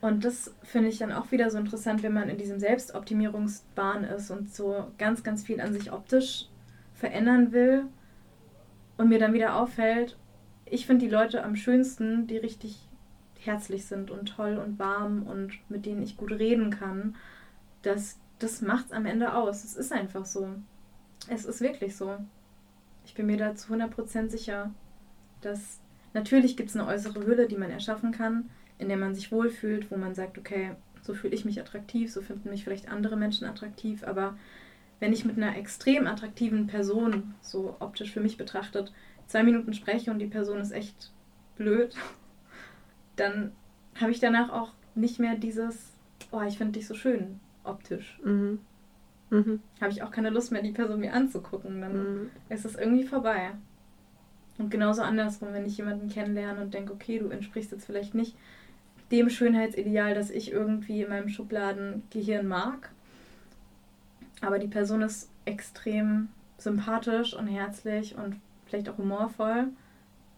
Und 0.03 0.25
das 0.25 0.53
finde 0.63 0.89
ich 0.89 0.97
dann 0.97 1.13
auch 1.13 1.31
wieder 1.31 1.49
so 1.49 1.57
interessant, 1.57 2.03
wenn 2.03 2.11
man 2.11 2.27
in 2.27 2.37
diesem 2.37 2.59
Selbstoptimierungsbahn 2.59 4.03
ist 4.03 4.31
und 4.31 4.53
so 4.53 4.91
ganz, 4.97 5.23
ganz 5.23 5.43
viel 5.43 5.61
an 5.61 5.71
sich 5.71 5.93
optisch 5.93 6.49
verändern 6.93 7.53
will 7.53 7.85
und 8.97 9.07
mir 9.07 9.17
dann 9.17 9.31
wieder 9.31 9.55
auffällt, 9.55 10.17
ich 10.65 10.87
finde 10.87 11.05
die 11.05 11.11
Leute 11.11 11.41
am 11.41 11.55
schönsten, 11.55 12.27
die 12.27 12.35
richtig 12.35 12.85
herzlich 13.39 13.85
sind 13.85 14.11
und 14.11 14.25
toll 14.25 14.57
und 14.57 14.77
warm 14.77 15.23
und 15.23 15.53
mit 15.69 15.85
denen 15.85 16.03
ich 16.03 16.17
gut 16.17 16.33
reden 16.33 16.69
kann. 16.69 17.15
Das, 17.81 18.19
das 18.39 18.61
macht 18.61 18.87
es 18.87 18.91
am 18.91 19.05
Ende 19.05 19.33
aus. 19.33 19.63
Es 19.63 19.77
ist 19.77 19.93
einfach 19.93 20.25
so. 20.25 20.49
Es 21.29 21.45
ist 21.45 21.61
wirklich 21.61 21.95
so. 21.95 22.17
Ich 23.05 23.13
bin 23.13 23.27
mir 23.27 23.37
da 23.37 23.55
zu 23.55 23.73
100% 23.73 24.27
sicher, 24.27 24.71
dass 25.39 25.79
natürlich 26.13 26.57
gibt 26.57 26.71
es 26.71 26.75
eine 26.75 26.87
äußere 26.87 27.25
Hülle, 27.25 27.47
die 27.47 27.55
man 27.55 27.71
erschaffen 27.71 28.11
kann, 28.11 28.49
in 28.77 28.87
der 28.89 28.97
man 28.97 29.15
sich 29.15 29.31
wohlfühlt, 29.31 29.91
wo 29.91 29.97
man 29.97 30.15
sagt, 30.15 30.37
okay, 30.37 30.71
so 31.01 31.13
fühle 31.13 31.33
ich 31.35 31.45
mich 31.45 31.59
attraktiv, 31.59 32.11
so 32.11 32.21
finden 32.21 32.49
mich 32.49 32.63
vielleicht 32.63 32.89
andere 32.89 33.17
Menschen 33.17 33.45
attraktiv, 33.47 34.03
aber 34.03 34.37
wenn 34.99 35.11
ich 35.13 35.25
mit 35.25 35.37
einer 35.37 35.57
extrem 35.57 36.07
attraktiven 36.07 36.67
Person, 36.67 37.33
so 37.41 37.75
optisch 37.79 38.11
für 38.11 38.21
mich 38.21 38.37
betrachtet, 38.37 38.93
zwei 39.27 39.43
Minuten 39.43 39.73
spreche 39.73 40.11
und 40.11 40.19
die 40.19 40.27
Person 40.27 40.59
ist 40.59 40.71
echt 40.71 41.11
blöd, 41.57 41.95
dann 43.15 43.51
habe 43.99 44.11
ich 44.11 44.19
danach 44.19 44.49
auch 44.49 44.71
nicht 44.95 45.19
mehr 45.19 45.35
dieses, 45.35 45.91
oh, 46.31 46.41
ich 46.41 46.57
finde 46.57 46.73
dich 46.73 46.87
so 46.87 46.93
schön 46.95 47.39
optisch. 47.63 48.19
Mhm. 48.23 48.59
Mhm. 49.29 49.59
Habe 49.81 49.91
ich 49.91 50.03
auch 50.03 50.11
keine 50.11 50.29
Lust 50.29 50.51
mehr, 50.51 50.61
die 50.61 50.71
Person 50.71 50.99
mir 50.99 51.13
anzugucken. 51.13 51.81
Dann 51.81 51.93
Mhm. 52.23 52.29
ist 52.49 52.65
es 52.65 52.75
irgendwie 52.75 53.05
vorbei. 53.05 53.51
Und 54.59 54.69
genauso 54.69 55.01
andersrum, 55.01 55.49
wenn 55.51 55.65
ich 55.65 55.77
jemanden 55.77 56.09
kennenlerne 56.09 56.61
und 56.61 56.73
denke, 56.73 56.93
okay, 56.93 57.17
du 57.17 57.29
entsprichst 57.29 57.71
jetzt 57.71 57.85
vielleicht 57.85 58.13
nicht 58.13 58.35
dem 59.13 59.29
Schönheitsideal, 59.29 60.15
das 60.15 60.31
ich 60.31 60.51
irgendwie 60.51 61.03
in 61.03 61.09
meinem 61.09 61.29
Schubladengehirn 61.29 62.47
mag, 62.47 62.91
aber 64.41 64.57
die 64.57 64.67
Person 64.67 65.03
ist 65.03 65.29
extrem 65.45 66.29
sympathisch 66.57 67.35
und 67.35 67.45
herzlich 67.45 68.15
und 68.15 68.37
vielleicht 68.65 68.89
auch 68.89 68.97
humorvoll, 68.97 69.67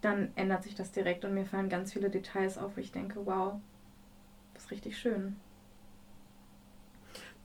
dann 0.01 0.30
ändert 0.36 0.63
sich 0.63 0.76
das 0.76 0.91
direkt 0.91 1.23
und 1.23 1.34
mir 1.34 1.45
fallen 1.45 1.69
ganz 1.69 1.93
viele 1.93 2.09
Details 2.09 2.57
auf, 2.57 2.76
wo 2.76 2.82
ich 2.82 2.91
denke, 2.91 3.26
wow, 3.26 3.53
das 4.53 4.65
ist 4.65 4.71
richtig 4.71 4.97
schön. 4.97 5.38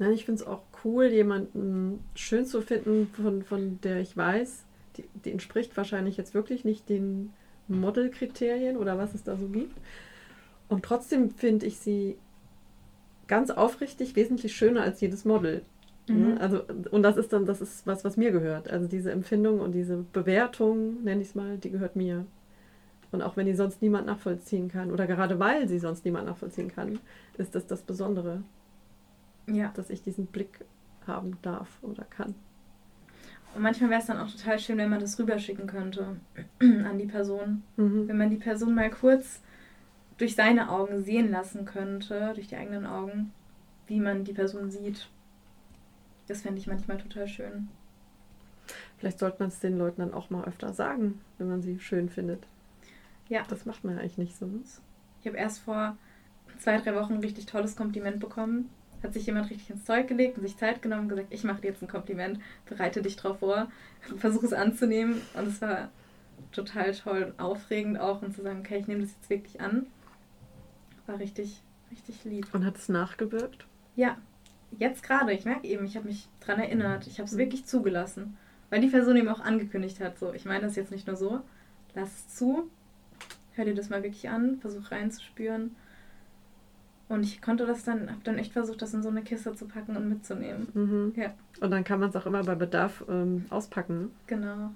Nein, 0.01 0.13
ich 0.13 0.25
finde 0.25 0.43
es 0.43 0.47
auch 0.49 0.63
cool, 0.85 1.07
jemanden 1.07 2.03
schön 2.17 2.45
zu 2.45 2.61
finden, 2.61 3.07
von, 3.07 3.45
von 3.45 3.81
der 3.83 4.01
ich 4.01 4.17
weiß, 4.17 4.65
die, 4.97 5.05
die 5.25 5.31
entspricht 5.31 5.77
wahrscheinlich 5.77 6.17
jetzt 6.17 6.35
wirklich 6.35 6.65
nicht 6.65 6.89
den 6.89 7.33
Modelkriterien 7.69 8.77
oder 8.77 8.99
was 8.99 9.15
es 9.15 9.23
da 9.23 9.37
so 9.37 9.47
gibt. 9.47 9.79
Und 10.71 10.85
trotzdem 10.85 11.31
finde 11.31 11.67
ich 11.67 11.79
sie 11.79 12.17
ganz 13.29 13.51
aufrichtig 13.51 14.17
wesentlich 14.17 14.57
schöner 14.57 14.83
als 14.83 15.01
jedes 15.01 15.25
Model. 15.25 15.63
Mhm. 16.09 16.31
Ja, 16.31 16.37
Also, 16.39 16.63
und 16.91 17.03
das 17.03 17.17
ist 17.17 17.33
dann, 17.33 17.45
das 17.45 17.61
ist 17.61 17.87
was, 17.87 18.05
was 18.05 18.17
mir 18.17 18.31
gehört. 18.33 18.71
Also 18.71 18.89
diese 18.89 19.13
Empfindung 19.13 19.61
und 19.61 19.73
diese 19.73 19.99
Bewertung, 20.13 21.03
nenne 21.05 21.21
ich 21.21 21.29
es 21.29 21.35
mal, 21.35 21.59
die 21.59 21.71
gehört 21.71 21.97
mir. 21.97 22.25
Und 23.13 23.23
auch 23.23 23.37
wenn 23.37 23.47
die 23.47 23.55
sonst 23.55 23.83
niemand 23.83 24.07
nachvollziehen 24.07 24.69
kann, 24.69 24.91
oder 24.93 25.07
gerade 25.07 25.39
weil 25.39 25.69
sie 25.69 25.81
sonst 25.81 26.05
niemand 26.05 26.27
nachvollziehen 26.27 26.69
kann, 26.73 27.01
ist 27.39 27.55
das 27.55 27.67
das 27.67 27.83
Besondere, 27.83 28.43
Ja. 29.49 29.73
dass 29.75 29.91
ich 29.91 30.03
diesen 30.03 30.27
Blick 30.27 30.65
haben 31.07 31.37
darf 31.43 31.69
oder 31.83 32.05
kann. 32.05 32.35
Und 33.57 33.63
manchmal 33.63 33.91
wäre 33.91 34.01
es 34.01 34.07
dann 34.07 34.19
auch 34.19 34.31
total 34.31 34.61
schön, 34.61 34.79
wenn 34.79 34.91
man 34.91 35.01
das 35.01 35.19
rüberschicken 35.19 35.67
könnte 35.67 36.17
an 36.61 36.99
die 36.99 37.07
Person. 37.07 37.65
Mhm. 37.77 38.07
Wenn 38.07 38.17
man 38.17 38.31
die 38.31 38.37
Person 38.37 38.77
mal 38.77 38.91
kurz 38.91 39.41
durch 40.21 40.35
seine 40.35 40.71
Augen 40.71 41.03
sehen 41.03 41.31
lassen 41.31 41.65
könnte, 41.65 42.33
durch 42.35 42.49
die 42.49 42.57
eigenen 42.57 42.85
Augen, 42.85 43.33
wie 43.87 44.01
man 44.01 44.25
die 44.25 44.35
Person 44.35 44.71
sieht. 44.71 45.09
Das 46.29 46.43
fände 46.43 46.61
ich 46.61 46.67
manchmal 46.67 46.99
total 46.99 47.27
schön. 47.27 47.69
Vielleicht 48.99 49.19
sollte 49.19 49.39
man 49.41 49.49
es 49.49 49.61
den 49.61 49.79
Leuten 49.79 50.03
dann 50.03 50.13
auch 50.13 50.29
mal 50.29 50.45
öfter 50.45 50.75
sagen, 50.75 51.21
wenn 51.39 51.49
man 51.49 51.63
sie 51.63 51.81
schön 51.81 52.11
findet. 52.11 52.47
Ja. 53.31 53.45
Das 53.49 53.65
macht 53.65 53.83
man 53.83 53.95
ja 53.95 54.01
eigentlich 54.01 54.19
nicht 54.19 54.37
so. 54.37 54.47
Ich 55.21 55.27
habe 55.27 55.39
erst 55.39 55.61
vor 55.61 55.97
zwei, 56.59 56.77
drei 56.77 56.95
Wochen 56.95 57.15
ein 57.15 57.21
richtig 57.21 57.47
tolles 57.47 57.75
Kompliment 57.75 58.21
bekommen. 58.21 58.69
Hat 59.03 59.15
sich 59.15 59.25
jemand 59.25 59.49
richtig 59.49 59.71
ins 59.71 59.87
Zeug 59.87 60.07
gelegt 60.07 60.37
und 60.37 60.43
sich 60.43 60.59
Zeit 60.59 60.83
genommen 60.83 61.05
und 61.05 61.09
gesagt, 61.09 61.29
ich 61.31 61.45
mache 61.45 61.63
dir 61.63 61.69
jetzt 61.69 61.81
ein 61.83 61.89
Kompliment, 61.89 62.39
bereite 62.67 63.01
dich 63.01 63.17
drauf 63.17 63.39
vor, 63.39 63.71
versuche 64.19 64.45
es 64.45 64.53
anzunehmen. 64.53 65.23
Und 65.35 65.49
es 65.49 65.63
war 65.63 65.89
total 66.53 66.93
toll 66.93 67.23
und 67.23 67.41
aufregend 67.41 67.99
auch 67.99 68.21
und 68.21 68.35
zu 68.35 68.43
sagen, 68.43 68.61
okay, 68.61 68.79
ich 68.79 68.87
nehme 68.87 69.01
das 69.01 69.13
jetzt 69.13 69.31
wirklich 69.31 69.63
an. 69.63 69.87
War 71.11 71.19
richtig, 71.19 71.61
richtig 71.91 72.25
lieb. 72.25 72.47
Und 72.53 72.65
hat 72.65 72.77
es 72.77 72.89
nachgewirkt? 72.89 73.67
Ja, 73.97 74.17
jetzt 74.79 75.03
gerade, 75.03 75.33
ich 75.33 75.45
merke 75.45 75.67
eben, 75.67 75.85
ich 75.85 75.97
habe 75.97 76.07
mich 76.07 76.29
dran 76.41 76.61
erinnert. 76.61 77.07
Ich 77.09 77.19
habe 77.19 77.27
es 77.27 77.33
Mhm. 77.35 77.39
wirklich 77.39 77.65
zugelassen. 77.67 78.37
Weil 78.71 78.81
die 78.81 78.87
Person 78.89 79.17
eben 79.17 79.29
auch 79.29 79.41
angekündigt 79.41 79.99
hat, 79.99 80.19
so, 80.21 80.33
ich 80.33 80.45
meine 80.45 80.61
das 80.63 80.77
jetzt 80.77 80.93
nicht 80.93 81.09
nur 81.09 81.17
so, 81.17 81.41
lass 81.97 82.09
es 82.11 82.29
zu, 82.37 82.71
hör 83.55 83.65
dir 83.65 83.75
das 83.75 83.89
mal 83.91 84.05
wirklich 84.05 84.29
an, 84.29 84.59
versuch 84.61 84.93
reinzuspüren. 84.93 85.75
Und 87.09 87.25
ich 87.25 87.43
konnte 87.43 87.67
das 87.67 87.83
dann, 87.83 88.09
habe 88.09 88.21
dann 88.23 88.39
echt 88.39 88.53
versucht, 88.53 88.81
das 88.81 88.95
in 88.95 89.03
so 89.03 89.09
eine 89.09 89.23
Kiste 89.23 89.53
zu 89.57 89.67
packen 89.67 89.97
und 89.97 90.09
mitzunehmen. 90.09 90.69
Mhm. 90.75 91.13
Ja. 91.21 91.35
Und 91.61 91.73
dann 91.73 91.83
kann 91.83 91.99
man 91.99 92.11
es 92.11 92.15
auch 92.17 92.27
immer 92.27 92.45
bei 92.45 92.55
Bedarf 92.55 93.05
ähm, 93.09 93.47
auspacken. 93.51 94.13
Genau. 94.29 94.71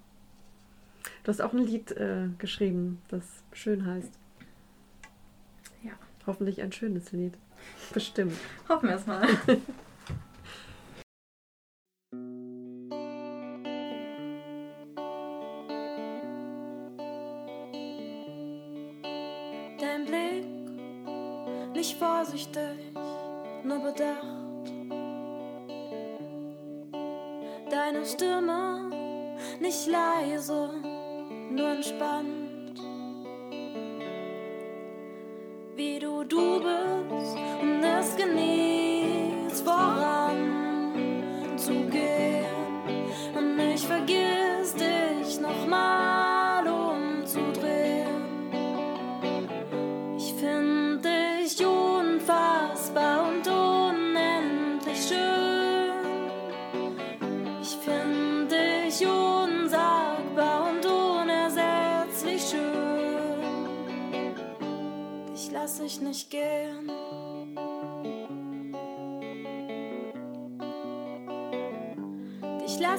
Du 1.22 1.28
hast 1.28 1.40
auch 1.40 1.52
ein 1.52 1.60
Lied 1.64 1.92
äh, 1.92 2.26
geschrieben, 2.38 3.00
das 3.06 3.24
schön 3.52 3.86
heißt. 3.86 4.18
Hoffentlich 6.26 6.62
ein 6.62 6.72
schönes 6.72 7.12
Lied. 7.12 7.34
Bestimmt. 7.92 8.36
Hoffen 8.68 8.88
wir 8.88 8.96
es 8.96 9.06
mal. 9.06 9.26
Dein 19.78 20.06
Blick 20.06 21.74
nicht 21.74 21.98
vorsichtig, 21.98 22.92
nur 23.64 23.80
bedacht. 23.80 24.24
Deine 27.70 28.06
Stimme 28.06 28.90
nicht 29.60 29.86
leise, 29.86 30.70
nur 31.50 31.68
entspannt. 31.68 32.43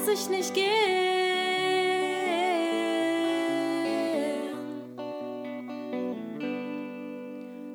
Ich 0.08 0.28
nicht 0.28 0.54
gehen. 0.54 0.66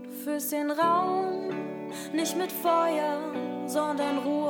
Du 0.03 0.11
füllst 0.23 0.51
den 0.51 0.71
Raum 0.71 1.49
nicht 2.13 2.37
mit 2.37 2.51
Feuer, 2.51 3.33
sondern 3.65 4.17
Ruhe. 4.19 4.40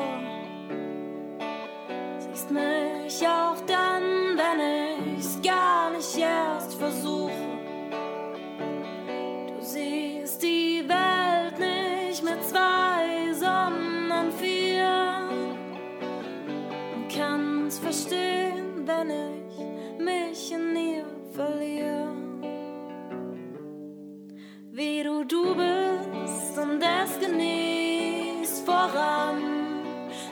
Bist 26.81 26.91
und 26.91 27.03
es 27.03 27.19
genießt 27.19 28.65
voran 28.65 29.83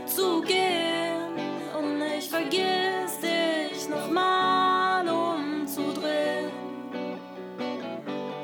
zu 0.05 0.41
gehen 0.41 1.33
und 1.77 2.01
ich 2.17 2.29
vergiss 2.29 3.19
dich 3.21 3.87
nochmal 3.89 5.07
umzudrehen. 5.07 6.51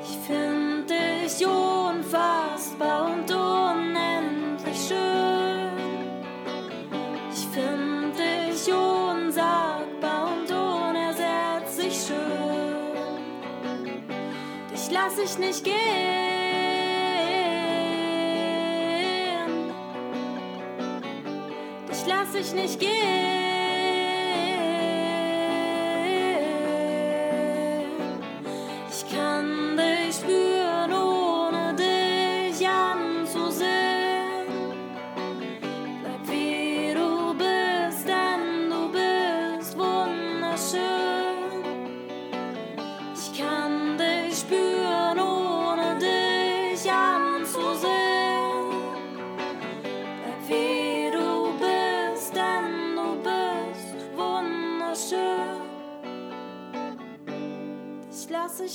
Ich 0.02 0.16
find 0.26 0.88
dich 0.88 1.46
unfassbar 1.46 3.06
und 3.06 3.30
unendlich 3.30 4.88
schön. 4.88 5.70
Ich 7.32 7.46
find 7.48 8.16
dich 8.18 8.72
unsagbar 8.72 10.28
und 10.32 10.50
unersetzlich 10.50 11.94
schön. 12.06 13.16
Dich 14.72 14.90
lass 14.90 15.18
ich 15.18 15.38
nicht 15.38 15.64
gehen. 15.64 16.25
Ich 22.40 22.52
nicht 22.52 22.78
gehen. 22.80 23.45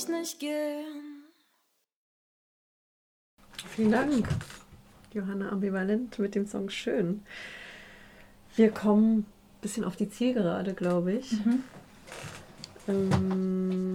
Ich 0.02 0.08
nicht 0.08 0.40
gehen. 0.40 1.22
Vielen 3.68 3.92
Dank, 3.92 4.28
Johanna 5.12 5.50
Ambivalent 5.50 6.18
mit 6.18 6.34
dem 6.34 6.46
Song 6.46 6.68
Schön. 6.68 7.22
Wir 8.56 8.70
kommen 8.70 9.18
ein 9.18 9.26
bisschen 9.60 9.84
auf 9.84 9.96
die 9.96 10.10
Zielgerade, 10.10 10.74
glaube 10.74 11.12
ich. 11.12 11.32
Mhm. 11.32 11.64
Ähm, 12.88 13.94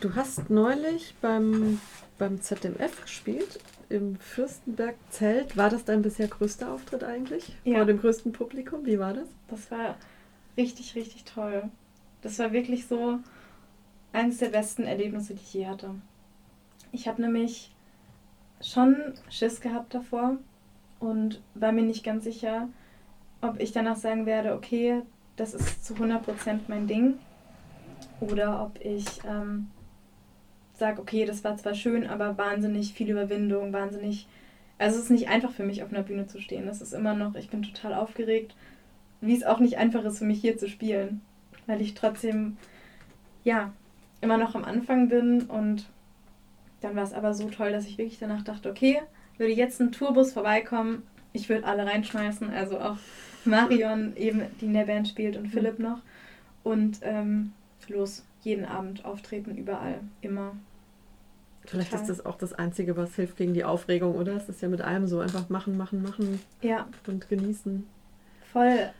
du 0.00 0.14
hast 0.14 0.48
neulich 0.50 1.14
beim, 1.20 1.80
beim 2.16 2.40
ZMF 2.40 3.02
gespielt, 3.02 3.60
im 3.90 4.16
Fürstenberg-Zelt. 4.16 5.56
War 5.56 5.68
das 5.70 5.84
dein 5.84 6.02
bisher 6.02 6.28
größter 6.28 6.72
Auftritt 6.72 7.04
eigentlich? 7.04 7.54
Ja. 7.64 7.76
Vor 7.76 7.84
dem 7.84 8.00
größten 8.00 8.32
Publikum? 8.32 8.86
Wie 8.86 8.98
war 8.98 9.12
das? 9.12 9.28
Das 9.48 9.70
war 9.70 9.96
richtig, 10.56 10.94
richtig 10.94 11.24
toll. 11.24 11.64
Das 12.22 12.38
war 12.38 12.52
wirklich 12.52 12.86
so 12.86 13.20
eines 14.12 14.38
der 14.38 14.48
besten 14.48 14.84
Erlebnisse, 14.84 15.34
die 15.34 15.42
ich 15.42 15.54
je 15.54 15.66
hatte. 15.66 15.94
Ich 16.92 17.08
habe 17.08 17.22
nämlich 17.22 17.74
schon 18.60 18.96
Schiss 19.28 19.60
gehabt 19.60 19.94
davor 19.94 20.38
und 21.00 21.40
war 21.54 21.72
mir 21.72 21.82
nicht 21.82 22.04
ganz 22.04 22.24
sicher, 22.24 22.68
ob 23.40 23.60
ich 23.60 23.72
danach 23.72 23.96
sagen 23.96 24.26
werde, 24.26 24.54
okay, 24.54 25.02
das 25.36 25.54
ist 25.54 25.84
zu 25.84 25.94
100% 25.94 26.60
mein 26.66 26.86
Ding 26.86 27.14
oder 28.20 28.64
ob 28.64 28.84
ich 28.84 29.04
ähm, 29.24 29.68
sage, 30.74 31.00
okay, 31.00 31.24
das 31.24 31.44
war 31.44 31.56
zwar 31.56 31.74
schön, 31.74 32.06
aber 32.06 32.36
wahnsinnig 32.38 32.92
viel 32.92 33.10
Überwindung, 33.10 33.72
wahnsinnig. 33.72 34.26
Also 34.78 34.96
es 34.96 35.04
ist 35.04 35.10
nicht 35.10 35.28
einfach 35.28 35.52
für 35.52 35.64
mich, 35.64 35.82
auf 35.82 35.92
einer 35.92 36.02
Bühne 36.02 36.26
zu 36.26 36.40
stehen. 36.40 36.66
Das 36.66 36.80
ist 36.80 36.92
immer 36.92 37.14
noch, 37.14 37.34
ich 37.34 37.50
bin 37.50 37.62
total 37.62 37.94
aufgeregt, 37.94 38.54
wie 39.20 39.36
es 39.36 39.44
auch 39.44 39.58
nicht 39.58 39.78
einfach 39.78 40.04
ist 40.04 40.18
für 40.18 40.24
mich 40.24 40.40
hier 40.40 40.56
zu 40.56 40.68
spielen. 40.68 41.20
Weil 41.66 41.80
ich 41.80 41.94
trotzdem, 41.94 42.56
ja, 43.44 43.72
immer 44.20 44.36
noch 44.36 44.54
am 44.54 44.64
Anfang 44.64 45.08
bin 45.08 45.42
und 45.42 45.86
dann 46.80 46.94
war 46.96 47.02
es 47.02 47.12
aber 47.12 47.34
so 47.34 47.48
toll, 47.48 47.72
dass 47.72 47.86
ich 47.86 47.98
wirklich 47.98 48.18
danach 48.18 48.42
dachte, 48.42 48.70
okay, 48.70 49.00
würde 49.36 49.52
jetzt 49.52 49.80
ein 49.80 49.92
Tourbus 49.92 50.32
vorbeikommen, 50.32 51.02
ich 51.32 51.48
würde 51.48 51.66
alle 51.66 51.86
reinschmeißen, 51.86 52.50
also 52.50 52.78
auch 52.80 52.98
Marion 53.44 54.16
eben, 54.16 54.42
die 54.60 54.66
in 54.66 54.74
der 54.74 54.84
Band 54.84 55.08
spielt 55.08 55.36
und 55.36 55.48
Philipp 55.48 55.78
noch. 55.78 56.00
Und 56.62 56.98
ähm, 57.02 57.52
los, 57.88 58.24
jeden 58.42 58.64
Abend 58.64 59.04
auftreten, 59.04 59.56
überall, 59.56 60.00
immer. 60.20 60.52
Vielleicht 61.64 61.90
Total. 61.90 62.02
ist 62.02 62.08
das 62.08 62.26
auch 62.26 62.36
das 62.36 62.52
Einzige, 62.52 62.96
was 62.96 63.14
hilft 63.14 63.36
gegen 63.36 63.54
die 63.54 63.64
Aufregung, 63.64 64.14
oder? 64.14 64.34
Es 64.36 64.48
ist 64.48 64.62
ja 64.62 64.68
mit 64.68 64.80
allem 64.80 65.06
so, 65.06 65.20
einfach 65.20 65.48
machen, 65.48 65.76
machen, 65.76 66.02
machen. 66.02 66.40
Ja. 66.62 66.88
Und 67.06 67.28
genießen. 67.28 67.86
Voll. 68.52 68.90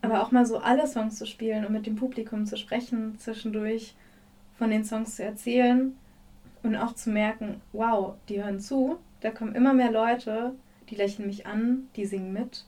Aber 0.00 0.22
auch 0.22 0.30
mal 0.30 0.46
so 0.46 0.58
alle 0.58 0.86
Songs 0.86 1.18
zu 1.18 1.26
spielen 1.26 1.66
und 1.66 1.72
mit 1.72 1.86
dem 1.86 1.96
Publikum 1.96 2.46
zu 2.46 2.56
sprechen, 2.56 3.18
zwischendurch 3.18 3.94
von 4.62 4.70
den 4.70 4.84
Songs 4.84 5.16
zu 5.16 5.24
erzählen 5.24 5.92
und 6.62 6.76
auch 6.76 6.94
zu 6.94 7.10
merken, 7.10 7.60
wow, 7.72 8.14
die 8.28 8.40
hören 8.40 8.60
zu, 8.60 8.96
da 9.18 9.32
kommen 9.32 9.56
immer 9.56 9.74
mehr 9.74 9.90
Leute, 9.90 10.54
die 10.88 10.94
lächeln 10.94 11.26
mich 11.26 11.46
an, 11.46 11.88
die 11.96 12.06
singen 12.06 12.32
mit. 12.32 12.64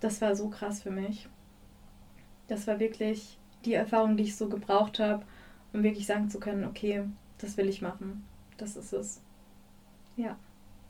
Das 0.00 0.22
war 0.22 0.34
so 0.34 0.48
krass 0.48 0.82
für 0.82 0.90
mich. 0.90 1.28
Das 2.48 2.66
war 2.66 2.80
wirklich 2.80 3.38
die 3.66 3.74
Erfahrung, 3.74 4.16
die 4.16 4.22
ich 4.22 4.34
so 4.34 4.48
gebraucht 4.48 4.98
habe, 4.98 5.26
um 5.74 5.82
wirklich 5.82 6.06
sagen 6.06 6.30
zu 6.30 6.40
können, 6.40 6.64
okay, 6.64 7.04
das 7.36 7.58
will 7.58 7.68
ich 7.68 7.82
machen. 7.82 8.24
Das 8.56 8.74
ist 8.74 8.94
es. 8.94 9.20
Ja. 10.16 10.38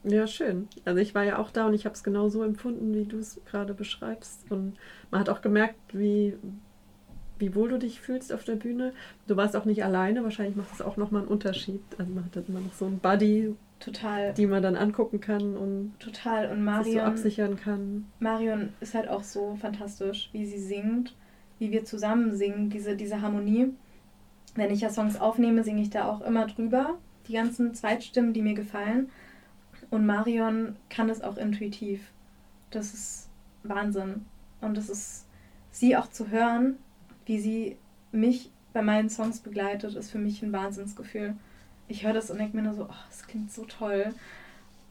Ja, 0.05 0.29
schön. 0.29 0.69
Also 0.85 1.01
ich 1.01 1.17
war 1.17 1.25
ja 1.25 1.41
auch 1.41 1.51
da 1.51 1.67
und 1.67 1.75
ich 1.75 1.87
habe 1.87 1.97
es 1.97 2.05
genau 2.05 2.29
so 2.29 2.45
empfunden, 2.45 2.95
wie 2.95 3.07
du 3.07 3.19
es 3.19 3.41
gerade 3.47 3.75
beschreibst. 3.75 4.49
Und 4.49 4.77
man 5.11 5.23
hat 5.23 5.29
auch 5.29 5.41
gemerkt, 5.41 5.75
wie, 5.93 6.37
wie 7.39 7.55
wohl 7.55 7.69
du 7.69 7.79
dich 7.79 8.01
fühlst 8.01 8.33
auf 8.33 8.45
der 8.45 8.57
Bühne. 8.57 8.93
Du 9.27 9.37
warst 9.37 9.57
auch 9.57 9.65
nicht 9.65 9.85
alleine, 9.85 10.23
wahrscheinlich 10.23 10.57
macht 10.57 10.73
es 10.73 10.83
auch 10.83 10.97
nochmal 10.97 11.23
einen 11.23 11.31
Unterschied. 11.31 11.81
Also 11.99 12.13
man 12.13 12.25
hat 12.25 12.37
dann 12.37 12.45
immer 12.49 12.61
noch 12.61 12.73
so 12.73 12.87
einen 12.87 12.99
Buddy, 12.99 13.55
Total. 13.85 14.33
Die 14.33 14.47
man 14.47 14.63
dann 14.63 14.77
angucken 14.77 15.21
kann 15.21 15.57
und 15.57 15.93
total 15.99 16.51
und 16.51 16.65
Marion 16.65 16.95
so 16.95 17.01
absichern 17.01 17.57
kann. 17.57 18.07
Marion 18.19 18.73
ist 18.81 18.95
halt 18.95 19.09
auch 19.09 19.23
so 19.23 19.57
fantastisch, 19.61 20.31
wie 20.33 20.47
sie 20.47 20.59
singt, 20.59 21.15
wie 21.59 21.71
wir 21.71 21.85
zusammen 21.85 22.35
singen, 22.35 22.71
diese, 22.71 22.97
diese 22.97 23.21
Harmonie. 23.21 23.75
Wenn 24.55 24.71
ich 24.71 24.81
ja 24.81 24.89
Songs 24.89 25.21
aufnehme, 25.21 25.65
singe 25.65 25.83
ich 25.83 25.91
da 25.91 26.09
auch 26.09 26.23
immer 26.23 26.47
drüber, 26.47 26.95
die 27.29 27.35
ganzen 27.35 27.75
Zweitstimmen, 27.75 28.33
die 28.33 28.41
mir 28.41 28.55
gefallen. 28.55 29.11
Und 29.91 30.07
Marion 30.07 30.77
kann 30.89 31.09
das 31.09 31.21
auch 31.21 31.37
intuitiv. 31.37 32.11
Das 32.71 32.95
ist 32.95 33.29
Wahnsinn. 33.65 34.25
Und 34.63 34.79
es 34.79 34.89
ist 34.89 35.27
sie 35.71 35.95
auch 35.97 36.09
zu 36.09 36.31
hören, 36.31 36.79
wie 37.27 37.41
sie 37.41 37.77
mich 38.13 38.51
bei 38.73 38.83
meinen 38.83 39.11
Songs 39.11 39.41
begleitet, 39.41 39.95
ist 39.95 40.11
für 40.11 40.19
mich 40.19 40.43
ein 40.43 40.53
Wahnsinnsgefühl 40.53 41.37
ich 41.89 42.05
höre 42.05 42.13
das 42.13 42.31
und 42.31 42.39
denke 42.39 42.57
mir 42.57 42.63
nur 42.63 42.75
so, 42.75 42.85
oh, 42.85 43.05
das 43.09 43.27
klingt 43.27 43.53
so 43.53 43.65
toll. 43.65 44.15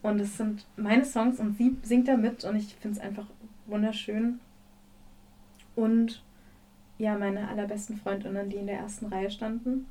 Und 0.02 0.20
es 0.20 0.36
sind 0.36 0.66
meine 0.76 1.04
Songs 1.04 1.38
und 1.40 1.56
sie 1.56 1.76
singt 1.82 2.08
da 2.08 2.16
mit 2.16 2.44
und 2.44 2.56
ich 2.56 2.74
finde 2.76 2.98
es 2.98 3.04
einfach 3.04 3.26
wunderschön. 3.66 4.40
Und 5.74 6.22
ja, 6.98 7.18
meine 7.18 7.48
allerbesten 7.48 7.96
Freundinnen, 7.96 8.50
die 8.50 8.56
in 8.56 8.66
der 8.66 8.78
ersten 8.78 9.06
Reihe 9.06 9.30
standen, 9.30 9.86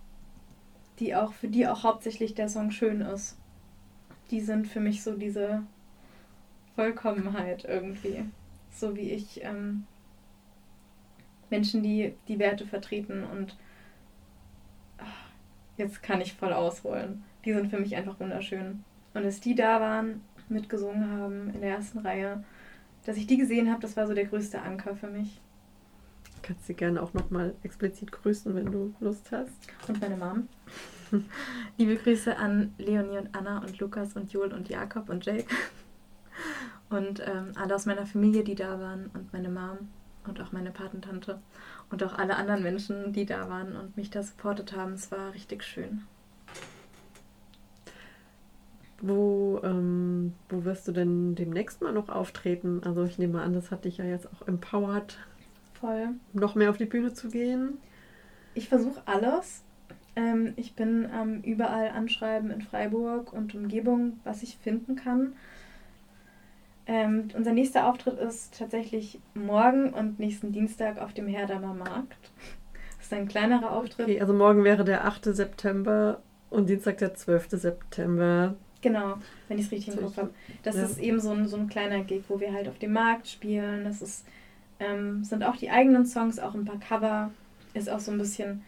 die 0.99 1.15
auch, 1.15 1.33
für 1.33 1.47
die 1.47 1.67
auch 1.67 1.83
hauptsächlich 1.83 2.35
der 2.35 2.47
Song 2.47 2.71
schön 2.71 3.01
ist. 3.01 3.37
Die 4.31 4.39
sind 4.39 4.67
für 4.67 4.79
mich 4.79 5.03
so 5.03 5.17
diese 5.17 5.63
Vollkommenheit 6.75 7.65
irgendwie. 7.65 8.23
So 8.71 8.95
wie 8.95 9.11
ich 9.11 9.43
ähm, 9.43 9.85
Menschen, 11.53 11.83
die 11.83 12.15
die 12.27 12.39
Werte 12.39 12.65
vertreten 12.65 13.23
und 13.23 13.55
jetzt 15.77 16.01
kann 16.01 16.19
ich 16.19 16.33
voll 16.33 16.51
ausholen. 16.51 17.23
Die 17.45 17.53
sind 17.53 17.69
für 17.69 17.77
mich 17.77 17.95
einfach 17.95 18.19
wunderschön. 18.19 18.83
Und 19.13 19.23
dass 19.23 19.39
die 19.39 19.53
da 19.53 19.79
waren, 19.79 20.21
mitgesungen 20.49 21.11
haben 21.11 21.53
in 21.53 21.61
der 21.61 21.75
ersten 21.75 21.99
Reihe, 21.99 22.43
dass 23.05 23.17
ich 23.17 23.27
die 23.27 23.37
gesehen 23.37 23.69
habe, 23.69 23.81
das 23.81 23.95
war 23.95 24.07
so 24.07 24.15
der 24.15 24.25
größte 24.25 24.63
Anker 24.63 24.95
für 24.95 25.07
mich. 25.07 25.39
Kannst 26.41 26.67
du 26.67 26.73
gerne 26.73 27.01
auch 27.01 27.13
nochmal 27.13 27.53
explizit 27.61 28.11
grüßen, 28.11 28.55
wenn 28.55 28.71
du 28.71 28.95
Lust 28.99 29.31
hast. 29.31 29.53
Und 29.87 30.01
meine 30.01 30.17
Mom. 30.17 30.49
Liebe 31.77 31.97
Grüße 31.97 32.35
an 32.35 32.73
Leonie 32.79 33.19
und 33.19 33.35
Anna 33.35 33.59
und 33.59 33.77
Lukas 33.77 34.13
und 34.13 34.33
Joel 34.33 34.53
und 34.53 34.69
Jakob 34.69 35.07
und 35.07 35.23
Jake. 35.23 35.53
Und 36.89 37.19
ähm, 37.19 37.51
alle 37.55 37.75
aus 37.75 37.85
meiner 37.85 38.07
Familie, 38.07 38.43
die 38.43 38.55
da 38.55 38.79
waren 38.79 39.11
und 39.13 39.31
meine 39.31 39.49
Mom 39.49 39.89
und 40.27 40.41
auch 40.41 40.51
meine 40.51 40.71
Patentante 40.71 41.39
und 41.89 42.03
auch 42.03 42.17
alle 42.17 42.35
anderen 42.35 42.63
Menschen, 42.63 43.13
die 43.13 43.25
da 43.25 43.49
waren 43.49 43.75
und 43.75 43.97
mich 43.97 44.09
da 44.09 44.23
supportet 44.23 44.75
haben. 44.75 44.93
Es 44.93 45.11
war 45.11 45.33
richtig 45.33 45.63
schön. 45.63 46.03
Wo, 49.01 49.59
ähm, 49.63 50.33
wo 50.47 50.63
wirst 50.63 50.87
du 50.87 50.93
denn 50.93 51.35
demnächst 51.35 51.81
mal 51.81 51.91
noch 51.91 52.07
auftreten? 52.07 52.81
Also 52.85 53.03
ich 53.03 53.17
nehme 53.17 53.41
an, 53.41 53.53
das 53.53 53.69
hat 53.69 53.83
dich 53.83 53.97
ja 53.97 54.05
jetzt 54.05 54.27
auch 54.33 54.47
empowered, 54.47 55.17
Voll. 55.73 56.09
noch 56.31 56.55
mehr 56.55 56.69
auf 56.69 56.77
die 56.77 56.85
Bühne 56.85 57.13
zu 57.13 57.29
gehen. 57.29 57.79
Ich 58.53 58.69
versuche 58.69 59.01
alles. 59.05 59.63
Ähm, 60.15 60.53
ich 60.55 60.75
bin 60.75 61.09
ähm, 61.13 61.41
überall 61.41 61.89
anschreiben 61.89 62.51
in 62.51 62.61
Freiburg 62.61 63.33
und 63.33 63.55
Umgebung, 63.55 64.19
was 64.23 64.43
ich 64.43 64.57
finden 64.57 64.95
kann. 64.95 65.33
Ähm, 66.85 67.29
unser 67.35 67.53
nächster 67.53 67.87
Auftritt 67.87 68.19
ist 68.19 68.57
tatsächlich 68.57 69.19
morgen 69.33 69.93
und 69.93 70.19
nächsten 70.19 70.51
Dienstag 70.51 70.99
auf 70.99 71.13
dem 71.13 71.27
Herdamer 71.27 71.73
Markt. 71.73 72.31
Das 72.97 73.05
ist 73.07 73.13
ein 73.13 73.27
kleinerer 73.27 73.71
Auftritt. 73.71 74.07
Okay, 74.07 74.19
also 74.19 74.33
morgen 74.33 74.63
wäre 74.63 74.83
der 74.83 75.05
8. 75.05 75.25
September 75.25 76.21
und 76.49 76.67
Dienstag 76.69 76.97
der 76.97 77.13
12. 77.15 77.49
September. 77.51 78.55
Genau, 78.81 79.15
wenn 79.47 79.57
ich 79.57 79.67
es 79.67 79.71
richtig 79.71 79.95
im 79.95 80.01
Kopf 80.01 80.17
habe. 80.17 80.31
Das 80.61 80.75
ja. 80.75 80.83
ist 80.83 80.99
eben 80.99 81.21
so 81.21 81.31
ein, 81.31 81.47
so 81.47 81.55
ein 81.55 81.69
kleiner 81.69 82.03
Gig, 82.03 82.23
wo 82.27 82.41
wir 82.41 82.51
halt 82.51 82.67
auf 82.67 82.77
dem 82.79 82.91
Markt 82.91 83.29
spielen. 83.29 83.85
Das 83.85 84.01
ist, 84.01 84.25
ähm, 84.79 85.23
sind 85.23 85.43
auch 85.43 85.55
die 85.55 85.69
eigenen 85.69 86.05
Songs, 86.05 86.37
auch 86.37 86.53
ein 86.53 86.65
paar 86.65 86.79
Cover. 86.79 87.31
Ist 87.73 87.89
auch 87.89 88.01
so 88.01 88.11
ein 88.11 88.17
bisschen, 88.17 88.61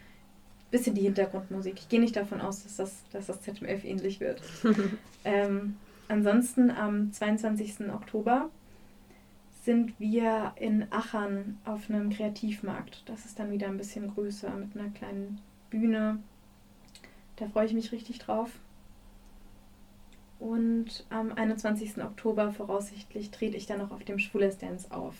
bisschen 0.70 0.94
die 0.94 1.02
Hintergrundmusik. 1.02 1.74
Ich 1.76 1.88
gehe 1.90 2.00
nicht 2.00 2.16
davon 2.16 2.40
aus, 2.40 2.62
dass 2.62 2.76
das, 2.76 3.04
dass 3.12 3.26
das 3.26 3.42
ZMF 3.42 3.84
ähnlich 3.84 4.20
wird. 4.20 4.40
ähm, 5.24 5.76
Ansonsten 6.08 6.70
am 6.70 7.12
22. 7.12 7.90
Oktober 7.92 8.50
sind 9.62 9.98
wir 9.98 10.52
in 10.56 10.86
Achern 10.90 11.58
auf 11.64 11.90
einem 11.90 12.10
Kreativmarkt. 12.10 13.02
Das 13.06 13.24
ist 13.24 13.38
dann 13.38 13.50
wieder 13.50 13.66
ein 13.66 13.76
bisschen 13.76 14.14
größer 14.14 14.50
mit 14.50 14.76
einer 14.76 14.90
kleinen 14.90 15.40
Bühne. 15.70 16.18
Da 17.34 17.48
freue 17.48 17.66
ich 17.66 17.74
mich 17.74 17.90
richtig 17.90 18.20
drauf. 18.20 18.50
Und 20.38 21.04
am 21.10 21.32
21. 21.32 22.02
Oktober 22.02 22.52
voraussichtlich 22.52 23.30
trete 23.30 23.56
ich 23.56 23.66
dann 23.66 23.78
noch 23.78 23.90
auf 23.90 24.04
dem 24.04 24.18
Schwules 24.18 24.58
Dance 24.58 24.90
auf. 24.90 25.14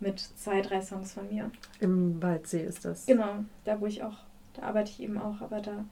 Mit 0.00 0.20
zwei, 0.20 0.60
drei 0.60 0.82
Songs 0.82 1.12
von 1.12 1.28
mir. 1.28 1.50
Im 1.80 2.22
Waldsee 2.22 2.64
ist 2.64 2.84
das. 2.84 3.06
Genau, 3.06 3.44
da 3.64 3.80
wo 3.80 3.86
ich 3.86 4.02
auch, 4.02 4.18
da 4.54 4.62
arbeite 4.62 4.90
ich 4.90 5.00
eben 5.00 5.16
auch, 5.16 5.40
aber 5.40 5.60
da 5.60 5.84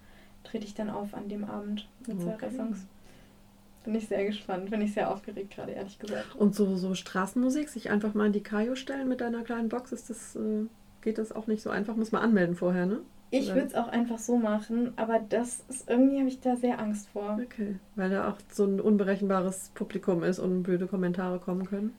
trete 0.44 0.66
ich 0.66 0.74
dann 0.74 0.90
auf 0.90 1.14
an 1.14 1.28
dem 1.28 1.44
Abend 1.44 1.88
mit 2.06 2.20
zwei, 2.20 2.36
drei 2.36 2.50
Songs. 2.50 2.86
Bin 3.86 3.94
ich 3.94 4.08
sehr 4.08 4.26
gespannt, 4.26 4.68
bin 4.68 4.80
ich 4.80 4.92
sehr 4.92 5.10
aufgeregt 5.10 5.54
gerade, 5.54 5.70
ehrlich 5.70 5.98
gesagt. 5.98 6.34
Und 6.34 6.56
so, 6.56 6.76
so 6.76 6.94
Straßenmusik, 6.94 7.68
sich 7.68 7.88
einfach 7.88 8.14
mal 8.14 8.26
in 8.26 8.32
die 8.32 8.42
Kajo 8.42 8.74
stellen 8.74 9.08
mit 9.08 9.20
deiner 9.20 9.42
kleinen 9.44 9.68
Box, 9.68 9.92
ist 9.92 10.10
das, 10.10 10.34
äh, 10.34 10.66
geht 11.02 11.18
das 11.18 11.30
auch 11.30 11.46
nicht 11.46 11.62
so 11.62 11.70
einfach? 11.70 11.94
Muss 11.94 12.10
man 12.10 12.22
anmelden 12.22 12.56
vorher, 12.56 12.86
ne? 12.86 13.00
Ich 13.30 13.48
würde 13.48 13.66
es 13.66 13.74
auch 13.74 13.86
einfach 13.86 14.18
so 14.18 14.38
machen, 14.38 14.92
aber 14.96 15.20
das 15.20 15.64
ist 15.68 15.88
irgendwie, 15.88 16.18
habe 16.18 16.28
ich 16.28 16.40
da 16.40 16.56
sehr 16.56 16.80
Angst 16.80 17.08
vor. 17.10 17.38
Okay, 17.42 17.76
weil 17.94 18.10
da 18.10 18.28
auch 18.28 18.38
so 18.50 18.64
ein 18.64 18.80
unberechenbares 18.80 19.70
Publikum 19.74 20.24
ist 20.24 20.40
und 20.40 20.64
blöde 20.64 20.88
Kommentare 20.88 21.38
kommen 21.38 21.64
können. 21.64 21.94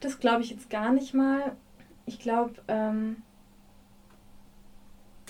Das 0.00 0.18
glaube 0.18 0.42
ich 0.42 0.50
jetzt 0.50 0.70
gar 0.70 0.92
nicht 0.92 1.14
mal. 1.14 1.52
Ich 2.06 2.18
glaube, 2.18 2.54
ähm, 2.68 3.16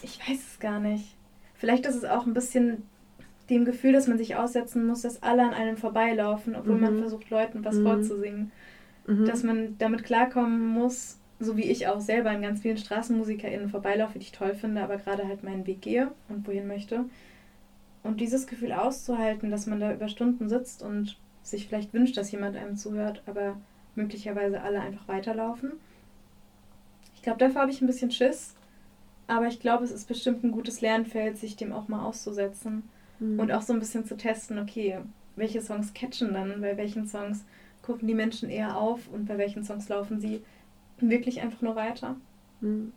ich 0.02 0.20
weiß 0.20 0.38
es 0.52 0.58
gar 0.58 0.80
nicht. 0.80 1.16
Vielleicht 1.54 1.86
ist 1.86 1.96
es 1.96 2.04
auch 2.04 2.26
ein 2.26 2.34
bisschen 2.34 2.84
dem 3.50 3.64
Gefühl, 3.64 3.92
dass 3.92 4.08
man 4.08 4.18
sich 4.18 4.36
aussetzen 4.36 4.86
muss, 4.86 5.02
dass 5.02 5.22
alle 5.22 5.42
an 5.42 5.54
einem 5.54 5.76
vorbeilaufen, 5.76 6.54
obwohl 6.54 6.76
mhm. 6.76 6.80
man 6.80 6.98
versucht, 6.98 7.30
Leuten 7.30 7.64
was 7.64 7.76
mhm. 7.76 7.84
vorzusingen. 7.84 8.52
Mhm. 9.06 9.24
Dass 9.24 9.42
man 9.42 9.78
damit 9.78 10.04
klarkommen 10.04 10.66
muss, 10.66 11.18
so 11.40 11.56
wie 11.56 11.70
ich 11.70 11.86
auch 11.86 12.00
selber 12.00 12.30
an 12.30 12.42
ganz 12.42 12.60
vielen 12.60 12.76
StraßenmusikerInnen 12.76 13.70
vorbeilaufe, 13.70 14.18
die 14.18 14.24
ich 14.24 14.32
toll 14.32 14.54
finde, 14.54 14.82
aber 14.82 14.98
gerade 14.98 15.26
halt 15.26 15.44
meinen 15.44 15.66
Weg 15.66 15.80
gehe 15.80 16.10
und 16.28 16.46
wohin 16.46 16.66
möchte. 16.66 17.04
Und 18.02 18.20
dieses 18.20 18.46
Gefühl 18.46 18.72
auszuhalten, 18.72 19.50
dass 19.50 19.66
man 19.66 19.80
da 19.80 19.92
über 19.92 20.08
Stunden 20.08 20.48
sitzt 20.48 20.82
und 20.82 21.16
sich 21.42 21.66
vielleicht 21.66 21.94
wünscht, 21.94 22.16
dass 22.16 22.30
jemand 22.30 22.56
einem 22.56 22.76
zuhört, 22.76 23.22
aber 23.26 23.56
möglicherweise 23.94 24.60
alle 24.60 24.80
einfach 24.80 25.08
weiterlaufen. 25.08 25.72
Ich 27.14 27.22
glaube, 27.22 27.38
dafür 27.38 27.62
habe 27.62 27.70
ich 27.70 27.80
ein 27.80 27.86
bisschen 27.86 28.10
Schiss, 28.10 28.54
aber 29.26 29.46
ich 29.46 29.58
glaube, 29.58 29.84
es 29.84 29.90
ist 29.90 30.06
bestimmt 30.06 30.44
ein 30.44 30.52
gutes 30.52 30.80
Lernfeld, 30.80 31.38
sich 31.38 31.56
dem 31.56 31.72
auch 31.72 31.88
mal 31.88 32.04
auszusetzen 32.04 32.82
Mhm. 33.20 33.40
Und 33.40 33.52
auch 33.52 33.62
so 33.62 33.72
ein 33.72 33.78
bisschen 33.78 34.04
zu 34.04 34.16
testen, 34.16 34.58
okay, 34.58 34.98
welche 35.36 35.60
Songs 35.60 35.94
catchen 35.94 36.34
dann, 36.34 36.60
bei 36.60 36.76
welchen 36.76 37.06
Songs 37.06 37.44
gucken 37.82 38.08
die 38.08 38.14
Menschen 38.14 38.50
eher 38.50 38.76
auf 38.76 39.08
und 39.08 39.26
bei 39.26 39.38
welchen 39.38 39.64
Songs 39.64 39.88
laufen 39.88 40.20
sie 40.20 40.42
wirklich 41.00 41.40
einfach 41.40 41.62
nur 41.62 41.76
weiter. 41.76 42.16
Mhm. 42.60 42.92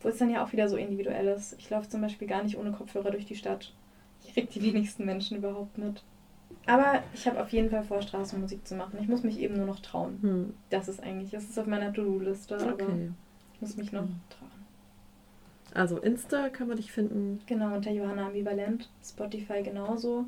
Wo 0.00 0.08
es 0.08 0.18
dann 0.18 0.30
ja 0.30 0.44
auch 0.44 0.52
wieder 0.52 0.68
so 0.68 0.76
individuell 0.76 1.26
ist. 1.28 1.54
Ich 1.58 1.70
laufe 1.70 1.88
zum 1.88 2.00
Beispiel 2.00 2.28
gar 2.28 2.42
nicht 2.42 2.56
ohne 2.56 2.72
Kopfhörer 2.72 3.10
durch 3.10 3.26
die 3.26 3.36
Stadt. 3.36 3.72
Ich 4.24 4.34
krieg 4.34 4.50
die 4.50 4.62
wenigsten 4.74 5.04
Menschen 5.04 5.38
überhaupt 5.38 5.78
mit. 5.78 6.02
Aber 6.66 7.02
ich 7.14 7.26
habe 7.26 7.40
auf 7.40 7.48
jeden 7.50 7.70
Fall 7.70 7.82
vor, 7.82 8.02
Straßenmusik 8.02 8.66
zu 8.66 8.76
machen. 8.76 8.98
Ich 9.00 9.08
muss 9.08 9.22
mich 9.22 9.40
eben 9.40 9.56
nur 9.56 9.66
noch 9.66 9.80
trauen. 9.80 10.18
Hm. 10.20 10.54
Das 10.70 10.88
ist 10.88 11.02
eigentlich, 11.02 11.30
das 11.30 11.44
ist 11.44 11.58
auf 11.58 11.66
meiner 11.66 11.92
To-Do-Liste, 11.92 12.54
okay. 12.54 12.84
aber 12.84 12.92
ich 13.54 13.60
muss 13.60 13.76
mich 13.76 13.90
noch 13.90 14.06
trauen. 14.28 14.41
Also 15.74 15.98
Insta 15.98 16.48
kann 16.48 16.68
man 16.68 16.76
dich 16.76 16.92
finden. 16.92 17.40
Genau, 17.46 17.74
unter 17.74 17.90
Johanna 17.90 18.26
Ambivalent. 18.26 18.90
Spotify 19.02 19.62
genauso. 19.62 20.26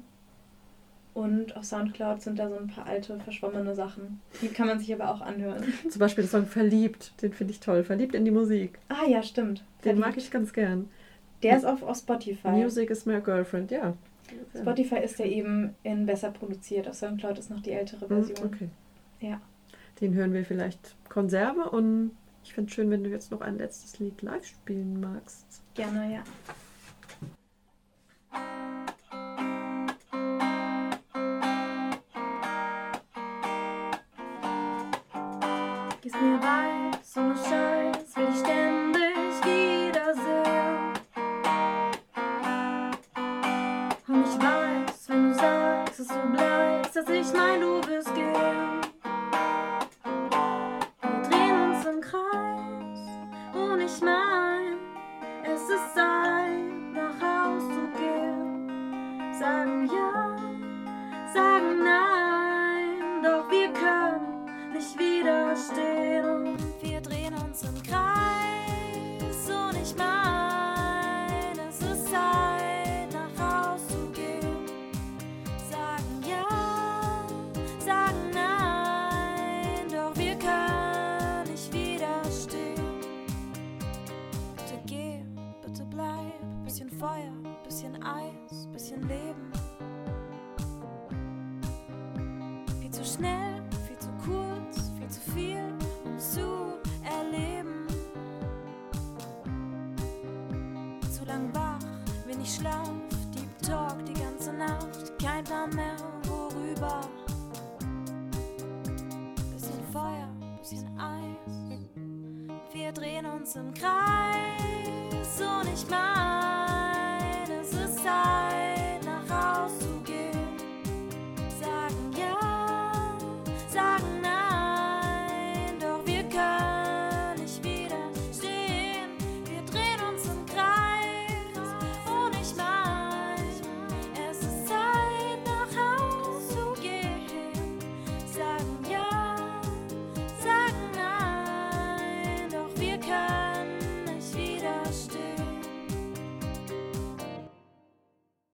Und 1.12 1.56
auf 1.56 1.64
Soundcloud 1.64 2.22
sind 2.22 2.38
da 2.40 2.48
so 2.48 2.56
ein 2.56 2.66
paar 2.66 2.86
alte, 2.86 3.20
verschwommene 3.20 3.74
Sachen. 3.74 4.20
Die 4.42 4.48
kann 4.48 4.66
man 4.66 4.80
sich 4.80 4.92
aber 4.92 5.10
auch 5.10 5.20
anhören. 5.20 5.62
Zum 5.88 6.00
Beispiel 6.00 6.24
der 6.24 6.30
Song 6.30 6.46
Verliebt, 6.46 7.12
den 7.22 7.32
finde 7.32 7.52
ich 7.52 7.60
toll. 7.60 7.84
Verliebt 7.84 8.16
in 8.16 8.24
die 8.24 8.32
Musik. 8.32 8.78
Ah 8.88 9.08
ja, 9.08 9.22
stimmt. 9.22 9.60
Den 9.60 9.82
Verliebt. 9.82 10.06
mag 10.06 10.16
ich 10.16 10.30
ganz 10.32 10.52
gern. 10.52 10.88
Der 11.44 11.56
ist 11.56 11.64
auf, 11.64 11.82
auf 11.82 11.98
Spotify. 11.98 12.48
Music 12.48 12.90
is 12.90 13.06
my 13.06 13.20
girlfriend, 13.20 13.70
ja. 13.70 13.94
Spotify 14.56 14.98
ist 15.04 15.18
ja 15.18 15.26
eben 15.26 15.74
in 15.84 16.06
besser 16.06 16.30
produziert. 16.30 16.88
Auf 16.88 16.94
Soundcloud 16.94 17.38
ist 17.38 17.50
noch 17.50 17.60
die 17.60 17.70
ältere 17.70 18.08
hm, 18.08 18.24
Version. 18.24 18.48
Okay. 18.48 18.68
Ja. 19.20 19.40
Den 20.00 20.14
hören 20.14 20.32
wir 20.32 20.44
vielleicht 20.44 20.96
Konserve 21.08 21.70
und 21.70 22.12
ich 22.44 22.52
finde 22.52 22.68
es 22.68 22.74
schön, 22.74 22.90
wenn 22.90 23.02
du 23.02 23.10
jetzt 23.10 23.30
noch 23.30 23.40
ein 23.40 23.56
letztes 23.56 23.98
Lied 23.98 24.20
live 24.22 24.44
spielen 24.44 25.00
magst. 25.00 25.62
Gerne, 25.74 26.14
ja. 26.14 26.24